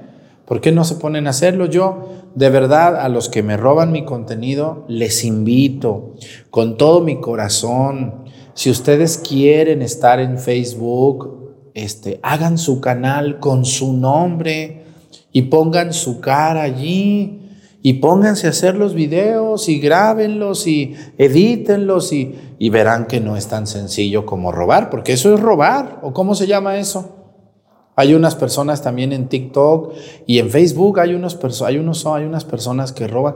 ¿Por 0.46 0.62
qué 0.62 0.72
no 0.72 0.86
se 0.86 0.96
ponen 0.96 1.28
a 1.28 1.32
hacerlo? 1.32 1.66
Yo, 1.66 2.24
de 2.34 2.50
verdad, 2.50 2.96
a 2.96 3.10
los 3.10 3.28
que 3.28 3.44
me 3.44 3.58
roban 3.58 3.92
mi 3.92 4.06
contenido, 4.06 4.86
les 4.88 5.26
invito 5.26 6.16
con 6.50 6.78
todo 6.78 7.02
mi 7.02 7.20
corazón. 7.20 8.24
Si 8.54 8.70
ustedes 8.70 9.18
quieren 9.18 9.82
estar 9.82 10.22
en 10.22 10.40
Facebook, 10.40 11.54
este, 11.74 12.20
hagan 12.24 12.58
su 12.58 12.80
canal 12.80 13.40
con 13.40 13.66
su 13.66 13.94
nombre 13.94 14.87
y 15.38 15.44
pongan 15.44 15.94
su 15.94 16.20
cara 16.20 16.64
allí 16.64 17.42
y 17.84 17.94
pónganse 17.94 18.48
a 18.48 18.50
hacer 18.50 18.76
los 18.76 18.96
videos 18.96 19.70
y 19.70 19.78
grábenlos 19.78 20.66
y 20.66 20.96
edítenlos 21.20 22.12
y, 22.12 22.34
y 22.58 22.72
verán 22.72 23.06
que 23.06 23.20
no 23.20 23.38
es 23.38 23.46
tan 23.46 23.68
sencillo 23.68 24.26
como 24.26 24.52
robar, 24.52 24.90
porque 24.90 25.14
eso 25.14 25.32
es 25.36 25.40
robar, 25.40 26.00
¿o 26.02 26.12
cómo 26.12 26.34
se 26.34 26.48
llama 26.48 26.78
eso? 26.78 27.36
Hay 27.96 28.16
unas 28.16 28.34
personas 28.34 28.82
también 28.82 29.14
en 29.14 29.30
TikTok 29.30 29.94
y 30.26 30.40
en 30.40 30.50
Facebook 30.50 31.00
hay, 31.00 31.14
unos 31.14 31.38
hay, 31.62 31.78
unos, 31.78 32.04
hay 32.08 32.26
unas 32.26 32.44
personas 32.44 32.92
que 32.92 33.08
roban. 33.08 33.36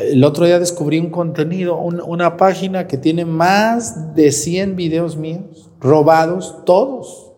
El 0.00 0.24
otro 0.24 0.46
día 0.46 0.58
descubrí 0.58 0.98
un 0.98 1.10
contenido, 1.10 1.76
una 1.76 2.38
página 2.38 2.86
que 2.86 2.96
tiene 2.96 3.26
más 3.26 4.14
de 4.14 4.32
100 4.32 4.74
videos 4.74 5.18
míos, 5.18 5.68
robados 5.80 6.64
todos, 6.64 7.32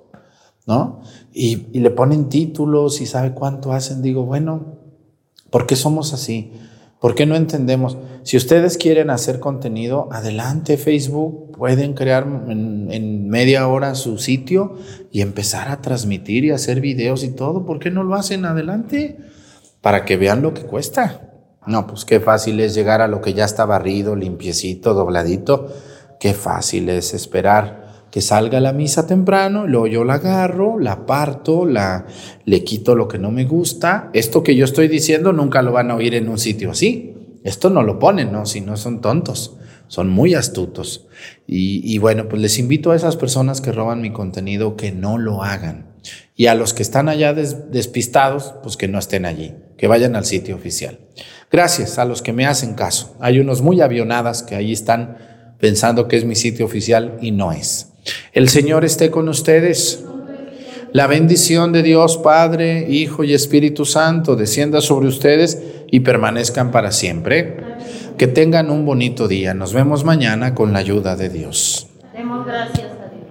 ¿no? 0.68 1.00
Y, 1.34 1.66
y 1.72 1.80
le 1.80 1.90
ponen 1.90 2.28
títulos 2.28 3.00
y 3.00 3.06
sabe 3.06 3.34
cuánto 3.34 3.72
hacen. 3.72 4.00
Digo, 4.00 4.24
bueno, 4.24 4.84
¿Por 5.54 5.68
qué 5.68 5.76
somos 5.76 6.12
así? 6.12 6.50
¿Por 7.00 7.14
qué 7.14 7.26
no 7.26 7.36
entendemos? 7.36 7.96
Si 8.24 8.36
ustedes 8.36 8.76
quieren 8.76 9.08
hacer 9.08 9.38
contenido, 9.38 10.08
adelante 10.10 10.76
Facebook, 10.76 11.52
pueden 11.56 11.94
crear 11.94 12.24
en, 12.24 13.28
media 13.28 13.68
hora 13.68 13.94
su 13.94 14.18
sitio 14.18 14.74
y 15.12 15.20
empezar 15.20 15.68
a 15.68 15.80
transmitir 15.80 16.44
y 16.44 16.50
hacer 16.50 16.80
videos 16.80 17.22
y 17.22 17.28
todo. 17.28 17.64
¿Por 17.64 17.78
qué 17.78 17.92
no 17.92 18.02
lo 18.02 18.16
hacen 18.16 18.44
adelante? 18.46 19.16
Para 19.80 20.04
que 20.04 20.16
vean 20.16 20.42
lo 20.42 20.54
que 20.54 20.62
cuesta. 20.62 21.30
No, 21.68 21.86
pues 21.86 22.04
qué 22.04 22.18
fácil 22.18 22.58
es 22.58 22.74
llegar 22.74 23.00
a 23.00 23.06
lo 23.06 23.20
que 23.20 23.32
ya 23.32 23.44
está 23.44 23.64
barrido, 23.64 24.16
limpiecito, 24.16 24.92
dobladito. 24.92 25.68
Qué 26.18 26.34
fácil 26.34 26.88
es 26.88 27.14
esperar 27.14 27.83
que 28.14 28.20
salga 28.20 28.60
la 28.60 28.72
misa 28.72 29.08
temprano, 29.08 29.66
luego 29.66 29.88
yo 29.88 30.04
la 30.04 30.14
agarro, 30.14 30.78
la 30.78 31.04
parto, 31.04 31.66
la, 31.66 32.06
le 32.44 32.62
quito 32.62 32.94
lo 32.94 33.08
que 33.08 33.18
no 33.18 33.32
me 33.32 33.44
gusta. 33.44 34.10
Esto 34.12 34.44
que 34.44 34.54
yo 34.54 34.64
estoy 34.64 34.86
diciendo 34.86 35.32
nunca 35.32 35.62
lo 35.62 35.72
van 35.72 35.90
a 35.90 35.96
oír 35.96 36.14
en 36.14 36.28
un 36.28 36.38
sitio 36.38 36.70
así. 36.70 37.40
Esto 37.42 37.70
no 37.70 37.82
lo 37.82 37.98
ponen, 37.98 38.30
¿no? 38.30 38.46
Si 38.46 38.60
no 38.60 38.76
son 38.76 39.00
tontos, 39.00 39.56
son 39.88 40.10
muy 40.10 40.34
astutos. 40.34 41.08
Y, 41.48 41.98
bueno, 41.98 42.28
pues 42.28 42.40
les 42.40 42.56
invito 42.60 42.92
a 42.92 42.94
esas 42.94 43.16
personas 43.16 43.60
que 43.60 43.72
roban 43.72 44.00
mi 44.00 44.12
contenido 44.12 44.76
que 44.76 44.92
no 44.92 45.18
lo 45.18 45.42
hagan. 45.42 45.88
Y 46.36 46.46
a 46.46 46.54
los 46.54 46.72
que 46.72 46.84
están 46.84 47.08
allá 47.08 47.34
despistados, 47.34 48.54
pues 48.62 48.76
que 48.76 48.86
no 48.86 49.00
estén 49.00 49.26
allí, 49.26 49.56
que 49.76 49.88
vayan 49.88 50.14
al 50.14 50.24
sitio 50.24 50.54
oficial. 50.54 51.00
Gracias 51.50 51.98
a 51.98 52.04
los 52.04 52.22
que 52.22 52.32
me 52.32 52.46
hacen 52.46 52.74
caso. 52.74 53.16
Hay 53.18 53.40
unos 53.40 53.60
muy 53.60 53.80
avionadas 53.80 54.44
que 54.44 54.54
ahí 54.54 54.72
están 54.72 55.56
pensando 55.58 56.06
que 56.06 56.16
es 56.16 56.24
mi 56.24 56.36
sitio 56.36 56.64
oficial 56.64 57.18
y 57.20 57.32
no 57.32 57.50
es. 57.50 57.90
El 58.32 58.48
Señor 58.48 58.84
esté 58.84 59.10
con 59.10 59.28
ustedes. 59.28 60.04
La 60.92 61.06
bendición 61.08 61.72
de 61.72 61.82
Dios 61.82 62.18
Padre, 62.18 62.86
Hijo 62.88 63.24
y 63.24 63.34
Espíritu 63.34 63.84
Santo 63.84 64.36
descienda 64.36 64.80
sobre 64.80 65.08
ustedes 65.08 65.60
y 65.90 66.00
permanezcan 66.00 66.70
para 66.70 66.92
siempre. 66.92 67.56
Que 68.16 68.28
tengan 68.28 68.70
un 68.70 68.86
bonito 68.86 69.26
día. 69.26 69.54
Nos 69.54 69.72
vemos 69.72 70.04
mañana 70.04 70.54
con 70.54 70.72
la 70.72 70.78
ayuda 70.78 71.16
de 71.16 71.30
Dios. 71.30 71.88
Demos 72.12 72.46
gracias 72.46 72.92
a 72.92 73.10
Dios. 73.10 73.24